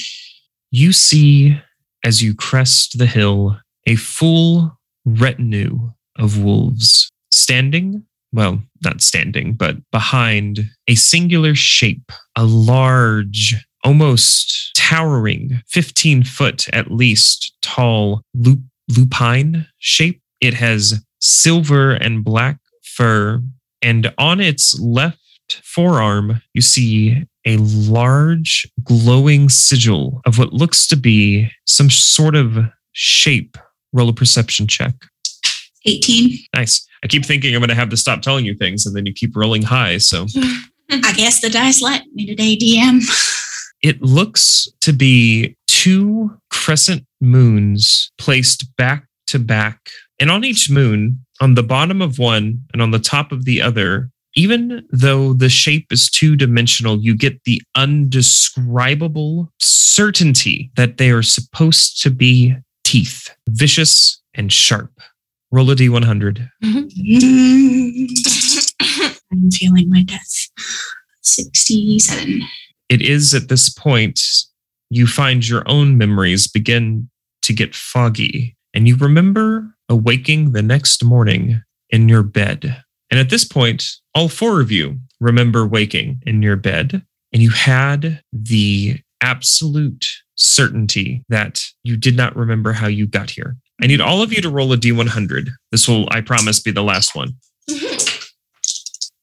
You 0.70 0.92
see, 0.92 1.58
as 2.04 2.22
you 2.22 2.34
crest 2.34 2.98
the 2.98 3.06
hill, 3.06 3.56
a 3.86 3.96
full 3.96 4.78
retinue 5.06 5.92
of 6.18 6.42
wolves 6.42 7.10
standing, 7.32 8.04
well, 8.34 8.62
not 8.84 9.00
standing, 9.00 9.54
but 9.54 9.76
behind 9.90 10.60
a 10.88 10.94
singular 10.94 11.54
shape, 11.54 12.12
a 12.36 12.44
large, 12.44 13.54
almost 13.82 14.72
towering, 14.76 15.62
15 15.68 16.22
foot 16.24 16.68
at 16.74 16.90
least 16.90 17.56
tall 17.62 18.20
lup- 18.34 18.58
lupine 18.94 19.66
shape. 19.78 20.20
It 20.42 20.52
has 20.52 21.02
silver 21.18 21.94
and 21.94 22.22
black 22.22 22.58
fur, 22.82 23.42
and 23.82 24.12
on 24.18 24.40
its 24.40 24.78
left 24.78 25.18
forearm, 25.62 26.42
you 26.54 26.60
see 26.60 27.24
a 27.44 27.56
large 27.56 28.70
glowing 28.84 29.48
sigil 29.48 30.20
of 30.26 30.38
what 30.38 30.52
looks 30.52 30.86
to 30.88 30.96
be 30.96 31.50
some 31.66 31.90
sort 31.90 32.34
of 32.34 32.58
shape. 32.92 33.56
Roll 33.92 34.10
a 34.10 34.12
perception 34.12 34.66
check. 34.66 34.94
18. 35.86 36.38
Nice. 36.54 36.86
I 37.02 37.06
keep 37.06 37.24
thinking 37.24 37.54
I'm 37.54 37.60
going 37.60 37.68
to 37.68 37.74
have 37.74 37.88
to 37.90 37.96
stop 37.96 38.22
telling 38.22 38.44
you 38.44 38.54
things, 38.54 38.84
and 38.84 38.94
then 38.94 39.06
you 39.06 39.14
keep 39.14 39.36
rolling 39.36 39.62
high. 39.62 39.98
So 39.98 40.26
I 40.90 41.12
guess 41.12 41.40
the 41.40 41.48
dice 41.48 41.80
let 41.80 42.04
me 42.12 42.26
today, 42.26 42.56
DM. 42.56 43.00
it 43.82 44.02
looks 44.02 44.68
to 44.80 44.92
be 44.92 45.56
two 45.66 46.36
crescent 46.50 47.06
moons 47.20 48.10
placed 48.18 48.76
back 48.76 49.06
to 49.28 49.38
back. 49.38 49.90
And 50.20 50.30
on 50.30 50.44
each 50.44 50.70
moon, 50.70 51.24
on 51.40 51.54
the 51.54 51.62
bottom 51.62 52.02
of 52.02 52.18
one 52.18 52.64
and 52.72 52.82
on 52.82 52.90
the 52.90 52.98
top 52.98 53.30
of 53.32 53.44
the 53.44 53.62
other, 53.62 54.10
even 54.34 54.86
though 54.90 55.32
the 55.32 55.48
shape 55.48 55.86
is 55.92 56.10
two 56.10 56.36
dimensional, 56.36 56.98
you 56.98 57.16
get 57.16 57.44
the 57.44 57.62
undescribable 57.74 59.52
certainty 59.58 60.70
that 60.76 60.96
they 60.96 61.10
are 61.10 61.22
supposed 61.22 62.02
to 62.02 62.10
be 62.10 62.54
teeth, 62.84 63.34
vicious 63.48 64.20
and 64.34 64.52
sharp. 64.52 64.92
Roll 65.50 65.70
a 65.70 65.76
d100. 65.76 66.48
Mm-hmm. 66.62 68.06
I'm 69.32 69.50
feeling 69.50 69.88
my 69.88 70.02
death. 70.02 70.48
67. 71.22 72.42
it 72.88 73.02
is 73.02 73.34
at 73.34 73.48
this 73.48 73.68
point 73.68 74.20
you 74.90 75.06
find 75.06 75.46
your 75.46 75.62
own 75.66 75.98
memories 75.98 76.48
begin 76.48 77.08
to 77.42 77.52
get 77.52 77.74
foggy 77.74 78.56
and 78.72 78.88
you 78.88 78.96
remember 78.96 79.74
awaking 79.88 80.52
the 80.52 80.62
next 80.62 81.04
morning 81.04 81.62
in 81.90 82.08
your 82.08 82.22
bed. 82.22 82.82
And 83.10 83.18
at 83.18 83.30
this 83.30 83.44
point, 83.44 83.84
all 84.14 84.28
four 84.28 84.60
of 84.60 84.70
you 84.70 84.98
remember 85.20 85.66
waking 85.66 86.22
in 86.26 86.42
your 86.42 86.56
bed 86.56 87.02
and 87.32 87.42
you 87.42 87.50
had 87.50 88.20
the 88.32 88.98
absolute 89.20 90.06
certainty 90.36 91.24
that 91.28 91.64
you 91.82 91.96
did 91.96 92.16
not 92.16 92.36
remember 92.36 92.72
how 92.72 92.86
you 92.86 93.06
got 93.06 93.30
here. 93.30 93.56
I 93.82 93.86
need 93.86 94.00
all 94.00 94.22
of 94.22 94.32
you 94.32 94.40
to 94.42 94.50
roll 94.50 94.72
a 94.72 94.76
d100. 94.76 95.48
This 95.70 95.88
will, 95.88 96.08
I 96.10 96.20
promise, 96.20 96.60
be 96.60 96.70
the 96.70 96.82
last 96.82 97.14
one. 97.14 97.34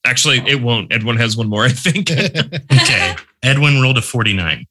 Actually, 0.06 0.38
it 0.48 0.62
won't. 0.62 0.94
Edwin 0.94 1.18
has 1.18 1.36
one 1.36 1.50
more, 1.50 1.64
I 1.66 1.70
think. 1.70 2.10
Okay. 2.72 3.16
Edwin 3.42 3.82
rolled 3.82 3.98
a 3.98 4.02
49. 4.02 4.66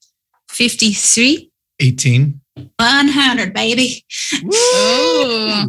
53? 0.51 1.51
18. 1.80 2.40
100, 2.57 3.53
baby. 3.53 4.05
Oh, 4.45 5.67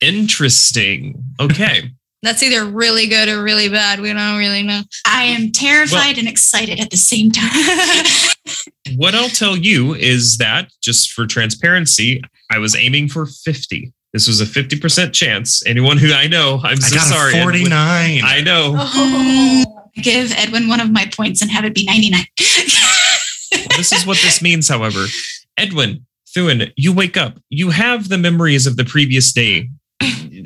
Interesting. 0.00 1.22
Okay. 1.40 1.90
that's 2.22 2.42
either 2.42 2.64
really 2.64 3.06
good 3.06 3.28
or 3.28 3.42
really 3.42 3.68
bad. 3.68 4.00
We 4.00 4.12
don't 4.12 4.38
really 4.38 4.62
know. 4.62 4.82
I 5.06 5.24
am 5.24 5.52
terrified 5.52 6.18
and 6.18 6.28
excited 6.28 6.80
at 6.80 6.90
the 6.90 6.96
same 6.96 7.30
time. 7.30 8.06
what 8.96 9.14
I'll 9.14 9.28
tell 9.28 9.56
you 9.56 9.94
is 9.94 10.36
that, 10.38 10.70
just 10.82 11.12
for 11.12 11.26
transparency, 11.26 12.22
I 12.50 12.58
was 12.58 12.76
aiming 12.76 13.08
for 13.08 13.26
50. 13.26 13.92
This 14.12 14.26
was 14.26 14.40
a 14.40 14.44
50% 14.44 15.12
chance. 15.12 15.64
Anyone 15.66 15.96
who 15.96 16.12
I 16.12 16.26
know, 16.26 16.60
I'm 16.62 16.76
I 16.76 16.80
so 16.80 16.96
got 16.96 17.06
sorry. 17.06 17.34
a 17.34 17.36
Edwin. 17.36 17.54
49. 17.70 18.20
I 18.24 18.40
know. 18.40 18.74
Oh. 18.76 19.64
oh. 19.66 19.76
Give 19.96 20.32
Edwin 20.32 20.68
one 20.68 20.80
of 20.80 20.90
my 20.90 21.06
points 21.14 21.42
and 21.42 21.50
have 21.50 21.64
it 21.64 21.74
be 21.74 21.84
99. 21.84 22.24
this 23.76 23.92
is 23.92 24.06
what 24.06 24.18
this 24.18 24.40
means, 24.40 24.68
however. 24.68 25.06
Edwin, 25.56 26.06
Thurin, 26.34 26.72
you 26.76 26.92
wake 26.92 27.16
up. 27.16 27.38
You 27.50 27.70
have 27.70 28.08
the 28.08 28.18
memories 28.18 28.66
of 28.66 28.76
the 28.76 28.84
previous 28.84 29.32
day. 29.32 29.68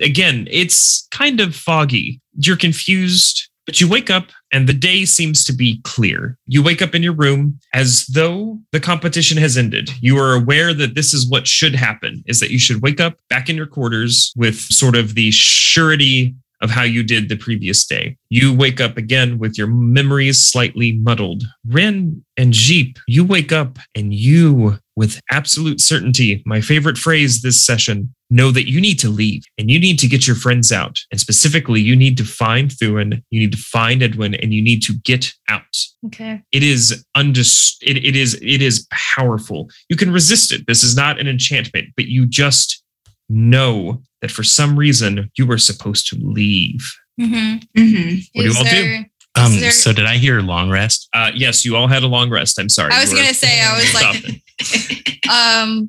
Again, 0.00 0.48
it's 0.50 1.06
kind 1.10 1.40
of 1.40 1.54
foggy. 1.54 2.20
You're 2.36 2.56
confused, 2.56 3.48
but 3.66 3.80
you 3.80 3.88
wake 3.88 4.10
up 4.10 4.28
and 4.52 4.68
the 4.68 4.72
day 4.72 5.04
seems 5.04 5.44
to 5.44 5.52
be 5.52 5.80
clear. 5.84 6.36
You 6.46 6.62
wake 6.62 6.82
up 6.82 6.94
in 6.94 7.02
your 7.02 7.12
room 7.12 7.58
as 7.72 8.06
though 8.06 8.58
the 8.72 8.80
competition 8.80 9.38
has 9.38 9.56
ended. 9.56 9.90
You 10.00 10.18
are 10.18 10.34
aware 10.34 10.74
that 10.74 10.94
this 10.94 11.14
is 11.14 11.28
what 11.28 11.46
should 11.46 11.74
happen 11.74 12.22
is 12.26 12.40
that 12.40 12.50
you 12.50 12.58
should 12.58 12.82
wake 12.82 13.00
up 13.00 13.18
back 13.28 13.48
in 13.48 13.56
your 13.56 13.66
quarters 13.66 14.32
with 14.36 14.56
sort 14.56 14.96
of 14.96 15.14
the 15.14 15.30
surety 15.30 16.34
of 16.60 16.70
how 16.70 16.82
you 16.82 17.02
did 17.02 17.28
the 17.28 17.36
previous 17.36 17.84
day. 17.84 18.16
You 18.30 18.54
wake 18.54 18.80
up 18.80 18.96
again 18.96 19.38
with 19.38 19.58
your 19.58 19.66
memories 19.66 20.38
slightly 20.38 20.92
muddled. 20.92 21.44
Ren 21.66 22.24
and 22.36 22.52
Jeep, 22.52 22.98
you 23.06 23.24
wake 23.24 23.52
up 23.52 23.78
and 23.94 24.14
you 24.14 24.78
with 24.96 25.20
absolute 25.30 25.80
certainty, 25.80 26.42
my 26.46 26.60
favorite 26.60 26.96
phrase 26.96 27.42
this 27.42 27.64
session, 27.64 28.14
know 28.30 28.50
that 28.52 28.68
you 28.68 28.80
need 28.80 28.98
to 29.00 29.08
leave 29.08 29.42
and 29.58 29.70
you 29.70 29.78
need 29.78 29.98
to 29.98 30.06
get 30.06 30.26
your 30.26 30.36
friends 30.36 30.70
out. 30.72 30.98
And 31.10 31.20
specifically, 31.20 31.80
you 31.80 31.96
need 31.96 32.16
to 32.18 32.24
find 32.24 32.70
Thurin, 32.70 33.22
you 33.30 33.40
need 33.40 33.52
to 33.52 33.58
find 33.58 34.02
Edwin, 34.02 34.34
and 34.36 34.52
you 34.54 34.62
need 34.62 34.82
to 34.84 34.94
get 35.04 35.32
out. 35.48 35.62
Okay. 36.06 36.42
It 36.52 36.62
is 36.62 37.04
undis- 37.16 37.76
it, 37.82 37.96
it 38.04 38.14
is 38.16 38.34
it 38.42 38.62
is 38.62 38.86
powerful. 38.90 39.68
You 39.88 39.96
can 39.96 40.12
resist 40.12 40.52
it. 40.52 40.66
This 40.66 40.82
is 40.84 40.94
not 40.96 41.18
an 41.20 41.26
enchantment, 41.26 41.88
but 41.96 42.06
you 42.06 42.26
just 42.26 42.82
know 43.28 44.02
that 44.20 44.30
for 44.30 44.42
some 44.42 44.76
reason 44.76 45.30
you 45.36 45.46
were 45.46 45.58
supposed 45.58 46.08
to 46.08 46.16
leave. 46.20 46.82
Mm-hmm. 47.20 47.56
hmm 47.76 48.14
What 48.34 48.42
do 48.42 48.48
you 48.48 48.54
all 48.56 48.64
do? 48.64 49.04
Um, 49.36 49.58
there- 49.58 49.70
so 49.72 49.92
did 49.92 50.06
I 50.06 50.16
hear 50.16 50.40
long 50.40 50.70
rest? 50.70 51.08
Uh, 51.12 51.30
yes, 51.34 51.64
you 51.64 51.76
all 51.76 51.88
had 51.88 52.02
a 52.04 52.06
long 52.06 52.30
rest. 52.30 52.58
I'm 52.58 52.68
sorry. 52.68 52.92
I 52.92 53.00
was 53.00 53.12
gonna 53.12 53.34
say 53.34 53.60
I 53.60 53.74
was 53.76 53.94
like, 53.94 54.02
Stop 54.16 54.28
it. 54.34 54.40
um, 55.32 55.88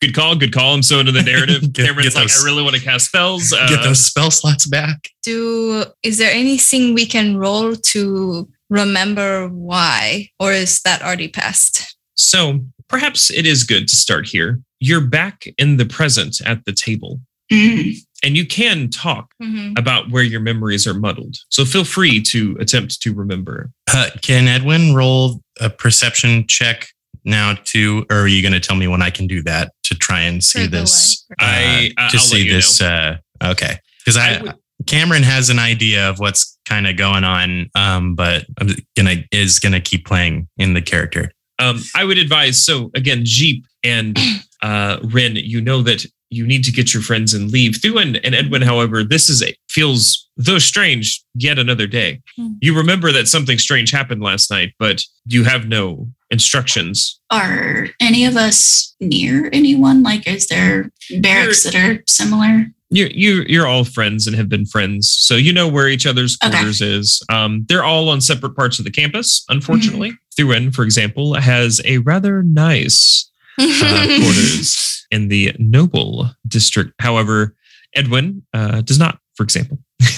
good 0.00 0.14
call, 0.14 0.36
good 0.36 0.52
call. 0.52 0.74
I'm 0.74 0.82
so 0.82 1.00
into 1.00 1.12
the 1.12 1.22
narrative. 1.22 1.60
Get- 1.72 1.86
Cameron's 1.86 2.14
get 2.14 2.20
like, 2.20 2.28
those- 2.28 2.42
I 2.42 2.46
really 2.46 2.62
want 2.62 2.76
to 2.76 2.82
cast 2.82 3.06
spells. 3.06 3.52
Uh, 3.52 3.66
Get 3.68 3.82
those 3.82 4.04
spell 4.04 4.30
slots 4.30 4.66
back. 4.66 5.08
do 5.22 5.84
is 6.02 6.18
there 6.18 6.30
anything 6.32 6.94
we 6.94 7.06
can 7.06 7.36
roll 7.36 7.74
to 7.76 8.48
remember 8.70 9.48
why, 9.48 10.28
or 10.38 10.52
is 10.52 10.80
that 10.82 11.02
already 11.02 11.28
passed? 11.28 11.96
So 12.14 12.60
perhaps 12.88 13.30
it 13.30 13.46
is 13.46 13.64
good 13.64 13.88
to 13.88 13.96
start 13.96 14.26
here. 14.26 14.60
You're 14.80 15.00
back 15.00 15.44
in 15.58 15.76
the 15.76 15.86
present 15.86 16.40
at 16.44 16.64
the 16.64 16.72
table, 16.72 17.20
hmm 17.50 17.90
and 18.24 18.36
you 18.36 18.44
can 18.46 18.90
talk 18.90 19.32
Mm-hmm. 19.40 19.74
about 19.78 20.10
where 20.10 20.24
your 20.24 20.40
memories 20.40 20.84
are 20.88 20.94
muddled. 20.94 21.36
So 21.50 21.64
feel 21.64 21.84
free 21.84 22.20
to 22.22 22.56
attempt 22.58 23.00
to 23.02 23.14
remember. 23.14 23.70
Uh, 23.94 24.10
can 24.22 24.48
Edwin 24.48 24.92
roll 24.92 25.40
a 25.60 25.70
perception 25.70 26.44
check 26.48 26.88
now 27.28 27.54
too, 27.64 28.04
or 28.10 28.22
are 28.22 28.26
you 28.28 28.42
going 28.42 28.52
to 28.54 28.60
tell 28.60 28.76
me 28.76 28.88
when 28.88 29.02
I 29.02 29.10
can 29.10 29.26
do 29.26 29.42
that 29.44 29.72
to 29.84 29.94
try 29.94 30.20
and 30.22 30.42
see 30.42 30.64
For 30.64 30.70
this? 30.70 31.24
uh, 31.32 31.34
I- 31.44 31.92
I- 31.96 32.08
to 32.10 32.16
I'll 32.16 32.22
see 32.22 32.38
let 32.38 32.44
you 32.46 32.52
this. 32.54 32.80
Uh, 32.80 33.16
okay, 33.44 33.78
because 34.04 34.16
I 34.16 34.34
I, 34.38 34.42
would- 34.42 34.54
Cameron 34.86 35.22
has 35.24 35.50
an 35.50 35.58
idea 35.58 36.08
of 36.08 36.18
what's 36.18 36.56
kind 36.64 36.86
of 36.86 36.96
going 36.96 37.24
on, 37.24 37.68
um, 37.74 38.14
but 38.14 38.44
I'm 38.60 38.68
gonna 38.96 39.16
is 39.32 39.58
gonna 39.58 39.80
keep 39.80 40.06
playing 40.06 40.48
in 40.56 40.74
the 40.74 40.82
character. 40.82 41.30
Um, 41.58 41.80
I 41.96 42.04
would 42.04 42.18
advise. 42.18 42.64
So 42.64 42.90
again, 42.94 43.22
Jeep 43.24 43.64
and 43.84 44.16
uh, 44.62 44.98
Ren, 45.04 45.34
you 45.36 45.60
know 45.60 45.82
that 45.82 46.06
you 46.30 46.46
need 46.46 46.62
to 46.64 46.70
get 46.70 46.92
your 46.94 47.02
friends 47.02 47.32
and 47.34 47.50
leave. 47.50 47.72
Thurin 47.72 48.20
and 48.22 48.34
Edwin, 48.34 48.60
however, 48.62 49.02
this 49.02 49.28
is 49.30 49.42
a, 49.42 49.54
feels 49.68 50.28
though 50.36 50.58
strange. 50.58 51.22
Yet 51.34 51.58
another 51.58 51.86
day. 51.88 52.20
Hmm. 52.36 52.52
You 52.60 52.76
remember 52.76 53.10
that 53.12 53.26
something 53.28 53.58
strange 53.58 53.90
happened 53.90 54.22
last 54.22 54.50
night, 54.50 54.74
but 54.78 55.02
you 55.26 55.42
have 55.44 55.66
no 55.68 56.08
instructions. 56.30 57.20
Are 57.30 57.88
any 58.00 58.24
of 58.24 58.36
us 58.36 58.94
near 59.00 59.48
anyone? 59.52 60.02
Like, 60.02 60.26
is 60.28 60.46
there 60.48 60.90
barracks 61.20 61.64
that 61.64 61.74
are 61.74 62.02
similar? 62.06 62.66
You 62.90 63.08
you 63.12 63.44
you're 63.46 63.66
all 63.66 63.84
friends 63.84 64.26
and 64.26 64.34
have 64.36 64.48
been 64.48 64.64
friends, 64.64 65.10
so 65.10 65.36
you 65.36 65.52
know 65.52 65.68
where 65.68 65.88
each 65.88 66.06
other's 66.06 66.38
Okay. 66.42 66.50
quarters 66.56 66.80
is. 66.80 67.22
Um, 67.30 67.66
they're 67.68 67.84
all 67.84 68.08
on 68.08 68.20
separate 68.22 68.56
parts 68.56 68.78
of 68.78 68.86
the 68.86 68.90
campus. 68.90 69.44
Unfortunately, 69.50 70.12
Thurin, 70.38 70.74
for 70.74 70.84
example, 70.84 71.34
has 71.34 71.82
a 71.84 71.98
rather 71.98 72.42
nice 72.42 73.30
uh, 73.60 73.64
quarters 74.22 75.06
in 75.10 75.28
the 75.28 75.52
Noble 75.58 76.30
district. 76.46 76.92
However, 76.98 77.54
Edwin 77.94 78.42
uh, 78.54 78.80
does 78.80 78.98
not, 78.98 79.18
for 79.36 79.42
example. 79.44 79.78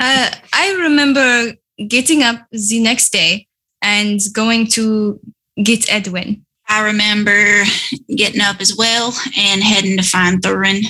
Uh, 0.00 0.30
I 0.52 0.72
remember 0.82 1.52
getting 1.88 2.22
up 2.22 2.46
the 2.50 2.80
next 2.80 3.10
day 3.10 3.46
and 3.84 4.18
going 4.32 4.66
to 4.68 5.20
get 5.62 5.92
Edwin. 5.92 6.44
I 6.68 6.84
remember 6.86 7.62
getting 8.16 8.40
up 8.40 8.60
as 8.60 8.74
well 8.76 9.14
and 9.38 9.62
heading 9.62 9.98
to 9.98 10.02
find 10.02 10.40
Thurin. 10.40 10.84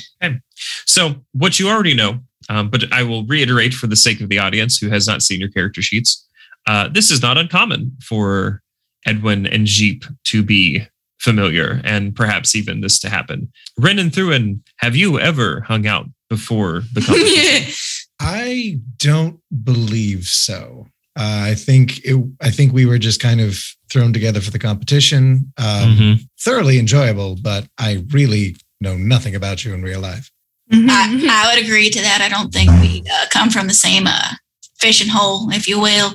So, 0.86 1.16
what 1.32 1.58
you 1.58 1.68
already 1.68 1.94
know, 1.94 2.20
um, 2.48 2.70
but 2.70 2.90
I 2.92 3.02
will 3.02 3.24
reiterate 3.26 3.74
for 3.74 3.88
the 3.88 3.96
sake 3.96 4.20
of 4.20 4.28
the 4.28 4.38
audience 4.38 4.78
who 4.78 4.88
has 4.88 5.06
not 5.06 5.20
seen 5.20 5.40
your 5.40 5.50
character 5.50 5.82
sheets, 5.82 6.26
uh, 6.66 6.88
this 6.88 7.10
is 7.10 7.20
not 7.20 7.36
uncommon 7.36 7.96
for 8.02 8.62
Edwin 9.06 9.46
and 9.46 9.66
Jeep 9.66 10.04
to 10.26 10.42
be 10.42 10.86
familiar 11.18 11.80
and 11.84 12.14
perhaps 12.14 12.54
even 12.54 12.80
this 12.80 12.98
to 13.00 13.08
happen. 13.08 13.50
Ren 13.78 13.98
and 13.98 14.12
Thurin, 14.12 14.60
have 14.76 14.94
you 14.94 15.18
ever 15.18 15.62
hung 15.62 15.86
out 15.86 16.06
before 16.30 16.82
the 16.92 17.00
competition? 17.06 17.74
I 18.20 18.78
don't 18.98 19.40
believe 19.64 20.24
so. 20.24 20.86
Uh, 21.16 21.42
I 21.50 21.54
think 21.54 22.04
it, 22.04 22.22
I 22.40 22.50
think 22.50 22.72
we 22.72 22.86
were 22.86 22.98
just 22.98 23.20
kind 23.20 23.40
of 23.40 23.58
thrown 23.90 24.12
together 24.12 24.40
for 24.40 24.50
the 24.50 24.58
competition. 24.58 25.52
Um, 25.58 25.96
Mhm. 25.96 26.26
Thoroughly 26.40 26.78
enjoyable, 26.78 27.36
but 27.40 27.66
I 27.78 28.04
really 28.10 28.56
know 28.80 28.96
nothing 28.96 29.34
about 29.34 29.64
you 29.64 29.72
in 29.74 29.82
real 29.82 30.00
life. 30.00 30.30
Mm-hmm. 30.72 30.90
I, 30.90 31.26
I 31.30 31.54
would 31.54 31.64
agree 31.64 31.90
to 31.90 32.00
that. 32.00 32.20
I 32.20 32.28
don't 32.28 32.52
think 32.52 32.70
we 32.80 33.02
uh, 33.10 33.26
come 33.30 33.50
from 33.50 33.66
the 33.68 33.74
same 33.74 34.06
uh, 34.06 34.34
fishing 34.78 35.08
hole, 35.08 35.50
if 35.50 35.68
you 35.68 35.78
will. 35.80 36.14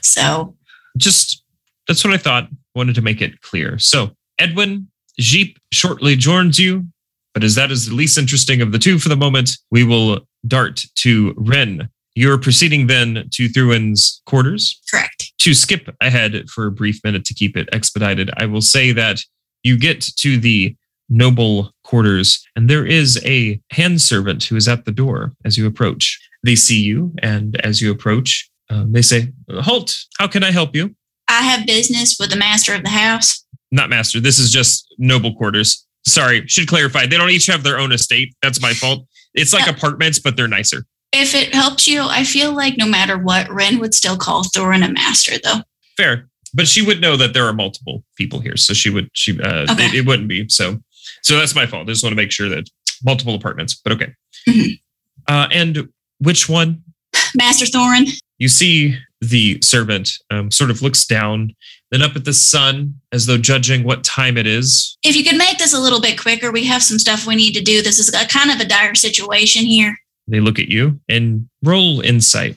So, 0.00 0.54
just 0.96 1.42
that's 1.88 2.04
what 2.04 2.12
I 2.12 2.18
thought. 2.18 2.48
Wanted 2.74 2.94
to 2.96 3.02
make 3.02 3.20
it 3.22 3.40
clear. 3.40 3.78
So 3.78 4.10
Edwin 4.38 4.88
Jeep 5.18 5.58
shortly 5.72 6.16
joins 6.16 6.58
you, 6.58 6.86
but 7.32 7.44
as 7.44 7.54
that 7.54 7.70
is 7.70 7.86
the 7.86 7.94
least 7.94 8.18
interesting 8.18 8.60
of 8.60 8.72
the 8.72 8.78
two 8.78 8.98
for 8.98 9.08
the 9.08 9.16
moment, 9.16 9.50
we 9.70 9.84
will 9.84 10.26
dart 10.46 10.82
to 10.96 11.32
Ren. 11.36 11.88
You're 12.14 12.38
proceeding 12.38 12.86
then 12.86 13.28
to 13.32 13.48
Thurin's 13.48 14.22
quarters. 14.26 14.80
correct. 14.90 15.32
To 15.40 15.52
skip 15.52 15.94
ahead 16.00 16.48
for 16.48 16.66
a 16.66 16.70
brief 16.72 17.00
minute 17.04 17.24
to 17.26 17.34
keep 17.34 17.56
it 17.56 17.68
expedited, 17.72 18.30
I 18.36 18.46
will 18.46 18.62
say 18.62 18.92
that 18.92 19.20
you 19.62 19.76
get 19.78 20.00
to 20.18 20.38
the 20.38 20.74
noble 21.10 21.70
quarters, 21.82 22.42
and 22.56 22.70
there 22.70 22.86
is 22.86 23.20
a 23.24 23.60
hand 23.72 24.00
servant 24.00 24.44
who 24.44 24.56
is 24.56 24.68
at 24.68 24.84
the 24.84 24.92
door 24.92 25.32
as 25.44 25.58
you 25.58 25.66
approach. 25.66 26.18
They 26.44 26.54
see 26.56 26.80
you, 26.80 27.12
and 27.22 27.60
as 27.62 27.82
you 27.82 27.90
approach, 27.90 28.48
um, 28.70 28.92
they 28.92 29.02
say, 29.02 29.32
"Halt! 29.50 29.96
How 30.18 30.28
can 30.28 30.42
I 30.42 30.50
help 30.50 30.74
you?" 30.74 30.94
I 31.28 31.42
have 31.42 31.66
business 31.66 32.16
with 32.18 32.30
the 32.30 32.36
master 32.36 32.74
of 32.74 32.82
the 32.84 32.90
house. 32.90 33.44
not 33.72 33.90
master. 33.90 34.20
This 34.20 34.38
is 34.38 34.52
just 34.52 34.86
noble 34.98 35.34
quarters. 35.34 35.84
Sorry, 36.06 36.46
should 36.46 36.68
clarify. 36.68 37.06
They 37.06 37.16
don't 37.16 37.30
each 37.30 37.46
have 37.46 37.64
their 37.64 37.76
own 37.78 37.90
estate. 37.90 38.32
That's 38.40 38.60
my 38.62 38.72
fault. 38.72 39.08
It's 39.34 39.52
like 39.52 39.66
Yeah. 39.66 39.72
apartments, 39.72 40.20
but 40.20 40.36
they're 40.36 40.46
nicer. 40.46 40.86
If 41.16 41.34
it 41.34 41.54
helps 41.54 41.86
you, 41.86 42.02
I 42.02 42.24
feel 42.24 42.52
like 42.52 42.76
no 42.76 42.86
matter 42.86 43.16
what, 43.16 43.48
Ren 43.50 43.78
would 43.78 43.94
still 43.94 44.16
call 44.16 44.42
Thorin 44.44 44.84
a 44.84 44.92
master, 44.92 45.34
though. 45.42 45.60
Fair, 45.96 46.28
but 46.52 46.66
she 46.66 46.82
would 46.82 47.00
know 47.00 47.16
that 47.16 47.34
there 47.34 47.46
are 47.46 47.52
multiple 47.52 48.02
people 48.16 48.40
here, 48.40 48.56
so 48.56 48.74
she 48.74 48.90
would. 48.90 49.08
She 49.12 49.40
uh, 49.40 49.66
Okay. 49.70 49.86
it, 49.86 49.94
it 49.94 50.06
wouldn't 50.06 50.28
be 50.28 50.48
so. 50.48 50.80
So 51.22 51.38
that's 51.38 51.54
my 51.54 51.66
fault. 51.66 51.88
I 51.88 51.92
just 51.92 52.02
want 52.02 52.12
to 52.12 52.16
make 52.16 52.32
sure 52.32 52.48
that 52.48 52.68
multiple 53.04 53.34
apartments, 53.34 53.74
but 53.82 53.92
okay. 53.92 54.12
Mhm. 54.48 54.78
Uh, 55.28 55.48
and 55.52 55.88
which 56.18 56.48
one? 56.48 56.82
Master 57.36 57.64
Thorin, 57.66 58.08
You 58.38 58.48
see 58.48 58.96
the 59.20 59.58
servant 59.62 60.10
um, 60.30 60.50
sort 60.50 60.70
of 60.70 60.82
looks 60.82 61.06
down, 61.06 61.54
then 61.90 62.02
up 62.02 62.14
at 62.16 62.24
the 62.24 62.32
sun 62.34 63.00
as 63.12 63.26
though 63.26 63.38
judging 63.38 63.84
what 63.84 64.04
time 64.04 64.36
it 64.36 64.46
is. 64.46 64.98
if 65.04 65.14
you 65.16 65.22
could 65.24 65.36
make 65.36 65.58
this 65.58 65.72
a 65.72 65.78
little 65.80 66.00
bit 66.00 66.18
quicker, 66.20 66.50
we 66.50 66.64
have 66.64 66.82
some 66.82 66.98
stuff 66.98 67.26
we 67.26 67.36
need 67.36 67.52
to 67.54 67.62
do. 67.62 67.82
This 67.82 67.98
is 67.98 68.12
a 68.12 68.26
kind 68.26 68.50
of 68.50 68.58
a 68.60 68.64
dire 68.68 68.94
situation 68.94 69.64
here. 69.64 69.96
They 70.26 70.40
look 70.40 70.58
at 70.58 70.68
you 70.68 71.00
and 71.08 71.48
roll 71.62 72.00
insight. 72.00 72.56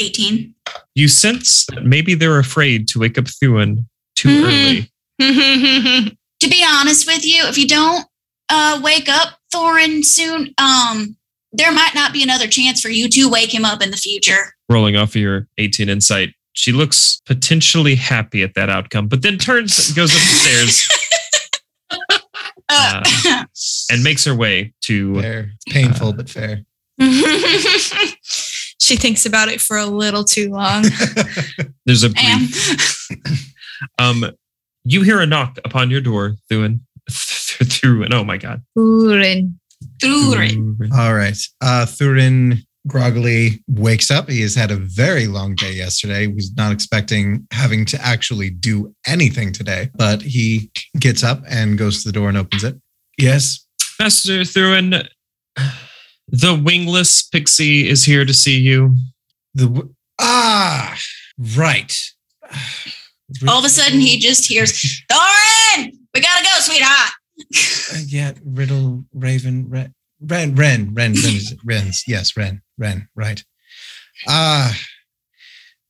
18. 0.00 0.54
You 0.94 1.08
sense 1.08 1.66
that 1.66 1.84
maybe 1.84 2.14
they're 2.14 2.38
afraid 2.38 2.88
to 2.88 2.98
wake 2.98 3.18
up 3.18 3.24
Thurin 3.26 3.86
too 4.16 4.28
Mhm. 4.28 4.88
early. 5.20 6.14
To 6.40 6.48
be 6.48 6.64
honest 6.64 7.04
with 7.08 7.26
you, 7.26 7.46
if 7.48 7.58
you 7.58 7.66
don't 7.66 8.06
uh, 8.48 8.80
wake 8.82 9.08
up 9.08 9.40
Thorin 9.52 10.04
soon, 10.04 10.54
um, 10.58 11.16
there 11.52 11.72
might 11.72 11.96
not 11.96 12.12
be 12.12 12.22
another 12.22 12.46
chance 12.46 12.80
for 12.80 12.88
you 12.90 13.08
to 13.08 13.28
wake 13.28 13.52
him 13.52 13.64
up 13.64 13.82
in 13.82 13.90
the 13.90 13.96
future. 13.96 14.54
rolling 14.68 14.94
off 14.96 15.10
of 15.10 15.16
your 15.16 15.48
18 15.58 15.88
insight. 15.88 16.34
She 16.52 16.70
looks 16.70 17.20
potentially 17.26 17.96
happy 17.96 18.42
at 18.44 18.54
that 18.54 18.70
outcome, 18.70 19.08
but 19.08 19.22
then 19.22 19.36
turns 19.38 19.88
and 19.88 19.96
goes 19.96 20.12
up 20.14 20.20
the 20.20 20.26
stairs 20.26 20.88
Uh, 22.70 23.02
and 23.90 24.04
makes 24.04 24.24
her 24.24 24.34
way 24.34 24.72
to. 24.82 25.20
Fair. 25.20 25.50
It's 25.54 25.74
painful, 25.74 26.12
but 26.12 26.28
fair. 26.30 26.64
she 28.80 28.96
thinks 28.96 29.24
about 29.24 29.48
it 29.48 29.60
for 29.60 29.76
a 29.76 29.86
little 29.86 30.24
too 30.24 30.50
long. 30.50 30.84
There's 31.86 32.04
a 32.04 32.12
Am. 32.16 32.38
brief. 32.38 33.08
Um, 34.00 34.24
you 34.82 35.02
hear 35.02 35.20
a 35.20 35.26
knock 35.26 35.56
upon 35.64 35.88
your 35.88 36.00
door, 36.00 36.34
Thurin. 36.50 36.80
Through 37.08 38.02
and 38.02 38.12
oh 38.12 38.24
my 38.24 38.36
god. 38.36 38.60
Thurin. 38.76 39.54
Thorin. 40.02 40.90
All 40.92 41.14
right. 41.14 41.38
Uh, 41.60 41.86
Thurin 41.86 42.58
groggily 42.88 43.62
wakes 43.68 44.10
up. 44.10 44.28
He 44.28 44.40
has 44.40 44.54
had 44.54 44.70
a 44.72 44.76
very 44.76 45.28
long 45.28 45.54
day 45.54 45.72
yesterday. 45.72 46.22
He 46.22 46.28
was 46.28 46.52
not 46.56 46.72
expecting 46.72 47.46
having 47.52 47.84
to 47.86 48.00
actually 48.04 48.50
do 48.50 48.92
anything 49.06 49.52
today, 49.52 49.90
but 49.94 50.22
he 50.22 50.70
gets 50.98 51.22
up 51.22 51.42
and 51.48 51.78
goes 51.78 52.02
to 52.02 52.08
the 52.08 52.12
door 52.12 52.28
and 52.28 52.38
opens 52.38 52.64
it. 52.64 52.76
Yes. 53.16 53.64
Master 54.00 54.40
Thurin, 54.40 55.06
the 56.28 56.54
wingless 56.54 57.22
pixie 57.22 57.88
is 57.88 58.04
here 58.04 58.24
to 58.24 58.34
see 58.34 58.58
you. 58.58 58.94
The 59.54 59.66
w- 59.66 59.94
ah 60.20 60.96
right. 61.56 61.92
All 63.46 63.58
of 63.58 63.64
a 63.64 63.68
sudden, 63.68 64.00
he 64.00 64.18
just 64.18 64.46
hears, 64.46 64.72
Thorin, 65.12 65.92
We 66.14 66.20
gotta 66.20 66.42
go, 66.44 66.50
sweetheart. 66.60 67.10
Uh, 67.94 67.98
yeah, 68.06 68.32
Riddle, 68.44 69.04
Raven, 69.12 69.68
Ren, 69.68 69.94
Ren, 70.20 70.54
Ren, 70.54 70.94
Ren, 70.94 71.14
Ren. 71.14 71.42
Ren's. 71.64 72.04
Yes, 72.08 72.36
Ren, 72.36 72.62
Ren, 72.78 73.06
right. 73.14 73.44
Uh, 74.26 74.72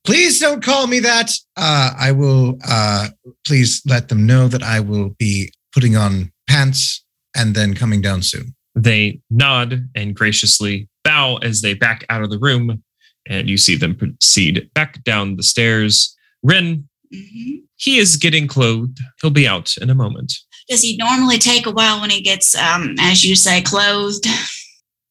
please 0.05 0.39
don't 0.39 0.63
call 0.63 0.85
me 0.87 0.99
that. 0.99 1.31
Uh, 1.55 1.91
I 1.97 2.11
will, 2.11 2.57
uh, 2.67 3.07
please 3.47 3.81
let 3.85 4.09
them 4.09 4.25
know 4.25 4.47
that 4.49 4.61
I 4.61 4.81
will 4.81 5.11
be 5.17 5.51
putting 5.73 5.95
on 5.95 6.31
pants 6.47 7.03
and 7.35 7.55
then 7.55 7.73
coming 7.73 8.01
down 8.01 8.21
soon. 8.21 8.53
They 8.81 9.19
nod 9.29 9.89
and 9.95 10.15
graciously 10.15 10.87
bow 11.03 11.37
as 11.37 11.61
they 11.61 11.73
back 11.73 12.05
out 12.09 12.23
of 12.23 12.29
the 12.29 12.39
room, 12.39 12.81
and 13.27 13.49
you 13.49 13.57
see 13.57 13.75
them 13.75 13.95
proceed 13.95 14.69
back 14.73 15.03
down 15.03 15.35
the 15.35 15.43
stairs. 15.43 16.15
Ren, 16.43 16.87
Mhm. 17.13 17.63
he 17.75 17.97
is 17.97 18.15
getting 18.15 18.47
clothed. 18.47 18.99
He'll 19.21 19.31
be 19.31 19.47
out 19.47 19.75
in 19.77 19.89
a 19.89 19.95
moment. 19.95 20.33
Does 20.69 20.81
he 20.81 20.95
normally 20.97 21.39
take 21.39 21.65
a 21.65 21.71
while 21.71 21.99
when 21.99 22.09
he 22.11 22.21
gets, 22.21 22.55
um, 22.55 22.95
as 22.99 23.23
you 23.25 23.35
say, 23.35 23.61
clothed? 23.61 24.25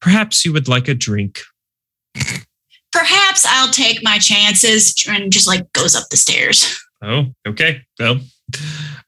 Perhaps 0.01 0.45
you 0.45 0.53
would 0.53 0.67
like 0.69 0.87
a 0.87 0.93
drink. 0.95 1.41
Perhaps 2.91 3.45
I'll 3.45 3.69
take 3.71 4.01
my 4.03 4.17
chances 4.17 4.95
and 5.07 5.31
just 5.31 5.47
like 5.47 5.71
goes 5.73 5.95
up 5.95 6.05
the 6.09 6.17
stairs. 6.17 6.75
Oh, 7.03 7.27
okay. 7.47 7.81
Well, 7.99 8.19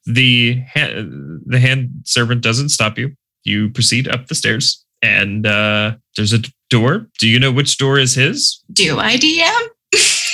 the 0.06 0.60
ha- 0.72 1.02
the 1.46 1.58
hand 1.58 1.90
servant 2.04 2.42
doesn't 2.42 2.68
stop 2.70 2.96
you. 2.98 3.14
You 3.44 3.70
proceed 3.70 4.08
up 4.08 4.26
the 4.28 4.34
stairs, 4.34 4.84
and 5.02 5.46
uh, 5.46 5.96
there's 6.16 6.32
a 6.32 6.40
door. 6.70 7.08
Do 7.18 7.28
you 7.28 7.38
know 7.40 7.52
which 7.52 7.76
door 7.78 7.98
is 7.98 8.14
his? 8.14 8.62
Do 8.72 8.98
I 8.98 9.16
DM? 9.16 9.62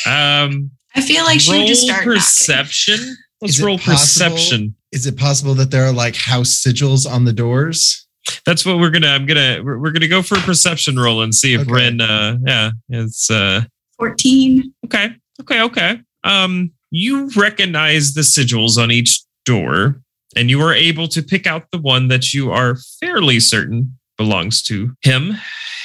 Um, 0.06 0.70
I 0.94 1.00
feel 1.00 1.24
like 1.24 1.40
she 1.40 1.56
would 1.58 1.66
just 1.66 1.82
start 1.82 2.06
knocking. 2.06 2.14
perception. 2.20 3.16
Let's 3.40 3.54
Is 3.54 3.60
it 3.60 3.64
roll 3.66 3.78
possible- 3.78 4.36
perception. 4.36 4.74
Is 4.90 5.06
it 5.06 5.16
possible 5.18 5.54
that 5.54 5.70
there 5.70 5.84
are 5.84 5.92
like 5.92 6.16
house 6.16 6.62
sigils 6.66 7.08
on 7.10 7.24
the 7.24 7.32
doors? 7.32 8.06
That's 8.46 8.64
what 8.66 8.78
we're 8.78 8.90
gonna. 8.90 9.08
I'm 9.08 9.26
gonna. 9.26 9.60
We're, 9.62 9.78
we're 9.78 9.90
gonna 9.92 10.08
go 10.08 10.22
for 10.22 10.36
a 10.36 10.40
perception 10.40 10.98
roll 10.98 11.22
and 11.22 11.34
see 11.34 11.54
if 11.54 11.60
Okay. 11.62 11.70
Ren. 11.72 12.00
Uh, 12.00 12.38
yeah, 12.46 12.70
it's 12.88 13.30
uh, 13.30 13.62
14. 13.98 14.72
okay. 14.86 15.10
Okay. 15.42 15.62
Okay. 15.62 16.00
Um, 16.24 16.72
you 16.90 17.30
recognize 17.36 18.14
the 18.14 18.22
sigils 18.22 18.76
on 18.82 18.90
each 18.90 19.22
door, 19.44 20.00
and 20.36 20.50
you 20.50 20.60
are 20.62 20.74
able 20.74 21.08
to 21.08 21.22
pick 21.22 21.46
out 21.46 21.66
the 21.72 21.78
one 21.78 22.08
that 22.08 22.32
you 22.34 22.50
are 22.50 22.76
fairly 23.00 23.40
certain 23.40 23.98
belongs 24.16 24.62
to 24.64 24.92
him. 25.02 25.36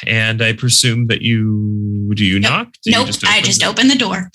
And 0.06 0.42
I 0.42 0.54
presume 0.54 1.08
that 1.08 1.22
you 1.22 2.12
do 2.16 2.26
you 2.26 2.40
Nope. 2.40 2.52
knock? 2.52 2.68
Do 2.84 2.92
you 2.92 2.98
Nope, 2.98 3.10
I 3.26 3.42
just 3.42 3.62
the- 3.62 3.68
opened 3.68 3.90
the 3.92 3.96
door. 3.98 4.30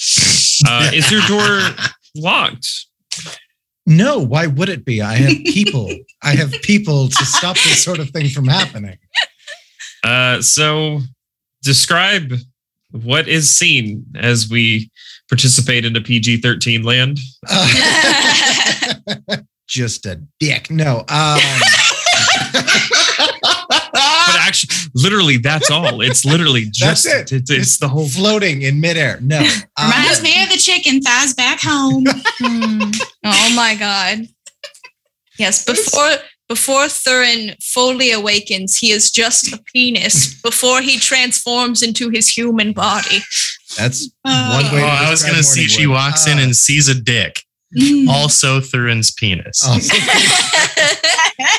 Uh, 0.67 0.91
is 0.95 1.11
your 1.11 1.21
door 1.29 1.61
locked? 2.17 2.87
No, 3.87 4.19
why 4.19 4.47
would 4.47 4.69
it 4.69 4.85
be? 4.85 5.01
I 5.03 5.15
have 5.17 5.37
people. 5.45 5.91
I 6.23 6.35
have 6.37 6.53
people 6.63 7.09
to 7.09 7.25
stop 7.25 7.57
this 7.57 7.83
sort 7.83 7.99
of 7.99 8.11
thing 8.11 8.29
from 8.29 8.47
happening. 8.47 8.99
Uh, 10.05 10.41
so 10.43 11.01
describe 11.63 12.33
what 12.91 13.29
is 13.29 13.55
seen 13.55 14.05
as 14.15 14.49
we 14.51 14.91
participate 15.29 15.85
in 15.85 15.97
a 15.97 16.01
PG 16.01 16.41
13 16.41 16.83
land. 16.83 17.19
Uh, 17.49 17.69
just 19.69 20.07
a 20.07 20.21
dick. 20.41 20.71
No. 20.71 21.05
Um, 21.09 21.41
But 24.27 24.37
actually, 24.41 24.75
literally, 24.95 25.37
that's 25.39 25.71
all. 25.71 26.01
It's 26.01 26.25
literally 26.25 26.67
just 26.73 27.07
it. 27.07 27.33
It's, 27.33 27.51
it's 27.51 27.79
the 27.79 27.89
whole. 27.89 28.09
floating 28.09 28.63
in 28.63 28.81
midair. 28.81 29.19
No. 29.21 29.39
Um, 29.81 29.91
Reminds 29.93 30.23
me 30.23 30.43
of 30.43 30.49
the 30.51 30.57
chicken 30.57 31.01
thighs 31.01 31.35
back 31.35 31.61
home. 31.63 32.05
Hmm. 32.41 32.91
Oh 33.25 33.53
my 33.57 33.75
god. 33.77 34.27
Yes, 35.39 35.65
before 35.65 36.11
before 36.49 36.85
Thurin 36.87 37.55
fully 37.63 38.11
awakens, 38.11 38.77
he 38.79 38.91
is 38.91 39.11
just 39.11 39.53
a 39.53 39.59
penis 39.73 40.41
before 40.43 40.81
he 40.81 40.99
transforms 40.99 41.83
into 41.83 42.11
his 42.11 42.29
human 42.29 42.73
body. 42.73 43.19
that's 43.77 44.09
Uh, 44.25 44.61
one 44.63 44.73
way. 44.75 44.83
Oh, 44.83 44.87
I 44.87 45.11
was 45.11 45.23
gonna 45.23 45.43
see 45.43 45.67
she 45.69 45.85
Morningwood. 45.85 45.91
walks 45.91 46.27
in 46.27 46.39
Uh, 46.39 46.43
and 46.43 46.57
sees 46.57 46.89
a 46.89 46.95
dick. 46.95 47.43
Mm. 47.77 48.09
Also 48.09 48.61
Thurin's 48.61 49.13
penis. 49.13 49.63
oh. 49.65 49.79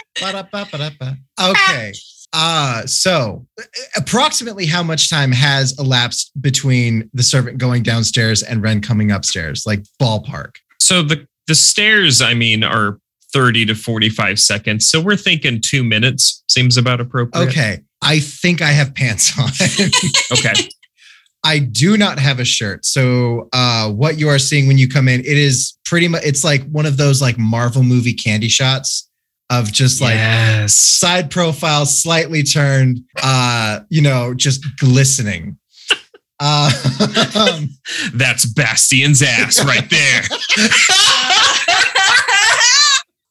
Okay. 1.39 1.93
Uh, 2.31 2.85
so 2.85 3.47
approximately 3.95 4.65
how 4.65 4.83
much 4.83 5.09
time 5.09 5.31
has 5.31 5.77
elapsed 5.79 6.31
between 6.41 7.09
the 7.13 7.23
servant 7.23 7.57
going 7.57 7.81
downstairs 7.81 8.43
and 8.43 8.61
Ren 8.61 8.81
coming 8.81 9.11
upstairs? 9.11 9.63
Like 9.65 9.83
ballpark. 10.01 10.55
So 10.79 11.01
the, 11.01 11.25
the 11.47 11.55
stairs, 11.55 12.21
I 12.21 12.33
mean, 12.33 12.63
are 12.63 12.99
30 13.33 13.67
to 13.67 13.75
45 13.75 14.39
seconds. 14.39 14.87
So 14.87 15.01
we're 15.01 15.15
thinking 15.15 15.61
two 15.63 15.83
minutes 15.83 16.43
seems 16.49 16.77
about 16.77 16.99
appropriate. 16.99 17.49
Okay. 17.49 17.79
I 18.01 18.19
think 18.19 18.61
I 18.61 18.71
have 18.71 18.95
pants 18.95 19.37
on. 19.37 19.49
Okay. 20.31 20.53
I 21.43 21.59
do 21.59 21.97
not 21.97 22.19
have 22.19 22.39
a 22.39 22.45
shirt. 22.45 22.85
So 22.85 23.49
uh 23.53 23.91
what 23.91 24.17
you 24.17 24.29
are 24.29 24.39
seeing 24.39 24.67
when 24.67 24.77
you 24.77 24.87
come 24.87 25.07
in, 25.07 25.21
it 25.21 25.37
is 25.37 25.77
pretty 25.85 26.07
much 26.07 26.23
it's 26.25 26.43
like 26.43 26.63
one 26.69 26.85
of 26.85 26.97
those 26.97 27.21
like 27.21 27.37
Marvel 27.37 27.83
movie 27.83 28.13
candy 28.13 28.49
shots 28.49 29.09
of 29.49 29.71
just 29.71 29.99
like 29.99 30.15
yes. 30.15 30.75
side 30.75 31.31
profile 31.31 31.85
slightly 31.85 32.43
turned 32.43 32.99
uh 33.21 33.79
you 33.89 34.01
know 34.01 34.33
just 34.33 34.65
glistening. 34.77 35.57
Uh, 36.39 36.71
um, 37.35 37.69
That's 38.13 38.45
Bastion's 38.45 39.21
ass 39.21 39.63
right 39.63 39.89
there. 39.89 40.21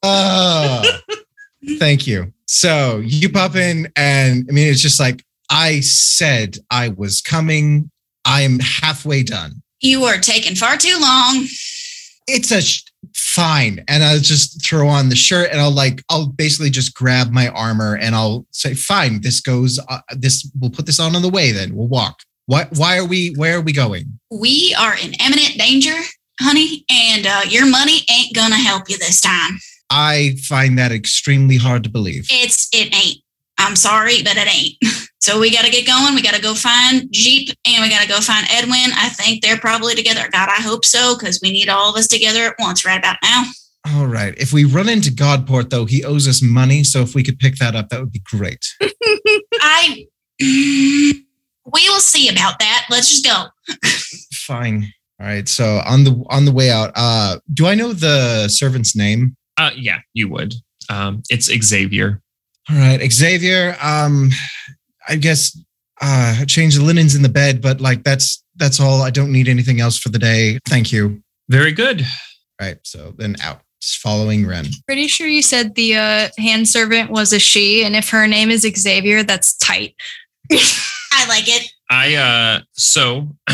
uh, 0.02 0.84
thank 1.78 2.06
you. 2.06 2.32
So 2.46 2.98
you 3.04 3.30
pop 3.30 3.56
in 3.56 3.90
and 3.96 4.46
I 4.48 4.52
mean 4.52 4.68
it's 4.68 4.82
just 4.82 5.00
like 5.00 5.24
I 5.50 5.80
said 5.80 6.58
I 6.70 6.90
was 6.90 7.20
coming. 7.20 7.90
I 8.28 8.42
am 8.42 8.58
halfway 8.60 9.22
done. 9.22 9.62
you 9.80 10.04
are 10.04 10.18
taking 10.18 10.54
far 10.54 10.76
too 10.76 10.96
long. 11.00 11.46
it's 12.28 12.50
a 12.52 12.60
sh- 12.62 12.82
fine 13.14 13.82
and 13.88 14.02
i'll 14.02 14.18
just 14.18 14.64
throw 14.66 14.88
on 14.88 15.08
the 15.08 15.16
shirt 15.16 15.48
and 15.50 15.60
i'll 15.60 15.70
like 15.70 16.02
i'll 16.10 16.26
basically 16.26 16.68
just 16.70 16.94
grab 16.94 17.30
my 17.30 17.48
armor 17.48 17.96
and 17.96 18.14
i'll 18.14 18.44
say 18.50 18.74
fine 18.74 19.20
this 19.22 19.40
goes 19.40 19.78
uh, 19.88 20.00
this 20.16 20.50
we'll 20.60 20.70
put 20.70 20.84
this 20.86 20.98
on 21.00 21.14
on 21.16 21.22
the 21.22 21.28
way 21.28 21.52
then 21.52 21.74
we'll 21.76 21.86
walk 21.88 22.18
why 22.46 22.66
why 22.76 22.98
are 22.98 23.04
we 23.04 23.32
where 23.36 23.56
are 23.58 23.60
we 23.60 23.72
going 23.72 24.18
We 24.30 24.74
are 24.78 24.94
in 24.96 25.12
imminent 25.24 25.54
danger, 25.58 25.96
honey, 26.40 26.84
and 26.90 27.26
uh, 27.26 27.42
your 27.48 27.66
money 27.70 27.98
ain't 28.10 28.34
gonna 28.34 28.56
help 28.56 28.88
you 28.90 28.98
this 28.98 29.20
time. 29.20 29.58
i 29.90 30.34
find 30.42 30.76
that 30.78 30.90
extremely 30.92 31.56
hard 31.56 31.84
to 31.84 31.90
believe 31.90 32.26
It's 32.30 32.68
it 32.72 32.92
ain't. 32.94 33.18
I'm 33.58 33.76
sorry, 33.76 34.22
but 34.22 34.36
it 34.36 34.48
ain't. 34.54 34.76
So 35.20 35.40
we 35.40 35.50
gotta 35.50 35.68
get 35.68 35.84
going. 35.86 36.14
We 36.14 36.22
gotta 36.22 36.40
go 36.40 36.54
find 36.54 37.06
Jeep 37.10 37.50
and 37.66 37.82
we 37.82 37.90
gotta 37.90 38.08
go 38.08 38.20
find 38.20 38.46
Edwin. 38.50 38.92
I 38.94 39.08
think 39.10 39.42
they're 39.42 39.58
probably 39.58 39.94
together. 39.96 40.26
God, 40.32 40.48
I 40.48 40.62
hope 40.62 40.84
so, 40.86 41.16
because 41.18 41.40
we 41.42 41.50
need 41.50 41.68
all 41.68 41.90
of 41.90 41.96
us 41.96 42.06
together 42.06 42.44
at 42.44 42.54
once 42.58 42.84
right 42.86 42.98
about 42.98 43.16
now. 43.22 43.44
all 43.94 44.06
right 44.06 44.32
if 44.38 44.52
we 44.54 44.64
run 44.64 44.88
into 44.88 45.10
godport 45.12 45.68
though 45.70 45.84
he 45.86 46.02
owes 46.04 46.26
us 46.28 46.40
money 46.40 46.82
so 46.84 47.02
if 47.02 47.14
we 47.14 47.22
could 47.22 47.38
pick 47.38 47.56
that 47.56 47.74
up 47.74 47.88
that 47.88 48.00
would 48.00 48.12
be 48.12 48.22
great 48.24 48.64
I 49.60 50.06
we 50.40 51.24
will 51.88 52.00
see 52.00 52.28
about 52.28 52.58
that. 52.60 52.86
Let's 52.88 53.10
just 53.10 53.24
go. 53.24 53.46
fine 54.32 54.92
all 55.20 55.26
right 55.26 55.48
so 55.48 55.80
on 55.84 56.04
the 56.04 56.24
on 56.30 56.44
the 56.44 56.52
way 56.52 56.70
out 56.70 56.90
uh 56.94 57.38
do 57.52 57.66
i 57.66 57.74
know 57.74 57.92
the 57.92 58.48
servant's 58.48 58.96
name 58.96 59.36
Uh, 59.58 59.72
yeah, 59.76 59.98
you 60.14 60.28
would. 60.28 60.54
Um, 60.88 61.22
it's 61.28 61.50
Xavier. 61.66 62.22
All 62.70 62.76
right, 62.76 63.00
Xavier. 63.10 63.76
Um, 63.82 64.30
I 65.08 65.16
guess 65.16 65.58
uh 66.00 66.44
change 66.44 66.76
the 66.76 66.84
linens 66.84 67.14
in 67.14 67.22
the 67.22 67.28
bed, 67.28 67.60
but 67.60 67.80
like 67.80 68.04
that's 68.04 68.42
that's 68.56 68.80
all. 68.80 69.02
I 69.02 69.10
don't 69.10 69.32
need 69.32 69.48
anything 69.48 69.80
else 69.80 69.98
for 69.98 70.10
the 70.10 70.18
day. 70.18 70.58
Thank 70.66 70.92
you. 70.92 71.22
Very 71.48 71.72
good. 71.72 72.02
All 72.60 72.66
right, 72.66 72.78
so 72.82 73.14
then 73.16 73.36
out. 73.42 73.60
Just 73.80 73.98
following 73.98 74.44
Ren. 74.44 74.66
Pretty 74.86 75.06
sure 75.06 75.28
you 75.28 75.40
said 75.40 75.76
the 75.76 75.96
uh, 75.96 76.28
hand 76.36 76.68
servant 76.68 77.10
was 77.10 77.32
a 77.32 77.38
she, 77.38 77.84
and 77.84 77.94
if 77.94 78.10
her 78.10 78.26
name 78.26 78.50
is 78.50 78.62
Xavier, 78.62 79.22
that's 79.22 79.56
tight. 79.56 79.94
I 80.52 81.26
like 81.28 81.44
it. 81.46 81.70
I 81.90 82.14
uh 82.16 82.60
so 82.72 83.28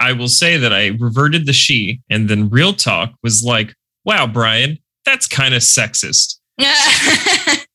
I 0.00 0.12
will 0.12 0.28
say 0.28 0.56
that 0.56 0.72
I 0.72 0.88
reverted 0.98 1.46
the 1.46 1.52
she 1.52 2.00
and 2.10 2.28
then 2.28 2.48
real 2.50 2.72
talk 2.72 3.12
was 3.22 3.44
like, 3.44 3.74
wow, 4.04 4.26
Brian, 4.26 4.78
that's 5.04 5.28
kind 5.28 5.54
of 5.54 5.62
sexist. 5.62 6.38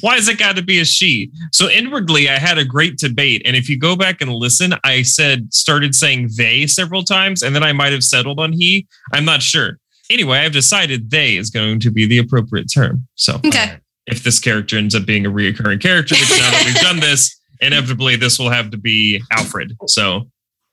Why 0.00 0.16
has 0.16 0.28
it 0.28 0.38
got 0.38 0.56
to 0.56 0.62
be 0.62 0.80
a 0.80 0.84
she? 0.84 1.30
So 1.52 1.68
inwardly 1.68 2.28
I 2.28 2.38
had 2.38 2.58
a 2.58 2.64
great 2.64 2.96
debate. 2.96 3.42
And 3.44 3.56
if 3.56 3.68
you 3.68 3.78
go 3.78 3.96
back 3.96 4.20
and 4.20 4.32
listen, 4.32 4.74
I 4.84 5.02
said 5.02 5.52
started 5.52 5.94
saying 5.94 6.30
they 6.36 6.66
several 6.66 7.02
times, 7.02 7.42
and 7.42 7.54
then 7.54 7.62
I 7.62 7.72
might 7.72 7.92
have 7.92 8.04
settled 8.04 8.40
on 8.40 8.52
he. 8.52 8.86
I'm 9.12 9.24
not 9.24 9.42
sure. 9.42 9.78
Anyway, 10.10 10.38
I've 10.38 10.52
decided 10.52 11.10
they 11.10 11.36
is 11.36 11.50
going 11.50 11.80
to 11.80 11.90
be 11.90 12.06
the 12.06 12.18
appropriate 12.18 12.66
term. 12.72 13.06
So 13.14 13.36
okay. 13.44 13.64
Uh, 13.64 13.76
if 14.06 14.24
this 14.24 14.40
character 14.40 14.76
ends 14.76 14.94
up 14.94 15.06
being 15.06 15.24
a 15.24 15.30
reoccurring 15.30 15.80
character, 15.80 16.16
which 16.16 16.30
now 16.30 16.50
that 16.50 16.62
we've 16.66 16.82
done 16.82 16.98
this, 17.00 17.38
inevitably 17.60 18.16
this 18.16 18.38
will 18.38 18.50
have 18.50 18.70
to 18.70 18.76
be 18.76 19.22
Alfred. 19.30 19.76
So 19.86 20.28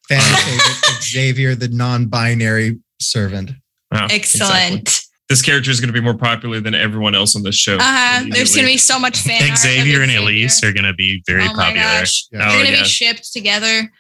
Fan 0.07 0.21
favorite 0.21 1.03
Xavier, 1.03 1.53
the 1.55 1.67
non-binary 1.67 2.79
servant. 2.99 3.51
wow, 3.91 4.07
Excellent. 4.09 5.01
This 5.29 5.41
character 5.41 5.69
is 5.71 5.79
going 5.81 5.87
to 5.93 5.93
be 5.93 6.01
more 6.01 6.17
popular 6.17 6.59
than 6.61 6.73
everyone 6.73 7.13
else 7.15 7.35
on 7.35 7.43
this 7.43 7.55
show. 7.55 7.75
Uh-huh. 7.75 8.25
There's 8.29 8.55
gonna 8.55 8.67
be 8.67 8.77
so 8.77 8.97
much 8.99 9.19
fan. 9.19 9.41
art 9.49 9.57
Xavier 9.59 10.01
and 10.01 10.11
Elise 10.11 10.63
are 10.63 10.71
going 10.71 10.85
to 10.85 10.93
be 10.93 11.21
very 11.27 11.43
oh 11.43 11.53
popular. 11.53 11.73
gosh. 11.81 12.27
Yeah. 12.31 12.39
They're 12.39 12.47
Oh, 12.47 12.63
gonna 12.63 12.75
yeah. 12.77 12.83
be 12.83 12.87
shipped 12.87 13.33
together. 13.33 13.91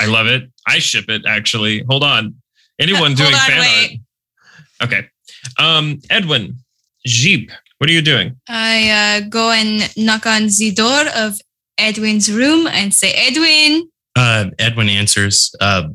I 0.00 0.06
love 0.06 0.26
it. 0.26 0.50
I 0.66 0.78
ship 0.78 1.06
it 1.08 1.22
actually. 1.26 1.84
Hold 1.88 2.04
on. 2.04 2.34
Anyone 2.78 3.00
Hold 3.16 3.16
doing 3.18 3.34
on, 3.34 3.40
fan 3.40 3.60
wait. 3.60 4.00
art? 4.80 4.88
Okay. 4.90 5.08
Um, 5.58 6.00
Edwin, 6.10 6.56
Jeep, 7.06 7.50
what 7.78 7.88
are 7.90 7.92
you 7.92 8.02
doing? 8.02 8.36
I 8.48 9.20
uh, 9.22 9.28
go 9.28 9.50
and 9.50 9.90
knock 9.96 10.26
on 10.26 10.48
the 10.48 10.70
door 10.72 11.04
of 11.14 11.40
Edwin's 11.78 12.30
room 12.30 12.66
and 12.66 12.92
say, 12.92 13.12
Edwin, 13.12 13.88
Uh, 14.16 14.46
Edwin 14.58 14.88
answers, 14.88 15.54
uh, 15.60 15.88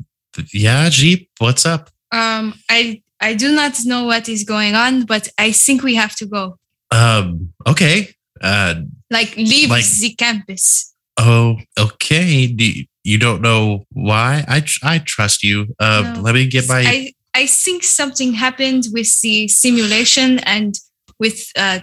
"Yeah, 0.52 0.88
Jeep, 0.90 1.28
what's 1.38 1.66
up?" 1.66 1.90
um, 2.12 2.54
I 2.70 3.02
I 3.24 3.34
do 3.34 3.54
not 3.54 3.74
know 3.84 4.04
what 4.04 4.28
is 4.28 4.44
going 4.44 4.74
on, 4.74 5.04
but 5.06 5.28
I 5.38 5.52
think 5.52 5.82
we 5.82 5.94
have 5.94 6.14
to 6.16 6.26
go. 6.26 6.58
Um, 6.90 7.52
okay. 7.66 7.96
Uh, 8.40 8.74
Like 9.10 9.36
leave 9.36 9.70
Like- 9.70 9.88
the 10.00 10.14
campus. 10.14 10.92
oh, 11.18 11.56
okay. 11.78 12.46
Do 12.48 12.64
you, 12.64 12.84
you 13.04 13.18
don't 13.18 13.40
know 13.40 13.84
why? 13.92 14.44
I 14.48 14.60
tr- 14.60 14.84
I 14.92 14.98
trust 14.98 15.42
you. 15.42 15.66
Uh, 15.78 16.02
No. 16.14 16.20
let 16.22 16.34
me 16.34 16.46
get 16.46 16.68
my. 16.68 16.82
I, 16.86 17.12
I 17.42 17.46
think 17.46 17.82
something 17.84 18.34
happened 18.34 18.84
with 18.92 19.10
the 19.22 19.48
simulation 19.48 20.38
and 20.40 20.74
with 21.18 21.38
uh, 21.56 21.78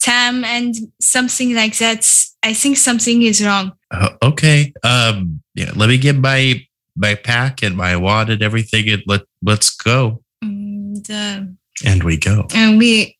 Tam 0.00 0.44
and 0.44 0.74
something 1.00 1.54
like 1.54 1.76
that. 1.78 2.06
I 2.42 2.54
think 2.54 2.76
something 2.78 3.22
is 3.22 3.44
wrong. 3.44 3.72
Uh, 3.90 4.10
okay. 4.22 4.72
Um, 4.84 5.42
yeah. 5.54 5.72
Let 5.76 5.88
me 5.88 5.98
get 5.98 6.16
my 6.16 6.62
my 6.96 7.14
pack 7.14 7.62
and 7.62 7.76
my 7.76 7.96
wad 7.96 8.30
and 8.30 8.42
everything, 8.42 8.88
and 8.88 9.02
let 9.06 9.22
let's 9.42 9.70
go. 9.76 10.22
And, 10.88 11.10
uh, 11.10 11.40
And 11.84 12.02
we 12.02 12.16
go. 12.16 12.46
and 12.54 12.78
we 12.78 13.16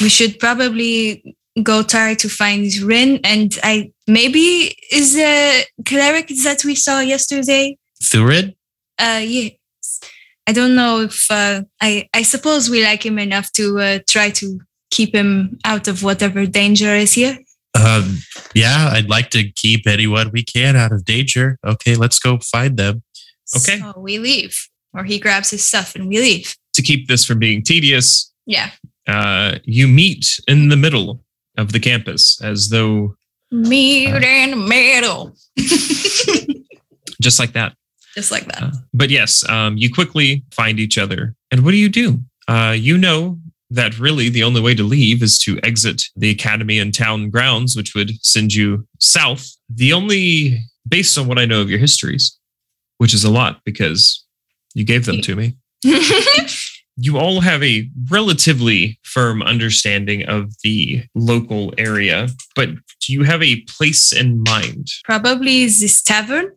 we 0.00 0.08
should 0.08 0.38
probably 0.38 1.34
go 1.62 1.82
try 1.82 2.14
to 2.14 2.28
find 2.28 2.72
Ren 2.82 3.18
and 3.24 3.58
I 3.62 3.90
maybe 4.06 4.74
is 4.92 5.14
the 5.14 5.64
cleric 5.84 6.28
that 6.44 6.64
we 6.64 6.74
saw 6.74 7.00
yesterday. 7.00 7.76
Thurin. 8.02 8.54
Uh, 8.98 9.22
yes. 9.24 9.52
I 10.46 10.52
don't 10.52 10.74
know 10.74 11.00
if 11.00 11.26
uh, 11.30 11.62
I 11.80 12.08
I 12.14 12.22
suppose 12.22 12.70
we 12.70 12.84
like 12.84 13.04
him 13.04 13.18
enough 13.18 13.50
to 13.52 13.64
uh, 13.78 13.98
try 14.08 14.30
to 14.30 14.46
keep 14.90 15.14
him 15.14 15.58
out 15.64 15.88
of 15.88 16.02
whatever 16.02 16.46
danger 16.46 16.94
is 16.94 17.12
here. 17.14 17.38
Um, 17.74 18.18
yeah, 18.54 18.90
I'd 18.92 19.10
like 19.10 19.30
to 19.30 19.50
keep 19.52 19.86
anyone 19.86 20.30
we 20.32 20.42
can 20.42 20.74
out 20.76 20.92
of 20.92 21.04
danger. 21.04 21.58
Okay, 21.64 21.94
let's 21.96 22.18
go 22.18 22.38
find 22.38 22.76
them. 22.76 23.02
Okay. 23.56 23.78
So 23.78 23.92
we 23.98 24.18
leave, 24.18 24.56
or 24.98 25.04
he 25.04 25.18
grabs 25.18 25.50
his 25.50 25.64
stuff 25.66 25.94
and 25.94 26.08
we 26.08 26.18
leave. 26.18 26.54
To 26.74 26.82
keep 26.82 27.08
this 27.08 27.24
from 27.24 27.38
being 27.38 27.62
tedious, 27.62 28.32
Yeah. 28.46 28.70
uh, 29.06 29.58
you 29.64 29.86
meet 29.88 30.40
in 30.48 30.68
the 30.68 30.76
middle 30.76 31.22
of 31.56 31.72
the 31.72 31.80
campus 31.80 32.40
as 32.42 32.68
though 32.68 33.14
Meet 33.50 34.08
in 34.22 34.50
the 34.50 34.56
middle, 34.56 35.34
just 37.22 37.38
like 37.38 37.52
that. 37.52 37.74
just 38.14 38.30
like 38.30 38.44
that. 38.46 38.62
Uh, 38.62 38.70
but 38.92 39.10
yes, 39.10 39.48
um, 39.48 39.76
you 39.78 39.92
quickly 39.92 40.42
find 40.52 40.78
each 40.78 40.98
other. 40.98 41.34
And 41.50 41.64
what 41.64 41.70
do 41.70 41.76
you 41.78 41.88
do? 41.88 42.18
Uh, 42.46 42.74
you 42.76 42.98
know 42.98 43.38
that 43.70 43.98
really 43.98 44.28
the 44.28 44.42
only 44.42 44.60
way 44.60 44.74
to 44.74 44.82
leave 44.82 45.22
is 45.22 45.38
to 45.38 45.58
exit 45.62 46.02
the 46.16 46.30
academy 46.30 46.78
and 46.78 46.92
town 46.94 47.30
grounds, 47.30 47.76
which 47.76 47.94
would 47.94 48.12
send 48.24 48.52
you 48.54 48.86
south. 48.98 49.48
The 49.68 49.92
only, 49.92 50.58
based 50.88 51.16
on 51.18 51.26
what 51.26 51.38
I 51.38 51.44
know 51.46 51.60
of 51.60 51.68
your 51.70 51.78
histories, 51.78 52.38
which 52.98 53.14
is 53.14 53.24
a 53.24 53.30
lot 53.30 53.60
because 53.64 54.24
you 54.74 54.84
gave 54.84 55.06
them 55.06 55.20
to 55.22 55.36
me, 55.36 55.56
you 56.96 57.16
all 57.16 57.40
have 57.40 57.62
a 57.62 57.88
relatively 58.10 58.98
firm 59.04 59.42
understanding 59.42 60.28
of 60.28 60.52
the 60.64 61.04
local 61.14 61.72
area, 61.78 62.28
but 62.56 62.68
do 62.68 63.12
you 63.12 63.22
have 63.22 63.42
a 63.42 63.60
place 63.62 64.12
in 64.12 64.42
mind? 64.42 64.88
Probably 65.04 65.64
this 65.66 66.02
tavern 66.02 66.52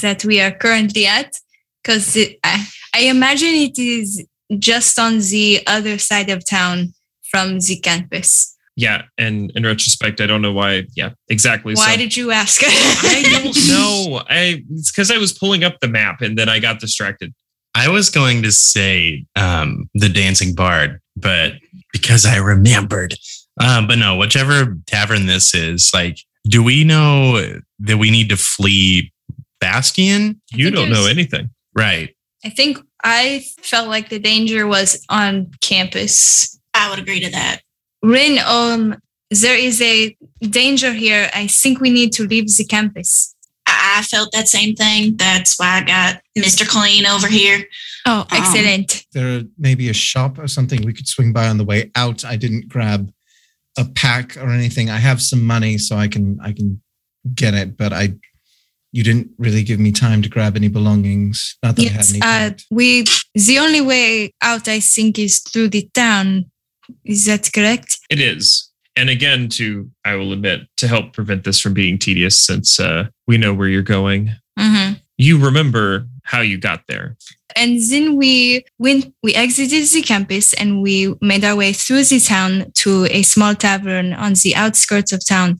that 0.00 0.24
we 0.24 0.40
are 0.40 0.52
currently 0.52 1.06
at, 1.06 1.34
because 1.82 2.16
I, 2.44 2.66
I 2.94 3.00
imagine 3.00 3.48
it 3.48 3.78
is 3.78 4.24
just 4.58 4.98
on 4.98 5.18
the 5.18 5.62
other 5.66 5.98
side 5.98 6.30
of 6.30 6.48
town 6.48 6.94
from 7.30 7.58
the 7.58 7.76
campus. 7.82 8.56
Yeah, 8.76 9.02
and 9.18 9.52
in 9.54 9.64
retrospect, 9.64 10.20
I 10.20 10.26
don't 10.26 10.40
know 10.40 10.52
why. 10.52 10.84
Yeah, 10.96 11.10
exactly. 11.28 11.74
Why 11.74 11.92
so, 11.92 11.96
did 11.96 12.16
you 12.16 12.30
ask? 12.30 12.62
I 12.64 13.22
don't 13.22 13.56
know. 13.68 14.22
I 14.28 14.62
it's 14.70 14.90
because 14.90 15.10
I 15.10 15.18
was 15.18 15.32
pulling 15.32 15.64
up 15.64 15.80
the 15.80 15.88
map 15.88 16.22
and 16.22 16.38
then 16.38 16.48
I 16.48 16.60
got 16.60 16.80
distracted. 16.80 17.34
I 17.74 17.88
was 17.88 18.10
going 18.10 18.42
to 18.42 18.52
say 18.52 19.26
um, 19.36 19.88
the 19.94 20.08
Dancing 20.08 20.54
Bard, 20.54 21.00
but 21.16 21.54
because 21.92 22.26
I 22.26 22.36
remembered. 22.38 23.14
Um, 23.62 23.86
but 23.86 23.98
no, 23.98 24.16
whichever 24.16 24.76
tavern 24.86 25.26
this 25.26 25.54
is, 25.54 25.90
like, 25.92 26.18
do 26.44 26.62
we 26.62 26.84
know 26.84 27.60
that 27.80 27.98
we 27.98 28.10
need 28.10 28.28
to 28.30 28.36
flee 28.36 29.12
Bastion? 29.60 30.40
You 30.50 30.70
don't 30.70 30.90
know 30.90 31.06
anything. 31.06 31.50
Right. 31.74 32.16
I 32.44 32.48
think 32.48 32.78
I 33.04 33.44
felt 33.60 33.88
like 33.88 34.08
the 34.08 34.18
danger 34.18 34.66
was 34.66 35.04
on 35.08 35.50
campus. 35.60 36.58
I 36.74 36.88
would 36.90 36.98
agree 36.98 37.20
to 37.20 37.30
that. 37.30 37.60
Ren, 38.02 38.38
um, 38.38 38.96
there 39.30 39.58
is 39.58 39.80
a 39.82 40.16
danger 40.40 40.92
here. 40.92 41.30
I 41.34 41.46
think 41.46 41.80
we 41.80 41.90
need 41.90 42.12
to 42.14 42.26
leave 42.26 42.46
the 42.56 42.64
campus. 42.64 43.34
I, 43.70 43.98
I 43.98 44.02
felt 44.02 44.32
that 44.32 44.48
same 44.48 44.74
thing. 44.74 45.16
That's 45.16 45.58
why 45.58 45.78
I 45.80 45.84
got 45.84 46.22
Mr. 46.36 46.66
Clean 46.68 47.06
over 47.06 47.28
here. 47.28 47.64
Oh, 48.06 48.20
Um, 48.20 48.26
excellent. 48.32 49.04
there 49.12 49.42
may 49.58 49.74
be 49.74 49.88
a 49.88 49.92
shop 49.94 50.38
or 50.38 50.48
something 50.48 50.82
we 50.82 50.92
could 50.92 51.06
swing 51.08 51.32
by 51.32 51.48
on 51.48 51.58
the 51.58 51.64
way 51.64 51.90
out. 51.94 52.24
I 52.24 52.36
didn't 52.36 52.68
grab 52.68 53.10
a 53.78 53.84
pack 53.84 54.36
or 54.36 54.50
anything. 54.50 54.90
I 54.90 54.96
have 54.98 55.20
some 55.22 55.42
money, 55.44 55.78
so 55.78 55.96
I 55.96 56.08
can 56.08 56.38
I 56.42 56.52
can 56.52 56.80
get 57.34 57.54
it. 57.54 57.76
But 57.76 57.92
I, 57.92 58.14
you 58.92 59.04
didn't 59.04 59.30
really 59.38 59.62
give 59.62 59.78
me 59.78 59.92
time 59.92 60.22
to 60.22 60.28
grab 60.28 60.56
any 60.56 60.68
belongings. 60.68 61.56
Not 61.62 61.76
that 61.76 61.82
I 61.82 61.94
Yes, 61.94 62.12
had 62.12 62.22
any. 62.22 62.46
uh, 62.46 62.56
we. 62.70 63.04
The 63.34 63.58
only 63.60 63.80
way 63.80 64.32
out, 64.42 64.66
I 64.66 64.80
think, 64.80 65.18
is 65.18 65.38
through 65.40 65.68
the 65.68 65.88
town. 65.94 66.50
Is 67.04 67.26
that 67.26 67.48
correct? 67.54 67.98
It 68.10 68.18
is. 68.20 68.69
And 69.00 69.08
again, 69.08 69.48
to 69.50 69.90
I 70.04 70.14
will 70.14 70.34
admit, 70.34 70.60
to 70.76 70.86
help 70.86 71.14
prevent 71.14 71.44
this 71.44 71.58
from 71.58 71.72
being 71.72 71.98
tedious, 71.98 72.38
since 72.38 72.78
uh, 72.78 73.08
we 73.26 73.38
know 73.38 73.54
where 73.54 73.68
you're 73.68 73.82
going, 73.82 74.30
Mm-hmm. 74.58 74.94
you 75.16 75.42
remember 75.42 76.06
how 76.24 76.42
you 76.42 76.58
got 76.58 76.82
there. 76.86 77.16
And 77.56 77.80
then 77.88 78.16
we 78.16 78.62
went. 78.78 79.14
We 79.22 79.34
exited 79.34 79.88
the 79.88 80.02
campus 80.02 80.52
and 80.52 80.82
we 80.82 81.14
made 81.22 81.44
our 81.44 81.56
way 81.56 81.72
through 81.72 82.04
the 82.04 82.20
town 82.20 82.70
to 82.82 83.06
a 83.10 83.22
small 83.22 83.54
tavern 83.54 84.12
on 84.12 84.34
the 84.34 84.54
outskirts 84.54 85.12
of 85.12 85.26
town, 85.26 85.58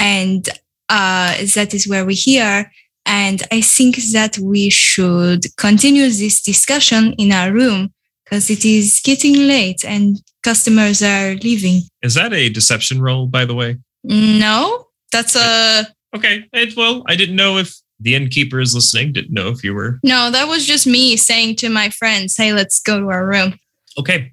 and 0.00 0.48
uh, 0.88 1.36
that 1.54 1.72
is 1.72 1.86
where 1.86 2.04
we 2.04 2.14
here. 2.14 2.70
And 3.06 3.42
I 3.52 3.60
think 3.60 3.96
that 4.12 4.38
we 4.38 4.70
should 4.70 5.44
continue 5.56 6.08
this 6.10 6.42
discussion 6.42 7.12
in 7.12 7.30
our 7.30 7.52
room 7.52 7.92
because 8.24 8.50
it 8.50 8.64
is 8.64 9.00
getting 9.04 9.46
late 9.46 9.84
and 9.84 10.16
customers 10.42 11.02
are 11.02 11.34
leaving. 11.36 11.82
Is 12.02 12.14
that 12.14 12.32
a 12.32 12.48
deception 12.48 13.00
roll, 13.00 13.26
by 13.26 13.44
the 13.44 13.54
way? 13.54 13.78
No, 14.04 14.88
that's 15.12 15.36
a 15.36 15.86
Okay. 16.14 16.44
It, 16.52 16.76
well, 16.76 17.02
I 17.06 17.16
didn't 17.16 17.36
know 17.36 17.56
if 17.56 17.74
the 18.00 18.14
innkeeper 18.14 18.60
is 18.60 18.74
listening. 18.74 19.12
Didn't 19.12 19.32
know 19.32 19.48
if 19.48 19.62
you 19.64 19.74
were. 19.74 19.98
no. 20.02 20.30
That 20.30 20.48
was 20.48 20.66
just 20.66 20.86
me 20.86 21.16
saying 21.16 21.56
to 21.56 21.68
my 21.68 21.88
friends, 21.90 22.36
"Hey, 22.36 22.52
let's 22.52 22.80
go 22.80 23.00
to 23.00 23.08
our 23.10 23.26
room." 23.26 23.58
Okay. 23.98 24.32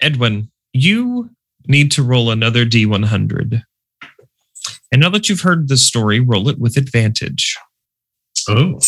Edwin, 0.00 0.50
you 0.72 1.30
need 1.66 1.90
to 1.92 2.02
roll 2.02 2.30
another 2.30 2.64
D100. 2.64 3.62
And 4.92 5.00
now 5.02 5.10
that 5.10 5.28
you've 5.28 5.40
heard 5.40 5.68
the 5.68 5.76
story, 5.76 6.20
roll 6.20 6.48
it 6.48 6.58
with 6.58 6.76
advantage. 6.76 7.56
Oh. 8.48 8.78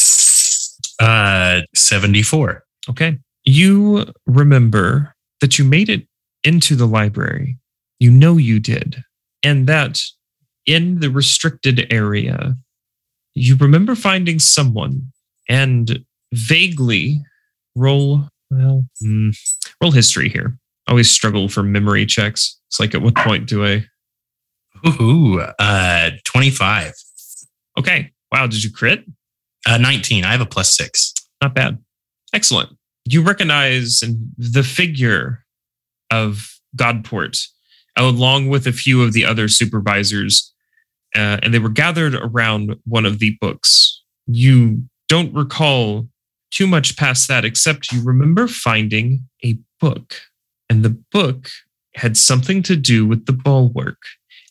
Uh, 0.98 1.62
74. 1.74 2.64
Okay. 2.88 3.18
You 3.44 4.06
remember 4.26 5.14
that 5.40 5.58
you 5.58 5.64
made 5.64 5.88
it 5.88 6.06
into 6.44 6.74
the 6.76 6.86
library. 6.86 7.58
You 7.98 8.10
know 8.10 8.36
you 8.36 8.60
did. 8.60 9.02
And 9.42 9.66
that 9.66 10.00
in 10.66 11.00
the 11.00 11.10
restricted 11.10 11.86
area, 11.92 12.56
you 13.34 13.56
remember 13.56 13.94
finding 13.94 14.38
someone 14.38 15.12
and 15.48 16.04
vaguely 16.32 17.22
roll, 17.74 18.28
well, 18.50 18.84
mm, 19.02 19.36
roll 19.82 19.92
history 19.92 20.28
here. 20.28 20.56
Always 20.88 21.10
struggle 21.10 21.48
for 21.48 21.62
memory 21.62 22.06
checks. 22.06 22.58
It's 22.68 22.80
like, 22.80 22.94
at 22.94 23.02
what 23.02 23.14
point 23.14 23.48
do 23.48 23.64
I? 23.64 23.84
Ooh, 24.86 25.40
uh, 25.40 26.10
25. 26.24 26.94
Okay. 27.78 28.10
Wow. 28.32 28.46
Did 28.46 28.64
you 28.64 28.70
crit? 28.72 29.04
Uh, 29.66 29.78
19. 29.78 30.24
I 30.24 30.32
have 30.32 30.40
a 30.40 30.46
plus 30.46 30.74
six. 30.74 31.12
Not 31.42 31.54
bad. 31.54 31.78
Excellent. 32.32 32.70
You 33.04 33.22
recognize 33.22 34.02
the 34.36 34.62
figure 34.62 35.44
of 36.10 36.58
Godport, 36.76 37.36
along 37.96 38.48
with 38.48 38.66
a 38.66 38.72
few 38.72 39.02
of 39.02 39.12
the 39.12 39.24
other 39.24 39.48
supervisors, 39.48 40.52
uh, 41.16 41.38
and 41.42 41.52
they 41.52 41.58
were 41.58 41.68
gathered 41.68 42.14
around 42.14 42.76
one 42.84 43.06
of 43.06 43.18
the 43.18 43.36
books. 43.40 44.02
You 44.26 44.84
don't 45.08 45.34
recall 45.34 46.08
too 46.50 46.66
much 46.66 46.96
past 46.96 47.28
that, 47.28 47.44
except 47.44 47.92
you 47.92 48.02
remember 48.02 48.46
finding 48.46 49.24
a 49.44 49.58
book. 49.80 50.14
and 50.68 50.84
the 50.84 50.96
book 51.10 51.48
had 51.96 52.16
something 52.16 52.62
to 52.62 52.76
do 52.76 53.04
with 53.04 53.26
the 53.26 53.32
bulwark. 53.32 53.98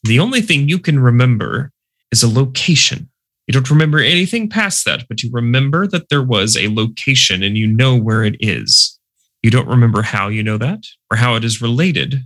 The 0.03 0.19
only 0.19 0.41
thing 0.41 0.67
you 0.67 0.77
can 0.77 0.99
remember 0.99 1.71
is 2.11 2.23
a 2.23 2.27
location. 2.29 3.09
You 3.47 3.53
don't 3.53 3.69
remember 3.69 3.99
anything 3.99 4.49
past 4.49 4.83
that, 4.85 5.05
but 5.07 5.23
you 5.23 5.29
remember 5.31 5.87
that 5.87 6.09
there 6.09 6.21
was 6.21 6.57
a 6.57 6.67
location 6.67 7.41
and 7.41 7.57
you 7.57 7.67
know 7.67 7.95
where 7.97 8.23
it 8.23 8.35
is. 8.41 8.98
You 9.43 9.51
don't 9.51 9.67
remember 9.67 10.01
how 10.01 10.27
you 10.27 10.43
know 10.43 10.57
that 10.57 10.83
or 11.09 11.17
how 11.17 11.35
it 11.35 11.43
is 11.43 11.61
related 11.61 12.23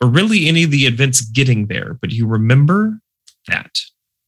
or 0.00 0.08
really 0.08 0.48
any 0.48 0.64
of 0.64 0.70
the 0.70 0.86
events 0.86 1.20
getting 1.20 1.66
there, 1.66 1.94
but 2.00 2.10
you 2.10 2.26
remember 2.26 2.98
that. 3.48 3.78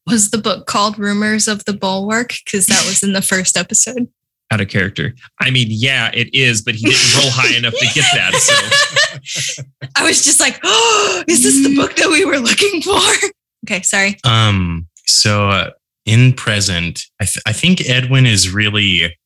Was 0.06 0.30
the 0.30 0.38
book 0.38 0.66
called 0.66 0.98
Rumors 0.98 1.48
of 1.48 1.64
the 1.64 1.72
Bulwark? 1.72 2.32
Because 2.44 2.66
that 2.66 2.84
was 2.86 3.02
in 3.02 3.12
the 3.12 3.22
first 3.22 3.56
episode. 3.56 4.08
Out 4.52 4.60
of 4.60 4.68
character. 4.68 5.12
I 5.40 5.50
mean, 5.50 5.66
yeah, 5.70 6.12
it 6.14 6.32
is, 6.32 6.62
but 6.62 6.76
he 6.76 6.86
didn't 6.86 7.20
roll 7.20 7.30
high 7.30 7.56
enough 7.58 7.74
to 7.74 7.86
get 7.94 8.04
that. 8.14 8.34
So 8.34 9.62
I 9.96 10.04
was 10.04 10.24
just 10.24 10.38
like, 10.38 10.60
oh, 10.62 11.24
is 11.28 11.42
this 11.42 11.66
the 11.66 11.74
book 11.74 11.96
that 11.96 12.08
we 12.08 12.24
were 12.24 12.38
looking 12.38 12.82
for? 12.82 13.00
Okay, 13.64 13.82
sorry. 13.82 14.16
Um. 14.22 14.86
So 15.06 15.48
uh, 15.48 15.70
in 16.04 16.34
present, 16.34 17.02
I, 17.20 17.24
th- 17.24 17.42
I 17.48 17.52
think 17.52 17.88
Edwin 17.88 18.24
is 18.24 18.48
really, 18.48 19.16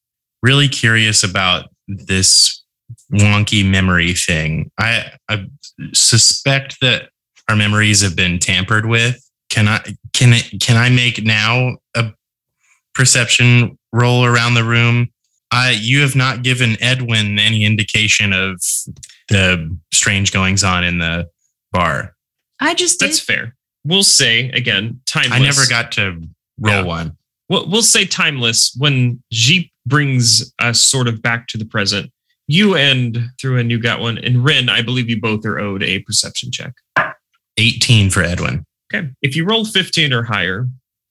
really 0.43 0.67
curious 0.67 1.23
about 1.23 1.69
this 1.87 2.60
wonky 3.13 3.69
memory 3.69 4.15
thing. 4.15 4.71
I, 4.79 5.13
I 5.29 5.47
suspect 5.93 6.81
that 6.81 7.11
our 7.49 7.57
memories 7.57 8.03
have 8.03 8.17
been 8.17 8.39
tampered 8.39 8.87
with. 8.87 9.21
Can 9.51 9.67
I 9.69 9.81
can 10.13 10.33
it 10.33 10.61
can 10.61 10.77
I 10.77 10.89
make 10.91 11.25
now 11.25 11.77
a 11.97 12.13
perception 12.95 13.79
roll 13.93 14.25
around 14.25 14.55
the 14.55 14.65
room? 14.65 15.09
I 15.51 15.71
you 15.73 16.01
have 16.03 16.15
not 16.15 16.43
given 16.43 16.81
Edwin 16.81 17.39
any 17.39 17.65
indication 17.65 18.33
of 18.33 18.61
the 19.29 19.77
strange 19.93 20.33
goings 20.33 20.63
on 20.63 20.85
in 20.85 20.99
the 20.99 21.29
bar. 21.73 22.15
I 22.61 22.75
just 22.75 23.01
did. 23.01 23.09
that's 23.09 23.21
fair. 23.21 23.57
We'll 23.85 24.03
say 24.05 24.51
again, 24.51 25.01
timeless. 25.07 25.33
I 25.33 25.43
never 25.43 25.63
got 25.69 25.93
to 25.93 26.21
roll 26.61 26.75
Yeah. 26.75 26.83
one. 26.83 27.17
We'll, 27.49 27.69
we'll 27.69 27.83
say 27.83 28.05
timeless 28.05 28.75
when 28.79 29.23
Jeep 29.33 29.73
brings 29.87 30.53
us 30.61 30.85
sort 30.85 31.09
of 31.09 31.21
back 31.23 31.49
to 31.49 31.59
the 31.59 31.65
present. 31.65 32.13
You 32.51 32.75
and 32.75 33.31
through 33.41 33.59
and 33.59 33.71
you 33.71 33.79
got 33.79 34.01
one, 34.01 34.19
and 34.19 34.45
Ren, 34.45 34.69
I 34.69 34.83
believe 34.83 35.09
you 35.09 35.21
both 35.21 35.47
are 35.47 35.61
owed 35.61 35.85
a 35.85 36.01
perception 36.01 36.51
check. 36.51 36.73
18 37.59 38.11
for 38.11 38.25
Edwin. 38.25 38.65
Okay. 38.93 39.09
If 39.23 39.37
you 39.37 39.45
roll 39.45 39.65
15 39.65 40.13
or 40.13 40.25
higher, 40.25 40.67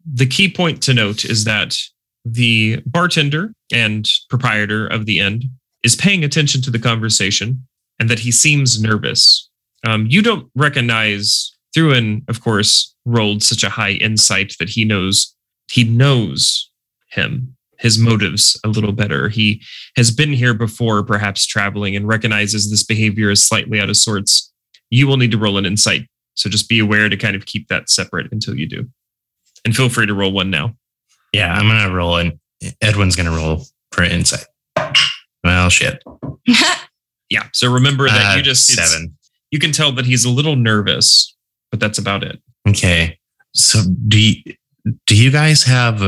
the 0.06 0.26
key 0.26 0.52
point 0.52 0.84
to 0.84 0.94
note 0.94 1.24
is 1.24 1.46
that 1.46 1.78
the 2.26 2.84
bartender 2.86 3.54
and 3.72 4.06
proprietor 4.30 4.86
of 4.88 5.06
the 5.06 5.22
end 5.22 5.46
is 5.82 5.96
paying 5.96 6.26
attention 6.26 6.62
to 6.64 6.72
the 6.72 6.78
conversation 6.78 7.66
and 8.00 8.10
that 8.10 8.20
he 8.20 8.34
seems 8.34 8.82
nervous. 8.82 9.50
Um, 9.88 10.08
you 10.10 10.22
don't 10.22 10.52
recognize 10.56 11.56
Thurin, 11.74 12.28
of 12.28 12.44
course, 12.44 12.94
rolled 13.06 13.44
such 13.44 13.64
a 13.64 13.70
high 13.70 13.92
insight 13.92 14.56
that 14.60 14.68
he 14.68 14.84
knows 14.84 15.34
he 15.72 15.86
knows 15.86 16.70
him, 17.12 17.56
his 17.80 17.98
motives 17.98 18.60
a 18.64 18.68
little 18.68 18.92
better. 18.92 19.30
He 19.30 19.62
has 19.96 20.12
been 20.12 20.34
here 20.34 20.54
before, 20.54 21.04
perhaps 21.04 21.46
traveling, 21.46 21.96
and 21.96 22.08
recognizes 22.08 22.70
this 22.70 22.84
behavior 22.84 23.30
is 23.32 23.46
slightly 23.46 23.80
out 23.80 23.90
of 23.90 23.98
sorts. 23.98 24.52
You 24.90 25.08
will 25.08 25.18
need 25.18 25.32
to 25.32 25.38
roll 25.38 25.58
an 25.58 25.66
insight 25.66 26.08
so 26.36 26.50
just 26.50 26.70
be 26.70 26.80
aware 26.80 27.10
to 27.10 27.18
kind 27.18 27.36
of 27.36 27.46
keep 27.46 27.68
that 27.68 27.90
separate 27.90 28.32
until 28.32 28.56
you 28.56 28.66
do. 28.66 28.88
And 29.66 29.76
feel 29.76 29.90
free 29.90 30.06
to 30.06 30.14
roll 30.14 30.32
one 30.32 30.50
now. 30.50 30.76
Yeah, 31.34 31.54
I'm 31.54 31.68
gonna 31.68 31.94
roll 31.94 32.16
and 32.16 32.40
Edwin's 32.82 33.16
gonna 33.18 33.36
roll 33.36 33.66
for 33.92 34.04
insight. 34.04 34.46
Well, 35.44 35.70
shit. 35.70 36.04
Yeah. 37.30 37.44
So 37.54 37.72
remember 37.72 38.08
that 38.08 38.34
Uh, 38.34 38.38
you 38.38 38.42
just 38.42 38.66
seven. 38.66 39.16
You 39.52 39.60
can 39.60 39.72
tell 39.72 39.92
that 39.92 40.06
he's 40.08 40.26
a 40.26 40.32
little 40.32 40.56
nervous, 40.56 41.36
but 41.70 41.80
that's 41.80 42.00
about 42.00 42.24
it. 42.24 42.42
Okay. 42.68 43.20
So 43.54 43.82
do 44.08 44.20
you, 44.20 44.56
do 45.06 45.16
you 45.16 45.30
guys 45.30 45.62
have 45.64 46.02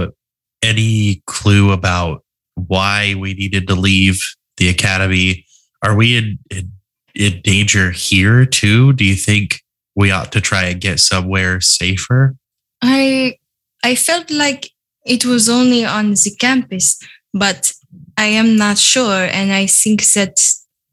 any 0.61 1.23
clue 1.25 1.71
about 1.71 2.23
why 2.55 3.15
we 3.17 3.33
needed 3.33 3.67
to 3.67 3.75
leave 3.75 4.19
the 4.57 4.69
academy? 4.69 5.45
Are 5.83 5.95
we 5.95 6.17
in, 6.17 6.39
in, 6.49 6.71
in 7.15 7.41
danger 7.41 7.91
here 7.91 8.45
too? 8.45 8.93
Do 8.93 9.03
you 9.03 9.15
think 9.15 9.61
we 9.95 10.11
ought 10.11 10.31
to 10.31 10.41
try 10.41 10.65
and 10.65 10.79
get 10.79 10.99
somewhere 10.99 11.61
safer? 11.61 12.35
I 12.81 13.37
I 13.83 13.95
felt 13.95 14.29
like 14.29 14.69
it 15.05 15.25
was 15.25 15.49
only 15.49 15.83
on 15.85 16.11
the 16.11 16.35
campus, 16.39 16.99
but 17.33 17.73
I 18.17 18.25
am 18.25 18.55
not 18.55 18.77
sure, 18.77 19.25
and 19.31 19.51
I 19.51 19.65
think 19.65 20.03
that 20.13 20.37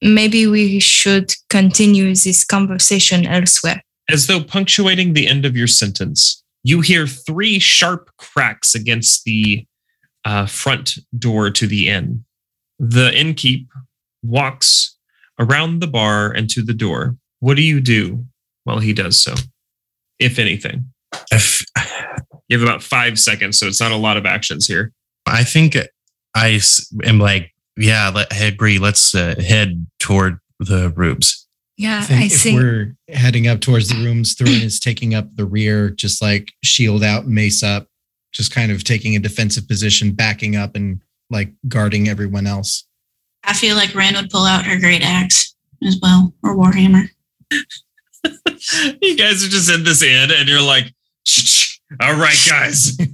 maybe 0.00 0.46
we 0.46 0.80
should 0.80 1.34
continue 1.50 2.14
this 2.14 2.44
conversation 2.44 3.26
elsewhere. 3.26 3.82
As 4.08 4.26
though 4.26 4.42
punctuating 4.42 5.12
the 5.12 5.26
end 5.26 5.44
of 5.44 5.56
your 5.56 5.66
sentence, 5.66 6.42
you 6.62 6.80
hear 6.80 7.06
three 7.06 7.58
sharp 7.58 8.10
cracks 8.18 8.74
against 8.74 9.24
the 9.24 9.66
uh, 10.24 10.46
front 10.46 10.98
door 11.18 11.50
to 11.50 11.66
the 11.66 11.88
inn. 11.88 12.24
The 12.78 13.10
innkeep 13.10 13.66
walks 14.22 14.96
around 15.38 15.80
the 15.80 15.86
bar 15.86 16.30
and 16.30 16.48
to 16.50 16.62
the 16.62 16.74
door. 16.74 17.16
What 17.40 17.56
do 17.56 17.62
you 17.62 17.80
do 17.80 18.26
while 18.64 18.80
he 18.80 18.92
does 18.92 19.20
so, 19.20 19.34
if 20.18 20.38
anything? 20.38 20.92
If, 21.30 21.64
You 22.48 22.58
have 22.58 22.66
about 22.66 22.82
five 22.82 23.18
seconds, 23.18 23.58
so 23.58 23.66
it's 23.66 23.80
not 23.80 23.92
a 23.92 23.96
lot 23.96 24.16
of 24.16 24.24
actions 24.24 24.66
here. 24.66 24.92
I 25.26 25.44
think 25.44 25.76
I 26.34 26.60
am 27.04 27.18
like, 27.18 27.52
yeah, 27.76 28.08
let, 28.08 28.32
I 28.32 28.44
agree. 28.44 28.78
Let's 28.78 29.14
uh, 29.14 29.34
head 29.38 29.86
toward 29.98 30.38
the 30.58 30.90
rooms. 30.90 31.46
Yeah, 31.78 32.00
I 32.00 32.02
think 32.02 32.20
I 32.20 32.24
if 32.26 32.42
think 32.42 32.56
we're 32.60 32.96
heading 33.08 33.46
up 33.46 33.60
towards 33.60 33.88
the 33.88 33.94
rooms, 34.04 34.34
Thurin 34.34 34.62
is 34.62 34.80
taking 34.80 35.14
up 35.14 35.34
the 35.36 35.44
rear, 35.44 35.88
just 35.90 36.20
like 36.20 36.52
shield 36.64 37.04
out, 37.04 37.26
mace 37.28 37.62
up, 37.62 37.86
just 38.32 38.52
kind 38.52 38.72
of 38.72 38.82
taking 38.84 39.14
a 39.14 39.20
defensive 39.20 39.66
position, 39.68 40.10
backing 40.12 40.56
up 40.56 40.74
and 40.74 41.00
like 41.30 41.52
guarding 41.68 42.08
everyone 42.08 42.46
else. 42.48 42.84
I 43.44 43.52
feel 43.54 43.76
like 43.76 43.94
Rand 43.94 44.16
would 44.16 44.28
pull 44.28 44.44
out 44.44 44.64
her 44.66 44.78
great 44.78 45.02
axe 45.02 45.54
as 45.86 45.98
well, 46.02 46.34
or 46.42 46.56
Warhammer. 46.56 47.08
you 49.00 49.16
guys 49.16 49.44
are 49.44 49.48
just 49.48 49.70
in 49.70 49.84
this 49.84 50.02
inn, 50.02 50.30
and 50.32 50.48
you're 50.48 50.60
like, 50.60 50.92
"Shh, 51.26 51.40
shh. 51.46 51.78
all 52.00 52.14
right, 52.16 52.38
guys. 52.48 52.96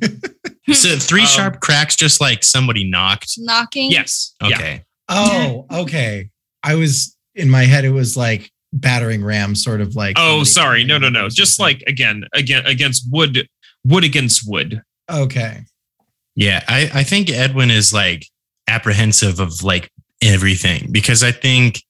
So 0.72 0.96
three 0.98 1.20
Um, 1.20 1.26
sharp 1.26 1.60
cracks, 1.60 1.94
just 1.94 2.22
like 2.22 2.42
somebody 2.42 2.84
knocked. 2.88 3.34
knocking. 3.36 3.90
yes. 3.90 4.34
Yeah. 4.40 4.48
Okay. 4.56 4.84
Oh, 5.10 5.66
okay. 5.70 6.30
I 6.62 6.76
was 6.76 7.14
in 7.34 7.50
my 7.50 7.64
head, 7.64 7.84
it 7.84 7.90
was 7.90 8.16
like 8.16 8.50
battering 8.74 9.24
ram, 9.24 9.54
sort 9.54 9.80
of 9.80 9.96
like. 9.96 10.16
Oh, 10.18 10.44
sorry. 10.44 10.84
No, 10.84 10.98
no, 10.98 11.08
no. 11.08 11.28
Just 11.28 11.58
like 11.58 11.82
again, 11.86 12.24
again 12.34 12.66
against 12.66 13.06
wood, 13.10 13.48
wood 13.84 14.04
against 14.04 14.42
wood. 14.46 14.82
Okay. 15.10 15.60
Yeah, 16.36 16.64
I, 16.68 16.90
I 16.92 17.02
think 17.04 17.30
Edwin 17.30 17.70
is 17.70 17.92
like 17.92 18.26
apprehensive 18.68 19.40
of 19.40 19.62
like 19.62 19.90
everything 20.22 20.88
because 20.90 21.22
I 21.22 21.30
think, 21.30 21.82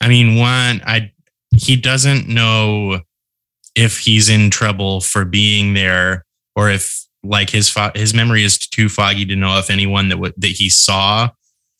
I 0.00 0.08
mean, 0.08 0.36
one, 0.36 0.80
I 0.86 1.10
he 1.54 1.76
doesn't 1.76 2.28
know 2.28 3.00
if 3.74 3.98
he's 3.98 4.28
in 4.28 4.50
trouble 4.50 5.00
for 5.00 5.24
being 5.24 5.74
there 5.74 6.24
or 6.54 6.70
if 6.70 7.06
like 7.22 7.50
his 7.50 7.68
fo- 7.68 7.92
his 7.94 8.14
memory 8.14 8.44
is 8.44 8.58
too 8.58 8.88
foggy 8.88 9.24
to 9.26 9.36
know 9.36 9.58
if 9.58 9.70
anyone 9.70 10.08
that 10.08 10.16
w- 10.16 10.34
that 10.36 10.50
he 10.50 10.68
saw 10.68 11.28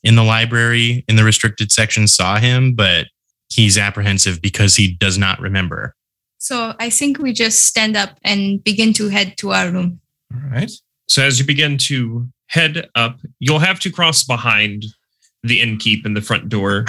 in 0.03 0.17
the 0.17 0.23
library 0.23 1.05
in 1.09 1.17
the 1.17 1.25
restricted 1.25 1.71
section 1.71 2.09
saw 2.09 2.39
him, 2.39 2.75
but 2.75 3.07
he's 3.55 3.79
apprehensive 3.79 4.41
because 4.41 4.77
he 4.77 4.95
does 4.95 5.19
not 5.19 5.41
remember. 5.41 5.95
So 6.39 6.75
I 6.81 6.91
think 6.91 7.19
we 7.19 7.33
just 7.33 7.67
stand 7.67 7.97
up 7.97 8.19
and 8.25 8.63
begin 8.65 8.93
to 8.95 9.09
head 9.09 9.37
to 9.39 9.53
our 9.53 9.71
room. 9.71 10.01
All 10.35 10.51
right. 10.51 10.71
So 11.09 11.23
as 11.23 11.39
you 11.39 11.45
begin 11.45 11.79
to 11.79 12.27
head 12.49 12.89
up, 12.95 13.19
you'll 13.39 13.59
have 13.59 13.79
to 13.81 13.91
cross 13.91 14.25
behind 14.25 14.85
the 15.43 15.61
innkeep 15.61 16.05
in 16.07 16.15
the 16.15 16.21
front 16.21 16.49
door. 16.49 16.87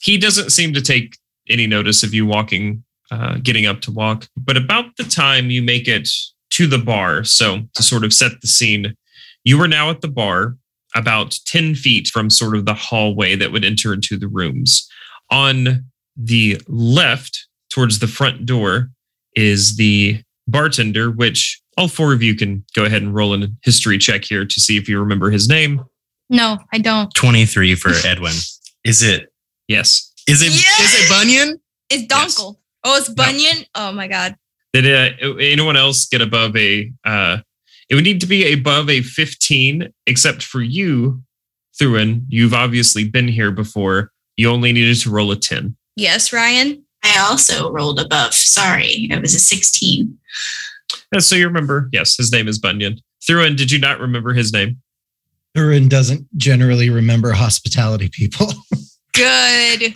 He 0.00 0.18
doesn't 0.18 0.50
seem 0.50 0.72
to 0.74 0.80
take 0.80 1.16
any 1.48 1.66
notice 1.66 2.02
of 2.02 2.14
you 2.14 2.26
walking, 2.26 2.84
uh, 3.10 3.38
getting 3.42 3.66
up 3.66 3.80
to 3.82 3.92
walk. 3.92 4.28
But 4.36 4.56
about 4.56 4.96
the 4.96 5.04
time 5.04 5.50
you 5.50 5.62
make 5.62 5.88
it 5.88 6.08
to 6.50 6.66
the 6.66 6.78
bar, 6.78 7.24
so 7.24 7.62
to 7.74 7.82
sort 7.82 8.04
of 8.04 8.12
set 8.12 8.40
the 8.40 8.46
scene, 8.46 8.94
you 9.44 9.60
are 9.60 9.68
now 9.68 9.90
at 9.90 10.00
the 10.00 10.08
bar, 10.08 10.56
about 10.94 11.38
10 11.46 11.74
feet 11.74 12.08
from 12.08 12.30
sort 12.30 12.56
of 12.56 12.64
the 12.64 12.74
hallway 12.74 13.36
that 13.36 13.52
would 13.52 13.64
enter 13.64 13.92
into 13.92 14.16
the 14.16 14.28
rooms. 14.28 14.88
On 15.30 15.84
the 16.16 16.60
left, 16.66 17.46
towards 17.70 17.98
the 17.98 18.06
front 18.06 18.46
door, 18.46 18.90
is 19.34 19.76
the 19.76 20.22
bartender, 20.48 21.10
which 21.10 21.60
all 21.76 21.88
four 21.88 22.12
of 22.12 22.22
you 22.22 22.34
can 22.34 22.64
go 22.74 22.84
ahead 22.84 23.02
and 23.02 23.14
roll 23.14 23.34
a 23.34 23.48
history 23.62 23.98
check 23.98 24.24
here 24.24 24.44
to 24.46 24.60
see 24.60 24.76
if 24.76 24.88
you 24.88 24.98
remember 24.98 25.30
his 25.30 25.48
name. 25.48 25.84
No, 26.30 26.58
I 26.72 26.78
don't. 26.78 27.12
23 27.14 27.74
for 27.74 27.90
Edwin. 28.04 28.32
Is 28.84 29.02
it 29.02 29.32
Yes. 29.68 30.12
is 30.28 30.42
it 30.42 30.48
is 30.48 30.62
Yes! 30.62 31.02
it 31.04 31.08
Bunyan? 31.10 31.60
It's 31.90 32.04
Donkel. 32.12 32.56
Oh, 32.84 32.96
it's 32.96 33.08
Bunyan. 33.08 33.64
Oh 33.74 33.90
my 33.92 34.06
god. 34.06 34.36
Did 34.72 34.86
uh, 34.86 35.34
anyone 35.40 35.76
else 35.76 36.06
get 36.06 36.20
above 36.22 36.56
a? 36.56 36.92
Uh, 37.04 37.38
it 37.88 37.94
would 37.96 38.04
need 38.04 38.20
to 38.20 38.26
be 38.26 38.52
above 38.52 38.88
a 38.90 39.02
15, 39.02 39.88
except 40.06 40.42
for 40.44 40.60
you, 40.62 41.22
Thurin. 41.80 42.24
You've 42.28 42.54
obviously 42.54 43.04
been 43.08 43.26
here 43.28 43.50
before. 43.50 44.12
You 44.36 44.50
only 44.50 44.72
needed 44.72 44.96
to 45.00 45.10
roll 45.10 45.30
a 45.32 45.36
10. 45.36 45.76
Yes, 45.96 46.32
Ryan. 46.32 46.84
I 47.02 47.26
also 47.28 47.70
rolled 47.72 48.00
above. 48.00 48.34
Sorry, 48.34 49.08
it 49.10 49.20
was 49.20 49.34
a 49.34 49.38
16. 49.38 50.18
Yeah, 51.12 51.20
so 51.20 51.36
you 51.36 51.46
remember, 51.46 51.88
yes, 51.92 52.16
his 52.16 52.32
name 52.32 52.48
is 52.48 52.58
Bunyan. 52.58 53.00
Thurin, 53.28 53.56
did 53.56 53.70
you 53.70 53.78
not 53.78 54.00
remember 54.00 54.32
his 54.32 54.52
name? 54.52 54.82
Thurin 55.56 55.88
doesn't 55.88 56.26
generally 56.36 56.90
remember 56.90 57.32
hospitality 57.32 58.08
people. 58.08 58.52
Good. 59.14 59.94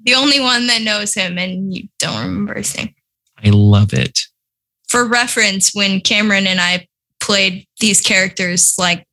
the 0.00 0.14
only 0.14 0.40
one 0.40 0.66
that 0.66 0.82
knows 0.82 1.14
him, 1.14 1.38
and 1.38 1.72
you 1.72 1.88
don't 1.98 2.22
remember 2.22 2.54
his 2.54 2.76
name. 2.76 2.94
I 3.42 3.50
love 3.50 3.92
it. 3.92 4.20
For 4.88 5.06
reference, 5.06 5.74
when 5.74 6.00
Cameron 6.00 6.46
and 6.46 6.60
I 6.60 6.88
played 7.20 7.66
these 7.78 8.00
characters, 8.00 8.74
like 8.78 9.06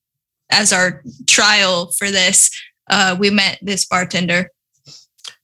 as 0.49 0.74
our 0.74 1.03
trial 1.28 1.91
for 1.91 2.10
this, 2.10 2.49
uh, 2.89 3.16
we 3.20 3.30
met 3.30 3.60
this 3.62 3.86
bartender. 3.86 4.49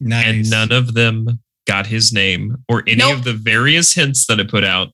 Nice. 0.01 0.25
And 0.25 0.49
none 0.49 0.71
of 0.71 0.93
them 0.93 1.39
got 1.67 1.87
his 1.87 2.11
name 2.11 2.57
or 2.67 2.83
any 2.87 2.97
Nope. 2.97 3.19
of 3.19 3.23
the 3.23 3.33
various 3.33 3.93
hints 3.93 4.25
that 4.27 4.39
I 4.39 4.43
put 4.43 4.63
out. 4.63 4.89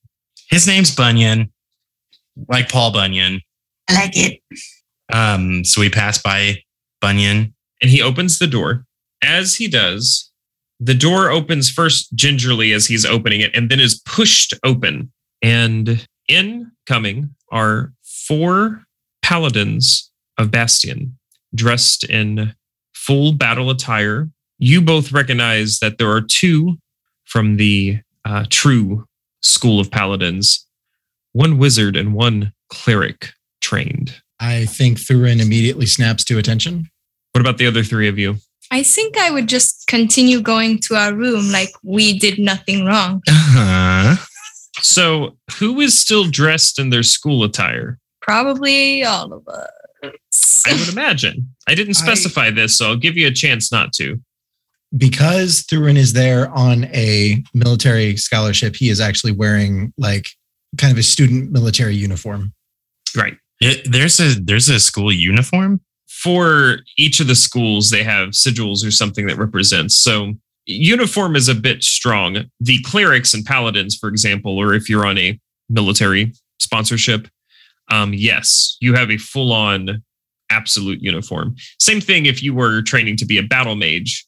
His 0.49 0.67
name's 0.67 0.93
Bunyan, 0.95 1.51
like 2.47 2.69
Paul 2.69 2.91
Bunyan. 2.91 3.41
I 3.89 3.93
like 3.93 4.11
it. 4.15 4.41
Um, 5.11 5.63
so 5.63 5.81
we 5.81 5.89
pass 5.89 6.21
by 6.21 6.57
Bunyan. 7.01 7.53
And 7.81 7.91
he 7.91 8.01
opens 8.01 8.39
the 8.39 8.47
door. 8.47 8.85
As 9.23 9.55
he 9.55 9.67
does, 9.67 10.31
the 10.79 10.93
door 10.93 11.29
opens 11.29 11.69
first 11.69 12.13
gingerly 12.15 12.71
as 12.73 12.85
he's 12.87 13.05
opening 13.05 13.41
it 13.41 13.55
and 13.55 13.69
then 13.69 13.79
is 13.79 13.99
pushed 14.05 14.53
open. 14.63 15.11
And 15.41 16.05
incoming 16.27 17.33
are 17.51 17.93
four 18.03 18.83
paladins 19.21 20.11
of 20.37 20.51
Bastion 20.51 21.17
dressed 21.55 22.03
in 22.03 22.53
full 22.93 23.31
battle 23.31 23.69
attire. 23.69 24.29
You 24.59 24.81
both 24.81 25.11
recognize 25.11 25.79
that 25.79 25.97
there 25.97 26.09
are 26.11 26.21
two 26.21 26.77
from 27.25 27.57
the 27.57 27.99
uh, 28.25 28.45
true 28.49 29.05
school 29.41 29.79
of 29.79 29.91
paladins 29.91 30.65
one 31.33 31.59
wizard 31.59 31.95
and 31.95 32.15
one 32.15 32.51
cleric 32.69 33.29
trained. 33.61 34.21
I 34.39 34.65
think 34.65 34.97
Thurin 34.97 35.39
immediately 35.39 35.85
snaps 35.85 36.23
to 36.25 36.39
attention. 36.39 36.89
What 37.33 37.41
about 37.41 37.59
the 37.59 37.67
other 37.67 37.83
three 37.83 38.07
of 38.07 38.17
you? 38.17 38.37
I 38.71 38.81
think 38.81 39.17
I 39.17 39.29
would 39.29 39.47
just 39.47 39.85
continue 39.87 40.41
going 40.41 40.79
to 40.79 40.95
our 40.95 41.13
room 41.13 41.51
like 41.51 41.69
we 41.83 42.17
did 42.17 42.39
nothing 42.39 42.85
wrong. 42.85 43.21
Uh-huh. 43.59 44.15
So, 44.81 45.37
who 45.57 45.79
is 45.81 45.97
still 45.97 46.29
dressed 46.29 46.77
in 46.77 46.91
their 46.91 47.01
school 47.01 47.43
attire? 47.43 47.97
Probably 48.21 49.03
all 49.03 49.33
of 49.33 49.47
us. 49.47 50.63
I 50.67 50.73
would 50.73 50.89
imagine. 50.89 51.55
I 51.67 51.73
didn't 51.73 51.97
I- 51.97 52.01
specify 52.03 52.51
this, 52.51 52.77
so 52.77 52.87
I'll 52.87 52.95
give 52.95 53.17
you 53.17 53.25
a 53.27 53.31
chance 53.31 53.71
not 53.71 53.91
to. 53.93 54.21
Because 54.95 55.65
Thurin 55.69 55.97
is 55.97 56.13
there 56.13 56.49
on 56.49 56.85
a 56.85 57.43
military 57.53 58.15
scholarship, 58.15 58.75
he 58.75 58.89
is 58.89 58.99
actually 59.01 59.33
wearing 59.33 59.93
like 59.97 60.29
kind 60.77 60.91
of 60.91 60.97
a 60.97 61.03
student 61.03 61.51
military 61.51 61.95
uniform. 61.95 62.53
Right. 63.15 63.37
It- 63.59 63.91
there's 63.91 64.19
a 64.19 64.35
there's 64.39 64.69
a 64.69 64.79
school 64.79 65.11
uniform. 65.11 65.81
For 66.07 66.79
each 66.97 67.19
of 67.19 67.27
the 67.27 67.35
schools, 67.35 67.89
they 67.89 68.03
have 68.03 68.29
sigils 68.29 68.85
or 68.85 68.91
something 68.91 69.27
that 69.27 69.37
represents. 69.37 69.95
So, 69.95 70.33
uniform 70.65 71.35
is 71.35 71.47
a 71.47 71.55
bit 71.55 71.83
strong. 71.83 72.45
The 72.59 72.79
clerics 72.83 73.33
and 73.33 73.45
paladins, 73.45 73.95
for 73.95 74.09
example, 74.09 74.57
or 74.57 74.73
if 74.73 74.89
you're 74.89 75.05
on 75.05 75.17
a 75.17 75.39
military 75.69 76.33
sponsorship, 76.59 77.27
um, 77.91 78.13
yes, 78.13 78.77
you 78.81 78.95
have 78.95 79.11
a 79.11 79.17
full 79.17 79.53
on 79.53 80.03
absolute 80.49 81.01
uniform. 81.01 81.55
Same 81.79 82.01
thing 82.01 82.25
if 82.25 82.41
you 82.41 82.53
were 82.53 82.81
training 82.81 83.17
to 83.17 83.25
be 83.25 83.37
a 83.37 83.43
battle 83.43 83.75
mage. 83.75 84.25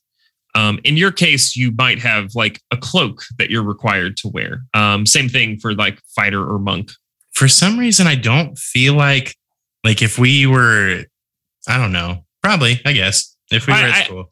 Um, 0.59 0.79
in 0.83 0.97
your 0.97 1.11
case, 1.11 1.55
you 1.55 1.71
might 1.77 1.99
have 1.99 2.35
like 2.35 2.59
a 2.71 2.77
cloak 2.77 3.23
that 3.37 3.49
you're 3.49 3.63
required 3.63 4.17
to 4.17 4.27
wear. 4.27 4.63
Um, 4.73 5.05
same 5.05 5.29
thing 5.29 5.57
for 5.59 5.73
like 5.73 5.99
fighter 6.15 6.43
or 6.43 6.59
monk. 6.59 6.91
For 7.31 7.47
some 7.47 7.79
reason, 7.79 8.07
I 8.07 8.15
don't 8.15 8.57
feel 8.57 8.93
like 8.95 9.35
like 9.83 10.01
if 10.01 10.19
we 10.19 10.45
were, 10.45 11.03
I 11.67 11.77
don't 11.77 11.93
know, 11.93 12.25
probably 12.43 12.81
I 12.85 12.91
guess 12.93 13.35
if 13.51 13.67
we 13.67 13.73
were 13.73 13.79
I- 13.79 13.89
at 13.89 14.05
school. 14.05 14.31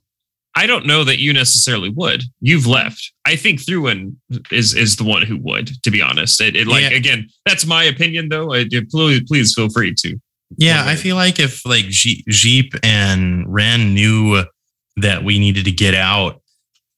I 0.56 0.66
don't 0.66 0.88
know 0.88 1.04
that 1.04 1.20
you 1.20 1.34
necessarily 1.34 1.90
would. 1.90 2.24
You've 2.42 2.66
left. 2.66 3.14
I 3.28 3.36
think 3.36 3.60
Thurin 3.62 4.16
is 4.52 4.74
is 4.74 4.96
the 4.96 5.04
one 5.04 5.22
who 5.22 5.38
would, 5.44 5.70
to 5.84 5.92
be 5.92 6.02
honest. 6.02 6.42
It, 6.42 6.56
it 6.56 6.66
like 6.68 6.82
Yeah. 6.82 6.98
again, 6.98 7.30
that's 7.46 7.68
my 7.68 7.84
opinion 7.84 8.30
though. 8.30 8.52
I, 8.54 8.66
please, 8.90 9.22
please 9.28 9.54
feel 9.54 9.70
free 9.70 9.94
to. 10.00 10.18
Yeah, 10.58 10.84
I 10.88 10.96
feel 10.96 11.16
like 11.16 11.40
if 11.40 11.64
like 11.64 11.86
Jeep 11.90 12.74
and 12.82 13.46
Ren 13.54 13.94
knew 13.94 14.44
that 14.98 15.24
we 15.24 15.40
needed 15.40 15.66
to 15.66 15.72
get 15.72 15.94
out, 15.94 16.42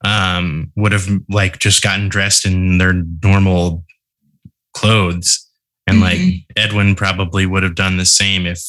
um, 0.06 0.72
would 0.76 0.91
have 0.91 1.08
like 1.30 1.60
just 1.60 1.82
gotten 1.84 2.10
dressed 2.10 2.45
in 2.45 2.78
their 2.78 2.93
normal 3.24 3.84
clothes, 4.74 5.45
and 5.88 6.00
like 6.00 6.20
Mhm. 6.20 6.45
Edwin 6.56 6.95
probably 6.95 7.45
would 7.45 7.64
have 7.64 7.76
done 7.76 7.97
the 7.97 8.06
same 8.06 8.45
if 8.45 8.62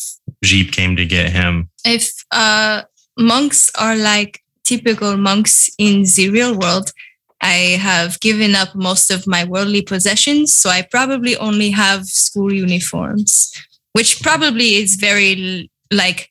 Jeep 0.45 0.73
came 0.73 0.97
to 0.97 1.05
get 1.07 1.31
him. 1.33 1.69
if 1.85 2.11
uh, 2.31 2.83
monks 3.19 3.71
are 3.79 3.97
like 3.97 4.43
typical 4.65 5.17
monks 5.17 5.71
in 5.79 6.05
the 6.17 6.29
real 6.31 6.55
world, 6.59 6.93
I 7.41 7.79
have 7.81 8.21
given 8.21 8.55
up 8.55 8.75
most 8.75 9.11
of 9.11 9.27
my 9.27 9.45
worldly 9.45 9.83
possessions, 9.83 10.55
so 10.55 10.69
I 10.71 10.83
probably 10.83 11.37
only 11.37 11.71
have 11.71 12.07
school 12.07 12.53
uniforms, 12.53 13.51
which 13.93 14.21
probably 14.23 14.75
is 14.77 14.97
very 14.97 15.71
like 15.91 16.29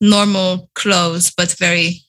normal 0.00 0.68
clothes, 0.74 1.32
but 1.36 1.52
very 1.58 2.02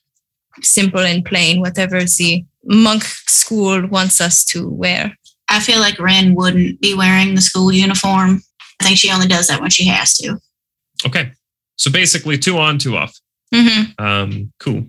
simple 0.62 1.02
and 1.02 1.24
plain, 1.24 1.60
whatever 1.60 2.00
the 2.00 2.46
monk 2.66 3.04
school 3.04 3.86
wants 3.88 4.20
us 4.22 4.44
to 4.46 4.70
wear. 4.70 5.16
I 5.50 5.60
feel 5.60 5.80
like 5.80 6.00
Ren 6.00 6.36
wouldn't 6.36 6.82
be 6.82 6.94
wearing 6.94 7.36
the 7.36 7.42
school 7.42 7.72
uniform. 7.72 8.42
I 8.82 8.84
think 8.84 8.98
she 8.98 9.12
only 9.12 9.28
does 9.28 9.48
that 9.48 9.62
when 9.62 9.70
she 9.70 9.86
has 9.88 10.18
to. 10.18 10.38
Okay. 11.06 11.32
So 11.78 11.92
basically, 11.92 12.38
two 12.38 12.58
on, 12.58 12.78
two 12.78 12.98
off. 12.98 13.18
Mm-hmm. 13.54 14.04
Um, 14.04 14.52
cool. 14.60 14.86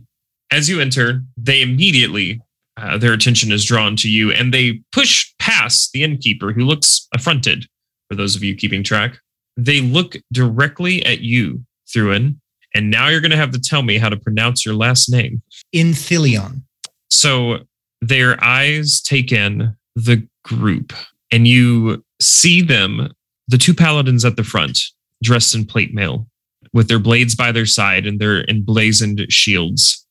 As 0.50 0.68
you 0.68 0.80
enter, 0.80 1.22
they 1.36 1.62
immediately 1.62 2.40
uh, 2.78 2.96
their 2.96 3.12
attention 3.12 3.52
is 3.52 3.64
drawn 3.64 3.96
to 3.96 4.08
you, 4.08 4.32
and 4.32 4.54
they 4.54 4.80
push 4.92 5.32
past 5.38 5.92
the 5.92 6.02
innkeeper, 6.04 6.52
who 6.52 6.64
looks 6.64 7.08
affronted. 7.14 7.66
For 8.08 8.14
those 8.14 8.36
of 8.36 8.42
you 8.42 8.54
keeping 8.54 8.82
track, 8.82 9.18
they 9.56 9.80
look 9.80 10.16
directly 10.32 11.04
at 11.04 11.20
you, 11.20 11.64
Thurin, 11.88 12.36
and 12.74 12.90
now 12.90 13.08
you're 13.08 13.20
going 13.20 13.32
to 13.32 13.36
have 13.36 13.50
to 13.50 13.60
tell 13.60 13.82
me 13.82 13.98
how 13.98 14.08
to 14.08 14.16
pronounce 14.16 14.64
your 14.64 14.74
last 14.74 15.10
name. 15.10 15.42
Inthilion. 15.74 16.62
So 17.10 17.60
their 18.00 18.42
eyes 18.42 19.00
take 19.00 19.32
in 19.32 19.76
the 19.96 20.26
group, 20.44 20.92
and 21.32 21.46
you 21.46 22.04
see 22.20 22.62
them, 22.62 23.12
the 23.48 23.58
two 23.58 23.74
paladins 23.74 24.24
at 24.24 24.36
the 24.36 24.44
front, 24.44 24.78
dressed 25.22 25.54
in 25.54 25.66
plate 25.66 25.92
mail, 25.92 26.26
with 26.72 26.88
their 26.88 26.98
blades 26.98 27.34
by 27.34 27.52
their 27.52 27.66
side 27.66 28.06
and 28.06 28.20
their 28.20 28.48
emblazoned 28.48 29.24
shields, 29.30 30.06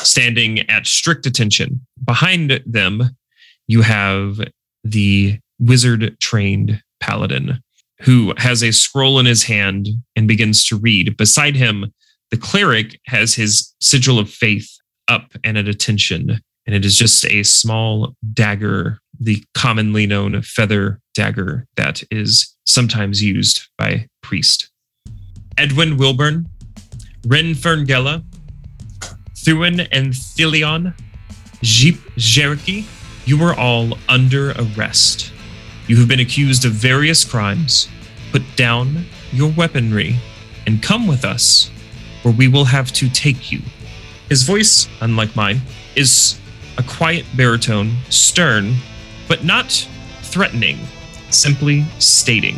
standing 0.00 0.60
at 0.70 0.86
strict 0.86 1.26
attention. 1.26 1.84
Behind 2.04 2.62
them, 2.66 3.16
you 3.66 3.82
have 3.82 4.40
the 4.84 5.38
wizard 5.58 6.16
trained 6.20 6.82
paladin 7.00 7.62
who 8.00 8.34
has 8.36 8.62
a 8.62 8.72
scroll 8.72 9.18
in 9.18 9.26
his 9.26 9.44
hand 9.44 9.88
and 10.16 10.26
begins 10.26 10.64
to 10.66 10.76
read. 10.76 11.16
Beside 11.16 11.54
him, 11.54 11.92
the 12.30 12.36
cleric 12.36 12.98
has 13.06 13.34
his 13.34 13.74
sigil 13.80 14.18
of 14.18 14.28
faith 14.28 14.68
up 15.12 15.30
and 15.44 15.58
at 15.58 15.68
attention 15.68 16.40
and 16.66 16.74
it 16.74 16.84
is 16.84 16.96
just 16.96 17.24
a 17.26 17.42
small 17.42 18.14
dagger, 18.32 18.98
the 19.18 19.44
commonly 19.54 20.06
known 20.06 20.40
feather 20.42 21.00
dagger 21.14 21.66
that 21.76 22.02
is 22.10 22.56
sometimes 22.64 23.22
used 23.22 23.68
by 23.78 24.06
priest. 24.22 24.70
Edwin 25.58 25.96
Wilburn, 25.96 26.48
Ren 27.26 27.54
Ferngella, 27.54 28.24
Thurin 29.34 29.88
Inthilion, 29.90 30.94
Jeep 31.62 31.96
Jerichi, 32.16 32.86
you 33.26 33.42
are 33.42 33.54
all 33.54 33.98
under 34.08 34.52
arrest. 34.52 35.32
You 35.88 35.96
have 35.96 36.08
been 36.08 36.20
accused 36.20 36.64
of 36.64 36.72
various 36.72 37.24
crimes. 37.24 37.88
Put 38.30 38.42
down 38.56 39.04
your 39.32 39.52
weaponry 39.52 40.16
and 40.66 40.82
come 40.82 41.06
with 41.06 41.24
us, 41.24 41.70
or 42.24 42.30
we 42.30 42.48
will 42.48 42.64
have 42.64 42.92
to 42.92 43.08
take 43.10 43.52
you. 43.52 43.60
His 44.32 44.44
voice, 44.44 44.88
unlike 45.02 45.36
mine, 45.36 45.60
is 45.94 46.40
a 46.78 46.82
quiet 46.82 47.26
baritone, 47.36 47.98
stern, 48.08 48.76
but 49.28 49.44
not 49.44 49.70
threatening, 50.22 50.78
simply 51.28 51.84
stating. 51.98 52.56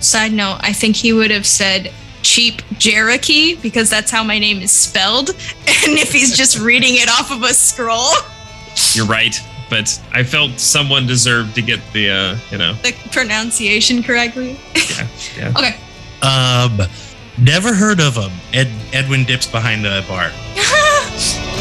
Side 0.00 0.32
note, 0.32 0.58
I 0.62 0.72
think 0.72 0.96
he 0.96 1.12
would 1.12 1.30
have 1.30 1.46
said 1.46 1.92
cheap 2.22 2.62
Cherokee 2.80 3.54
because 3.54 3.88
that's 3.88 4.10
how 4.10 4.24
my 4.24 4.40
name 4.40 4.58
is 4.60 4.72
spelled. 4.72 5.28
And 5.86 5.96
if 5.96 6.10
he's 6.12 6.36
just 6.36 6.58
reading 6.58 6.96
it 6.96 7.08
off 7.08 7.30
of 7.30 7.44
a 7.44 7.54
scroll, 7.54 8.10
You're 8.94 9.06
right, 9.06 9.40
but 9.70 9.96
I 10.12 10.24
felt 10.24 10.58
someone 10.58 11.06
deserved 11.06 11.54
to 11.54 11.62
get 11.62 11.78
the, 11.92 12.10
uh, 12.10 12.36
you 12.50 12.58
know, 12.58 12.72
the 12.82 12.92
pronunciation 13.12 14.02
correctly. 14.02 14.58
yeah, 14.74 15.06
yeah. 15.38 15.52
Okay. 15.56 15.76
Um, 16.26 16.88
never 17.38 17.72
heard 17.72 18.00
of 18.00 18.16
him. 18.16 18.32
Ed, 18.52 18.68
Edwin 18.92 19.22
dips 19.24 19.46
behind 19.46 19.84
the 19.84 20.04
bar. 20.08 20.32
Yes. 21.14 21.53